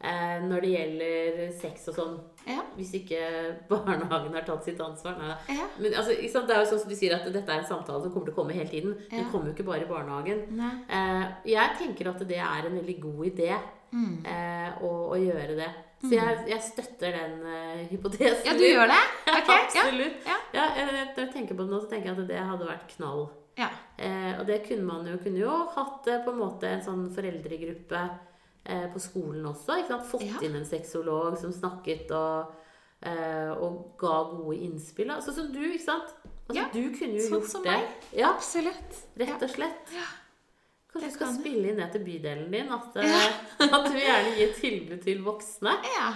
eh, 0.00 0.38
når 0.46 0.64
det 0.64 0.70
gjelder 0.74 1.40
sex 1.60 1.88
og 1.92 1.98
sånn. 1.98 2.14
Ja. 2.48 2.62
Hvis 2.76 2.94
ikke 2.96 3.20
barnehagen 3.68 4.32
har 4.36 4.46
tatt 4.48 4.64
sitt 4.64 4.80
ansvar. 4.80 5.18
Nei. 5.20 5.34
Ja. 5.58 5.66
Men 5.78 5.98
altså, 6.00 6.16
det 6.16 6.56
er 6.56 6.62
jo 6.64 6.70
sånn 6.72 6.84
som 6.84 6.92
du 6.92 6.96
sier 6.98 7.16
at 7.18 7.28
dette 7.28 7.52
er 7.52 7.60
en 7.62 7.68
samtale 7.68 8.02
som 8.04 8.14
kommer 8.14 8.30
til 8.30 8.36
å 8.36 8.40
komme 8.40 8.56
hele 8.56 8.70
tiden. 8.72 8.96
Den 9.10 9.28
kommer 9.32 9.50
jo 9.50 9.56
ikke 9.58 9.68
bare 9.68 9.84
i 9.84 9.90
barnehagen. 9.90 10.46
Eh, 10.88 11.26
jeg 11.52 11.76
tenker 11.82 12.10
at 12.14 12.24
det 12.28 12.40
er 12.40 12.70
en 12.70 12.80
veldig 12.80 12.98
god 13.04 13.28
idé 13.34 13.52
Mm. 13.90 14.20
eh, 14.22 14.82
å, 14.86 14.88
å 15.10 15.16
gjøre 15.18 15.56
det. 15.58 15.66
Så 16.00 16.12
jeg, 16.14 16.36
jeg 16.48 16.62
støtter 16.62 17.12
den 17.12 17.40
uh, 17.42 17.80
hypotesen. 17.90 18.44
Ja, 18.46 18.52
du 18.56 18.62
gjør 18.62 18.86
det? 18.88 19.00
Okay. 19.40 19.64
Absolutt. 19.66 20.22
Ja. 20.24 20.36
Ja, 20.54 20.64
jeg, 20.78 20.86
jeg, 20.94 21.08
jeg 21.18 21.32
tenker 21.34 21.58
på 21.58 21.66
det 21.66 21.74
nå, 21.74 21.80
så 21.82 21.90
tenker 21.90 22.12
jeg 22.12 22.16
at 22.22 22.30
det 22.30 22.38
hadde 22.38 22.68
vært 22.70 22.94
knall. 22.94 23.24
Ja. 23.58 23.68
Eh, 23.98 24.38
og 24.40 24.46
det 24.46 24.62
kunne 24.68 24.84
man 24.86 25.06
jo 25.06 25.18
kunne 25.18 25.38
jo 25.42 25.54
hatt 25.74 26.06
eh, 26.08 26.22
på 26.24 26.30
en 26.32 26.38
måte 26.38 26.68
en 26.68 26.82
sånn 26.82 27.08
foreldregruppe 27.14 28.02
eh, 28.66 28.86
på 28.92 29.00
skolen 29.02 29.44
også. 29.50 29.78
Ikke 29.80 29.88
sant? 29.94 30.06
Fått 30.10 30.22
Ja. 30.26 30.38
inn 30.46 30.56
en 30.56 30.64
sexolog 30.68 31.36
som 31.38 31.52
snakket 31.52 32.10
og, 32.16 32.54
eh, 33.02 33.50
og 33.52 33.96
ga 33.98 34.22
gode 34.30 34.56
innspill. 34.64 35.08
Sånn 35.20 35.34
som 35.34 35.52
du, 35.52 35.60
ikke 35.72 35.84
sant? 35.84 36.14
Altså, 36.48 36.56
Ja, 36.56 36.64
Du 36.72 36.90
kunne 36.96 37.14
jo 37.20 37.26
sånn 37.28 37.40
gjort 37.40 37.50
som 37.50 37.62
det. 37.62 37.70
meg. 37.72 37.88
Ja, 38.12 38.32
Absolutt. 38.34 39.04
rett 39.18 39.42
og 39.42 39.50
slett. 39.50 39.92
Kanskje 40.90 41.06
du 41.06 41.14
skal 41.14 41.26
kan 41.28 41.36
spille 41.38 41.68
inn 41.70 41.76
det 41.76 41.92
til 41.92 42.02
bydelen 42.02 42.50
din? 42.50 42.72
At, 42.72 42.96
eh, 42.96 43.32
at 43.62 43.84
du 43.86 43.98
gjerne 43.98 44.32
gir 44.36 44.54
tilbud 44.58 45.02
til 45.04 45.22
voksne. 45.22 45.76
Ja. 45.96 46.08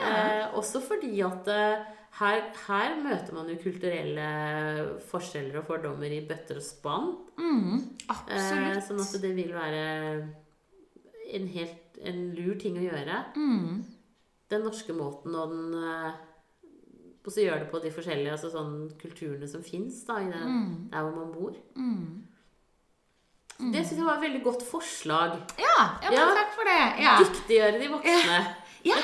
Eh, 0.00 0.54
også 0.58 0.80
fordi 0.82 1.20
at 1.24 1.46
her, 2.18 2.40
her 2.66 2.94
møter 3.02 3.32
man 3.36 3.48
jo 3.52 3.56
kulturelle 3.62 4.28
forskjeller 5.10 5.60
og 5.60 5.66
fordommer 5.68 6.10
i 6.10 6.20
bøtter 6.26 6.56
og 6.58 6.62
spann. 6.66 7.12
Mm, 7.38 7.82
Eh, 8.08 8.80
sånn 8.82 9.00
at 9.02 9.20
det 9.22 9.34
vil 9.36 9.52
være 9.52 10.28
en 11.34 11.46
helt 11.48 11.98
en 12.02 12.34
lur 12.34 12.54
ting 12.58 12.76
å 12.78 12.84
gjøre. 12.86 13.18
Mm. 13.36 13.84
Den 14.50 14.62
norske 14.64 14.94
måten 14.96 15.34
og 15.34 15.50
den 15.52 15.74
eh, 15.84 16.12
Og 17.28 17.32
så 17.34 17.42
gjør 17.44 17.58
det 17.60 17.70
på 17.70 17.80
de 17.82 17.90
forskjellige 17.92 18.32
altså 18.32 18.48
sånn, 18.54 18.76
kulturene 18.98 19.46
som 19.50 19.60
fins 19.62 19.98
der 20.06 20.22
Mm. 20.32 20.88
hvor 20.90 21.10
man 21.16 21.32
bor. 21.34 21.52
Det 23.58 23.82
syns 23.84 23.98
jeg 23.98 24.06
var 24.06 24.16
et 24.16 24.22
veldig 24.30 24.42
godt 24.44 24.62
forslag. 24.62 25.32
Ja, 25.58 25.98
ja, 26.04 26.10
Ja. 26.14 26.26
takk 26.38 26.52
for 26.54 26.64
det. 26.64 27.02
Ja. 27.02 27.18
Dyktiggjøre 27.18 27.80
de 27.82 27.88
voksne. 27.92 28.38
Ja, 28.86 28.96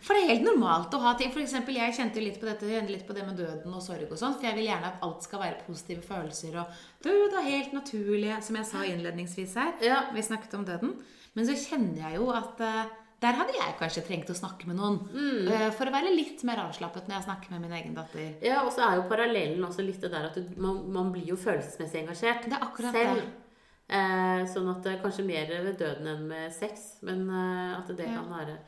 for 0.00 0.14
det 0.14 0.22
er 0.24 0.30
helt 0.34 0.44
normalt 0.46 0.94
å 0.94 1.00
ha 1.02 1.14
ting. 1.18 1.32
For 1.34 1.40
eksempel, 1.42 1.74
jeg 1.78 1.94
kjente 1.96 2.20
jo 2.20 2.24
litt 2.28 2.38
på 2.40 2.46
dette, 2.46 2.66
litt 2.88 3.06
på 3.08 3.14
det 3.16 3.24
med 3.26 3.36
døden 3.40 3.74
og 3.74 3.82
sorg 3.82 4.06
og 4.10 4.18
sånn, 4.20 4.36
for 4.38 4.46
jeg 4.48 4.54
vil 4.58 4.68
gjerne 4.68 4.92
at 4.92 5.02
alt 5.02 5.22
skal 5.26 5.40
være 5.42 5.64
positive 5.66 6.02
følelser 6.06 6.60
og 6.62 6.78
død 7.04 7.34
er 7.40 7.48
helt 7.50 7.72
naturlig, 7.76 8.32
som 8.46 8.56
jeg 8.60 8.66
sa 8.70 8.84
innledningsvis 8.86 9.54
her. 9.58 9.72
Ja. 9.82 10.04
Vi 10.14 10.22
snakket 10.22 10.54
om 10.54 10.64
døden. 10.68 10.94
Men 11.34 11.46
så 11.46 11.54
kjenner 11.58 12.08
jeg 12.08 12.16
jo 12.20 12.30
at 12.34 12.60
eh, 12.64 12.84
Der 13.20 13.34
hadde 13.34 13.50
jeg 13.56 13.74
kanskje 13.80 14.02
trengt 14.06 14.28
å 14.30 14.34
snakke 14.38 14.68
med 14.70 14.76
noen. 14.78 15.00
Mm. 15.10 15.48
eh, 15.50 15.70
For 15.74 15.90
å 15.90 15.92
være 15.94 16.12
litt 16.14 16.44
mer 16.46 16.60
avslappet 16.68 17.08
når 17.10 17.16
jeg 17.18 17.26
snakker 17.26 17.50
med 17.50 17.64
min 17.64 17.72
egen 17.80 17.94
datter. 17.96 18.28
Ja, 18.46 18.60
og 18.62 18.70
så 18.72 18.84
er 18.86 19.00
jo 19.00 19.08
parallellen 19.10 19.64
også 19.66 19.82
litt 19.82 19.98
det 20.00 20.12
der 20.12 20.28
at 20.30 20.38
du, 20.38 20.44
man, 20.62 20.84
man 20.94 21.10
blir 21.10 21.26
jo 21.26 21.34
følelsesmessig 21.36 22.04
engasjert 22.04 22.46
Det 22.46 22.54
er 22.54 22.62
akkurat 22.68 22.94
selv. 22.94 23.18
det. 23.18 23.44
Eh, 23.88 24.42
sånn 24.52 24.68
at 24.70 24.82
det 24.84 24.92
er 24.92 25.02
kanskje 25.02 25.24
mer 25.26 25.50
ved 25.64 25.78
døden 25.80 26.06
enn 26.12 26.26
med 26.30 26.52
sex. 26.54 26.98
Men 27.02 27.26
eh, 27.30 27.78
at 27.80 27.90
det 27.96 28.06
Ja. 28.06 28.20
kan 28.20 28.30
være 28.38 28.58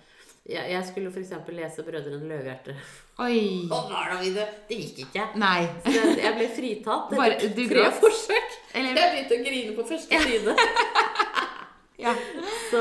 jeg, 0.51 0.71
jeg 0.73 0.85
skulle 0.89 1.11
f.eks. 1.15 1.31
lese 1.49 1.83
'Brødrene 1.87 2.29
Løvehjerte'. 2.31 2.75
Oi. 3.19 3.69
Og 3.71 3.91
hva 3.91 4.01
er 4.11 4.23
det, 4.23 4.35
det? 4.35 4.47
Det 4.69 4.77
gikk 4.81 4.99
ikke. 5.07 5.27
Nei. 5.39 5.67
Så 5.85 5.93
jeg, 5.95 6.17
jeg 6.25 6.35
ble 6.39 6.49
fritatt 6.57 7.11
Bare- 7.17 7.37
etter 7.37 7.49
du 7.55 7.63
tre 7.69 7.75
gråt? 7.85 8.01
forsøk. 8.03 8.57
Eller- 8.75 8.97
Jeg 9.01 9.13
begynte 9.15 9.39
å 9.39 9.45
grine 9.49 9.77
på 9.77 9.87
første 9.93 10.23
side. 10.27 10.57
Ja. 12.01 12.15
Så, 12.71 12.81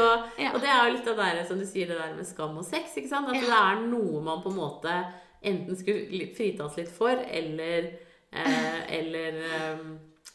Og 0.53 0.61
det 0.63 0.69
er 0.71 0.85
jo 0.87 0.93
litt 0.95 1.07
av 1.11 1.17
det 1.19 1.25
der, 1.35 1.43
som 1.43 1.59
du 1.59 1.65
sier, 1.67 1.87
det 1.89 1.97
der 1.99 2.13
med 2.15 2.25
skam 2.27 2.53
og 2.57 2.63
sex. 2.63 2.93
ikke 2.95 3.09
sant? 3.09 3.27
At 3.27 3.35
Ja. 3.35 3.41
det 3.41 3.57
er 3.57 3.81
noe 3.89 4.21
man 4.23 4.39
på 4.41 4.47
en 4.49 4.55
måte 4.55 4.93
enten 5.43 5.75
skulle 5.75 6.29
fritas 6.37 6.77
litt 6.77 6.87
for, 6.89 7.11
eller 7.27 7.89
eh, 8.31 8.79
Eller 8.99 9.41
eh, 9.43 9.83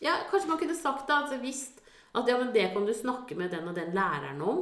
Ja, 0.05 0.19
kanskje 0.31 0.49
man 0.51 0.59
kunne 0.61 0.77
sagt 0.77 1.09
da, 1.09 1.23
altså 1.23 1.41
visst 1.41 1.81
at 2.15 2.29
ja, 2.29 2.37
men 2.39 2.53
det 2.53 2.73
kan 2.75 2.85
du 2.87 2.93
snakke 2.93 3.35
med 3.35 3.51
den 3.51 3.67
og 3.69 3.75
den 3.75 3.91
læreren 3.97 4.43
om. 4.43 4.61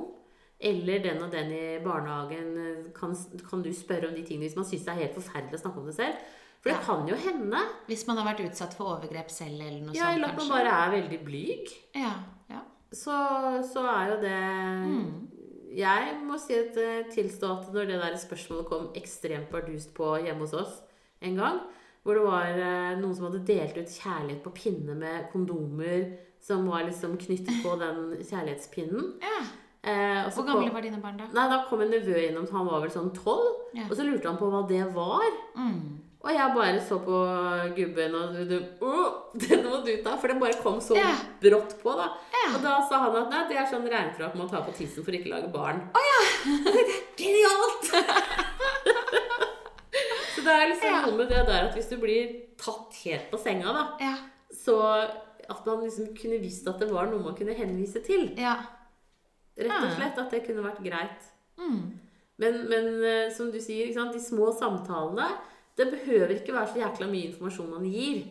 Eller 0.63 1.03
den 1.03 1.23
og 1.25 1.33
den 1.35 1.51
i 1.53 1.65
barnehagen 1.83 2.53
eh, 2.63 2.93
kan, 2.95 3.17
kan 3.51 3.63
du 3.65 3.73
spørre 3.75 4.09
om 4.09 4.15
de 4.15 4.23
tingene 4.23 4.47
hvis 4.47 4.57
man 4.57 4.65
syns 4.69 4.85
det 4.87 4.93
er 4.95 5.01
helt 5.03 5.17
forferdelig 5.19 5.59
å 5.59 5.63
snakke 5.65 5.83
om 5.83 5.89
det 5.91 5.97
selv. 5.99 6.23
For 6.63 6.71
det 6.71 6.77
Ja. 6.79 6.85
kan 6.87 7.09
jo 7.11 7.17
hende. 7.19 7.59
Hvis 7.89 8.07
man 8.07 8.17
har 8.21 8.29
vært 8.31 8.45
utsatt 8.47 8.75
for 8.79 8.93
overgrep 8.95 9.31
selv 9.35 9.59
eller 9.61 9.81
noe 9.83 9.97
Ja, 9.97 10.05
sånt, 10.07 10.15
eller 10.15 10.29
at 10.29 10.37
man 10.39 10.49
bare 10.55 10.77
er 10.87 10.91
veldig 11.01 11.21
blyg. 11.27 11.73
Ja, 11.99 12.13
ja. 12.53 12.61
så, 12.95 13.17
så 13.73 13.83
er 13.91 14.13
jo 14.15 14.21
det 14.23 14.39
Mm. 14.93 15.29
Jeg 15.73 16.17
må 16.29 16.37
si 16.39 16.53
at 16.53 16.77
eh, 16.77 17.07
tilstå 17.09 17.49
at 17.59 17.71
når 17.73 17.87
det 17.89 18.01
der 18.03 18.17
spørsmålet 18.21 18.67
kom 18.69 18.91
ekstremt 18.95 19.49
bardust 19.51 19.95
på 19.97 20.11
hjemme 20.21 20.45
hos 20.45 20.53
oss 20.53 20.75
en 21.25 21.35
gang, 21.39 21.61
hvor 22.05 22.15
det 22.19 22.25
var 22.27 22.59
eh, 22.61 22.99
noen 23.01 23.15
som 23.17 23.25
hadde 23.31 23.41
delt 23.49 23.79
ut 23.81 23.89
kjærlighet 23.89 24.43
på 24.45 24.53
pinne 24.53 24.95
med 25.01 25.31
kondomer 25.33 26.11
som 26.43 26.67
var 26.69 26.85
liksom 26.85 27.17
knyttet 27.17 27.63
på 27.65 27.73
den 27.81 28.19
kjærlighetspinnen. 28.21 29.15
ja. 29.25 29.43
Eh, 29.85 30.29
Hvor 30.31 30.45
gamle 30.47 30.71
var 30.73 30.81
dine 30.85 31.01
barn 31.03 31.17
da? 31.19 31.25
Nei, 31.35 31.49
Da 31.51 31.65
kom 31.69 31.81
en 31.83 31.91
nevø 31.91 32.15
innom, 32.29 32.47
han 32.53 32.67
var 32.69 32.81
vel 32.85 32.91
sånn 32.95 33.11
tolv, 33.17 33.57
Ja. 33.75 33.83
og 33.91 33.97
så 33.97 34.05
lurte 34.07 34.29
han 34.29 34.37
på 34.39 34.47
hva 34.51 34.63
det 34.69 34.85
var. 34.95 35.25
Mm. 35.57 35.99
Og 36.23 36.31
jeg 36.31 36.55
bare 36.55 36.79
så 36.87 37.01
på 37.03 37.17
gubben 37.75 38.15
og 38.15 38.37
du, 38.49 38.63
oh, 38.81 39.09
Den 39.35 39.65
må 39.67 39.81
du 39.85 39.97
ta, 40.05 40.17
for 40.17 40.29
den 40.29 40.39
bare 40.39 40.55
kom 40.63 40.79
så 40.81 40.95
Ja. 40.95 41.11
brått 41.43 41.75
på, 41.83 41.97
da. 41.99 42.13
Ja. 42.31 42.55
Og 42.55 42.63
da 42.63 42.77
sa 42.89 42.99
han 43.03 43.17
at 43.17 43.31
nei, 43.31 43.49
det 43.49 43.57
er 43.59 43.67
sånn 43.67 43.89
regnfrakk 43.91 44.37
man 44.39 44.49
tar 44.49 44.63
på 44.63 44.73
tissen 44.77 45.03
for 45.05 45.11
ikke 45.11 45.27
å 45.27 45.35
lage 45.35 45.51
barn. 45.53 45.83
Oh, 45.97 46.01
ja! 46.13 46.21
Genialt! 47.19 47.91
så 50.37 50.45
det 50.47 50.53
er 50.55 50.71
liksom 50.71 51.03
noe 51.09 51.17
med 51.19 51.29
det 51.33 51.43
der 51.49 51.67
at 51.69 51.75
hvis 51.77 51.91
du 51.91 51.97
blir 52.01 52.31
tatt 52.61 52.95
helt 53.05 53.27
på 53.33 53.39
senga, 53.43 53.73
da, 53.75 53.85
Ja. 54.01 54.15
så 54.55 54.79
at 55.51 55.67
man 55.67 55.83
liksom 55.83 56.15
kunne 56.17 56.39
visst 56.41 56.69
at 56.71 56.79
det 56.79 56.89
var 56.93 57.07
noe 57.11 57.19
man 57.19 57.35
kunne 57.35 57.55
henvise 57.59 58.01
til. 58.07 58.31
Ja. 58.39 58.57
Rett 59.59 59.85
og 59.85 59.97
slett 59.97 60.21
at 60.23 60.33
det 60.33 60.43
kunne 60.47 60.65
vært 60.65 60.83
greit. 60.85 61.33
Mm. 61.61 61.81
Men, 62.43 62.61
men 62.71 62.87
eh, 63.05 63.33
som 63.35 63.51
du 63.53 63.59
sier, 63.63 63.91
sant? 63.95 64.15
de 64.15 64.21
små 64.23 64.49
samtalene 64.57 65.27
Det 65.77 65.85
behøver 65.93 66.33
ikke 66.39 66.55
være 66.57 66.73
så 66.73 66.81
jækla 66.81 67.09
mye 67.11 67.29
informasjon 67.29 67.69
man 67.71 67.85
gir. 67.89 68.25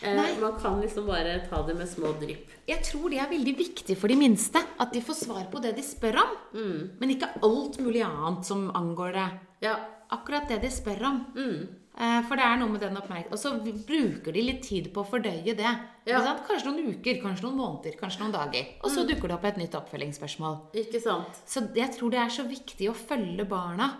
Eh, 0.00 0.14
Nei. 0.14 0.28
man 0.40 0.54
kan 0.60 0.78
liksom 0.80 1.08
bare 1.08 1.40
ta 1.48 1.62
det 1.66 1.74
med 1.76 1.88
små 1.90 2.12
drypp. 2.20 2.52
Jeg 2.68 2.84
tror 2.86 3.10
det 3.10 3.18
er 3.22 3.30
veldig 3.32 3.54
viktig 3.58 3.96
for 3.98 4.12
de 4.12 4.16
minste. 4.20 4.62
At 4.78 4.92
de 4.94 5.02
får 5.04 5.18
svar 5.24 5.48
på 5.52 5.60
det 5.64 5.74
de 5.76 5.84
spør 5.84 6.20
om. 6.22 6.36
Mm. 6.54 6.80
Men 7.00 7.14
ikke 7.16 7.32
alt 7.42 7.80
mulig 7.82 8.04
annet 8.06 8.46
som 8.46 8.68
angår 8.78 9.16
det. 9.18 9.28
Ja. 9.66 9.74
Akkurat 10.14 10.48
det 10.48 10.62
de 10.62 10.70
spør 10.72 11.02
om. 11.10 11.18
Mm. 11.34 11.58
Eh, 11.98 12.22
For 12.28 12.36
det 12.38 12.44
er 12.46 12.56
noe 12.60 12.70
med 12.70 12.80
den 12.84 12.94
oppmerksomheten. 12.96 13.32
Og 13.34 13.38
så 13.42 13.50
bruker 13.88 14.32
de 14.32 14.42
litt 14.46 14.62
tid 14.62 14.92
på 14.94 15.02
å 15.02 15.08
fordøye 15.10 15.54
det. 15.58 15.72
Ja. 16.06 16.20
Kanskje 16.46 16.70
noen 16.70 16.92
uker, 16.94 17.18
kanskje 17.22 17.48
noen 17.48 17.56
måneder, 17.58 17.96
kanskje 17.98 18.20
noen 18.22 18.32
dager. 18.36 18.66
Og 18.84 18.90
så 18.94 19.02
dukker 19.08 19.28
det 19.28 19.34
opp 19.38 19.44
et 19.50 19.58
nytt 19.58 19.74
oppfølgingsspørsmål. 19.74 20.60
Ikke 20.78 21.00
sant? 21.02 21.40
Så 21.44 21.64
jeg 21.74 21.90
tror 21.96 22.10
det 22.14 22.20
er 22.22 22.30
så 22.30 22.46
viktig 22.46 22.88
å 22.92 22.94
følge 22.94 23.44
barna 23.50 23.90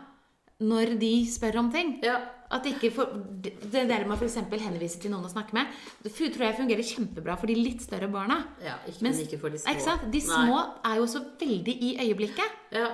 når 0.61 0.97
de 0.99 1.13
spør 1.31 1.59
om 1.61 1.69
ting. 1.71 1.99
Ja. 2.03 2.21
At 2.51 2.65
ikke 2.65 2.89
for, 2.91 3.11
det 3.45 3.83
der 3.91 4.07
med 4.09 4.15
å 4.15 4.17
f.eks. 4.17 4.39
henvise 4.63 4.99
til 5.03 5.11
noen 5.13 5.27
å 5.27 5.31
snakke 5.31 5.53
med, 5.53 5.67
det 6.03 6.15
tror 6.17 6.47
jeg 6.47 6.57
fungerer 6.57 6.87
kjempebra 6.87 7.37
for 7.39 7.47
de 7.51 7.55
litt 7.59 7.83
større 7.85 8.09
barna. 8.11 8.41
ja 8.65 8.79
ikke, 8.89 9.03
Mens- 9.05 9.21
ikke 9.21 9.39
for 9.43 9.51
de 9.51 9.59
små. 9.59 9.75
Ikke 9.75 9.85
sant? 9.85 10.07
De 10.11 10.19
Nei. 10.19 10.47
små 10.47 10.63
er 10.87 10.97
jo 10.97 11.07
så 11.07 11.21
veldig 11.39 11.75
i 11.83 11.91
øyeblikket. 12.07 12.57
Ja. 12.73 12.89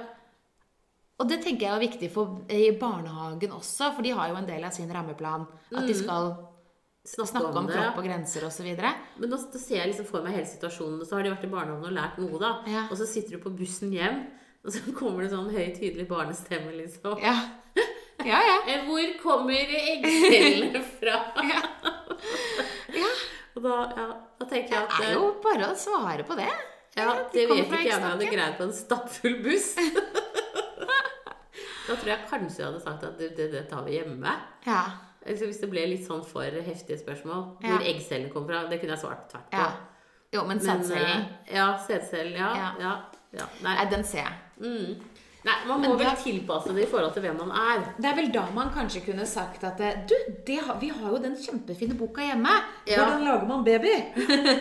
Og 1.22 1.28
det 1.30 1.38
tenker 1.44 1.68
jeg 1.68 1.76
er 1.76 1.82
viktig 1.84 2.08
for, 2.10 2.40
i 2.50 2.72
barnehagen 2.78 3.52
også, 3.54 3.92
for 3.94 4.02
de 4.02 4.14
har 4.18 4.32
jo 4.32 4.38
en 4.40 4.48
del 4.48 4.64
av 4.66 4.74
sin 4.74 4.90
rammeplan. 4.90 5.46
At 5.70 5.86
de 5.86 5.94
skal 5.94 6.32
Snakke, 7.04 7.28
snakke 7.30 7.58
om 7.60 7.66
det. 7.68 7.74
kropp 7.76 7.98
og 8.00 8.06
grenser 8.08 8.46
osv. 8.48 8.70
Men 9.20 9.30
nå 9.30 9.38
da 9.52 9.60
ser 9.60 9.76
jeg 9.82 9.90
liksom 9.92 10.08
for 10.08 10.24
meg 10.24 10.38
hele 10.38 10.48
situasjonen. 10.48 11.02
Og 11.04 11.06
så 11.06 11.18
har 11.18 11.26
de 11.26 11.34
vært 11.34 11.46
i 11.46 11.52
barnehagen 11.52 11.86
og 11.86 11.94
lært 11.94 12.18
noe, 12.22 12.40
da. 12.42 12.50
Ja. 12.70 12.86
Og 12.88 12.98
så 12.98 13.06
sitter 13.06 13.36
du 13.36 13.44
på 13.44 13.52
bussen 13.54 13.92
hjem, 13.94 14.24
og 14.64 14.72
så 14.74 14.82
kommer 14.96 15.22
det 15.22 15.30
sånn 15.34 15.52
høy, 15.52 15.68
tydelig 15.76 16.08
barnestemme, 16.10 16.72
liksom. 16.80 17.20
Ja. 17.22 17.36
ja, 18.24 18.40
ja. 18.48 18.58
Eh, 18.72 18.86
Hvor 18.88 19.14
kommer 19.20 19.74
eggcellene 19.78 20.82
fra? 20.96 21.20
Ja. 21.44 21.62
Ja. 22.94 23.10
Og 23.54 23.62
da, 23.62 23.74
ja, 23.94 24.04
da 24.40 24.46
tenker 24.48 24.72
jeg 24.74 24.86
at 24.86 24.94
Det 24.96 25.04
eh, 25.04 25.10
er 25.12 25.18
jo 25.20 25.32
bare 25.44 25.70
å 25.70 25.78
svare 25.78 26.24
på 26.26 26.34
det. 26.40 26.50
Ja, 26.96 27.10
de 27.30 27.42
det 27.42 27.48
vet 27.50 27.66
ikke 27.66 27.82
jeg 27.84 27.98
om 27.98 28.06
jeg 28.06 28.06
hadde 28.06 28.30
greid 28.32 28.56
på 28.58 28.66
en 28.68 28.74
stappfull 28.74 29.42
buss. 29.44 29.74
da 31.88 31.94
tror 31.96 32.10
jeg 32.12 32.26
kanskje 32.30 32.62
jeg 32.62 32.66
hadde 32.70 32.82
sagt 32.84 33.04
at 33.04 33.18
det, 33.18 33.32
det, 33.36 33.48
det 33.52 33.64
tar 33.70 33.82
vi 33.86 33.98
hjemme. 33.98 34.32
Ja. 34.66 34.82
Altså, 35.24 35.46
hvis 35.48 35.60
det 35.62 35.70
ble 35.72 35.86
litt 35.88 36.04
sånn 36.06 36.22
for 36.28 36.44
heftige 36.68 36.98
spørsmål. 37.00 37.44
Ja. 37.64 37.74
Hvor 37.74 37.86
eggcellene 37.90 38.30
kom 38.32 38.46
fra, 38.48 38.64
det 38.68 38.80
kunne 38.82 38.96
jeg 38.96 39.02
svart 39.06 39.26
tvert 39.32 39.50
på. 39.52 39.58
ja. 39.64 39.72
Jo, 40.34 40.42
men 40.48 40.58
sædcellen 40.58 41.20
eh, 41.46 41.54
Ja, 41.54 41.66
sædcellen. 41.78 42.32
Ja, 42.34 42.48
Ja. 42.58 42.70
ja. 42.80 42.94
ja. 43.38 43.44
Nei. 43.62 43.74
Nei, 43.78 43.84
den 43.92 44.02
ser 44.04 44.24
jeg. 44.24 44.32
Mm. 44.58 44.96
Nei, 45.44 45.54
man 45.68 45.84
må 45.84 45.92
vel 46.00 46.16
tilpasse 46.18 46.72
det 46.74 46.86
i 46.86 46.90
forhold 46.90 47.12
til 47.14 47.22
hvem 47.22 47.36
man 47.38 47.52
er. 47.54 47.84
Det 48.00 48.08
er 48.10 48.16
vel 48.18 48.32
da 48.34 48.42
man 48.56 48.72
kanskje 48.74 49.04
kunne 49.06 49.26
sagt 49.30 49.62
at 49.68 49.78
eh, 49.84 50.00
Du, 50.10 50.14
det 50.48 50.56
har, 50.66 50.80
vi 50.80 50.88
har 50.90 51.12
jo 51.14 51.20
den 51.22 51.36
kjempefine 51.38 51.94
boka 52.00 52.24
hjemme. 52.26 52.50
Ja. 52.88 52.98
Hvordan 53.04 53.22
lager 53.28 53.46
man 53.52 53.62
baby? 53.68 53.94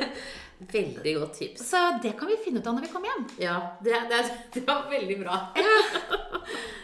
Veldig 0.75 1.15
godt 1.17 1.33
tips. 1.39 1.65
Så 1.71 1.81
det 2.03 2.13
kan 2.19 2.29
vi 2.29 2.37
finne 2.45 2.61
ut 2.61 2.67
av 2.69 2.77
når 2.77 2.85
vi 2.85 2.91
kommer 2.93 3.09
hjem. 3.09 3.25
Ja, 3.47 3.57
det, 3.83 3.97
det, 4.13 4.21
det 4.53 4.67
var 4.67 4.85
veldig 4.93 5.17
bra. 5.25 5.39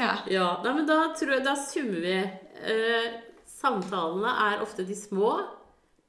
Ja. 0.00 0.12
Ja, 0.32 0.46
nei, 0.64 0.72
men 0.78 0.86
da, 0.88 1.00
tror 1.16 1.34
jeg, 1.36 1.44
da 1.44 1.54
summer 1.60 2.00
vi. 2.00 2.16
Eh, 2.72 3.08
samtalene 3.60 4.32
er 4.46 4.62
ofte 4.64 4.86
de 4.88 4.96
små, 4.96 5.34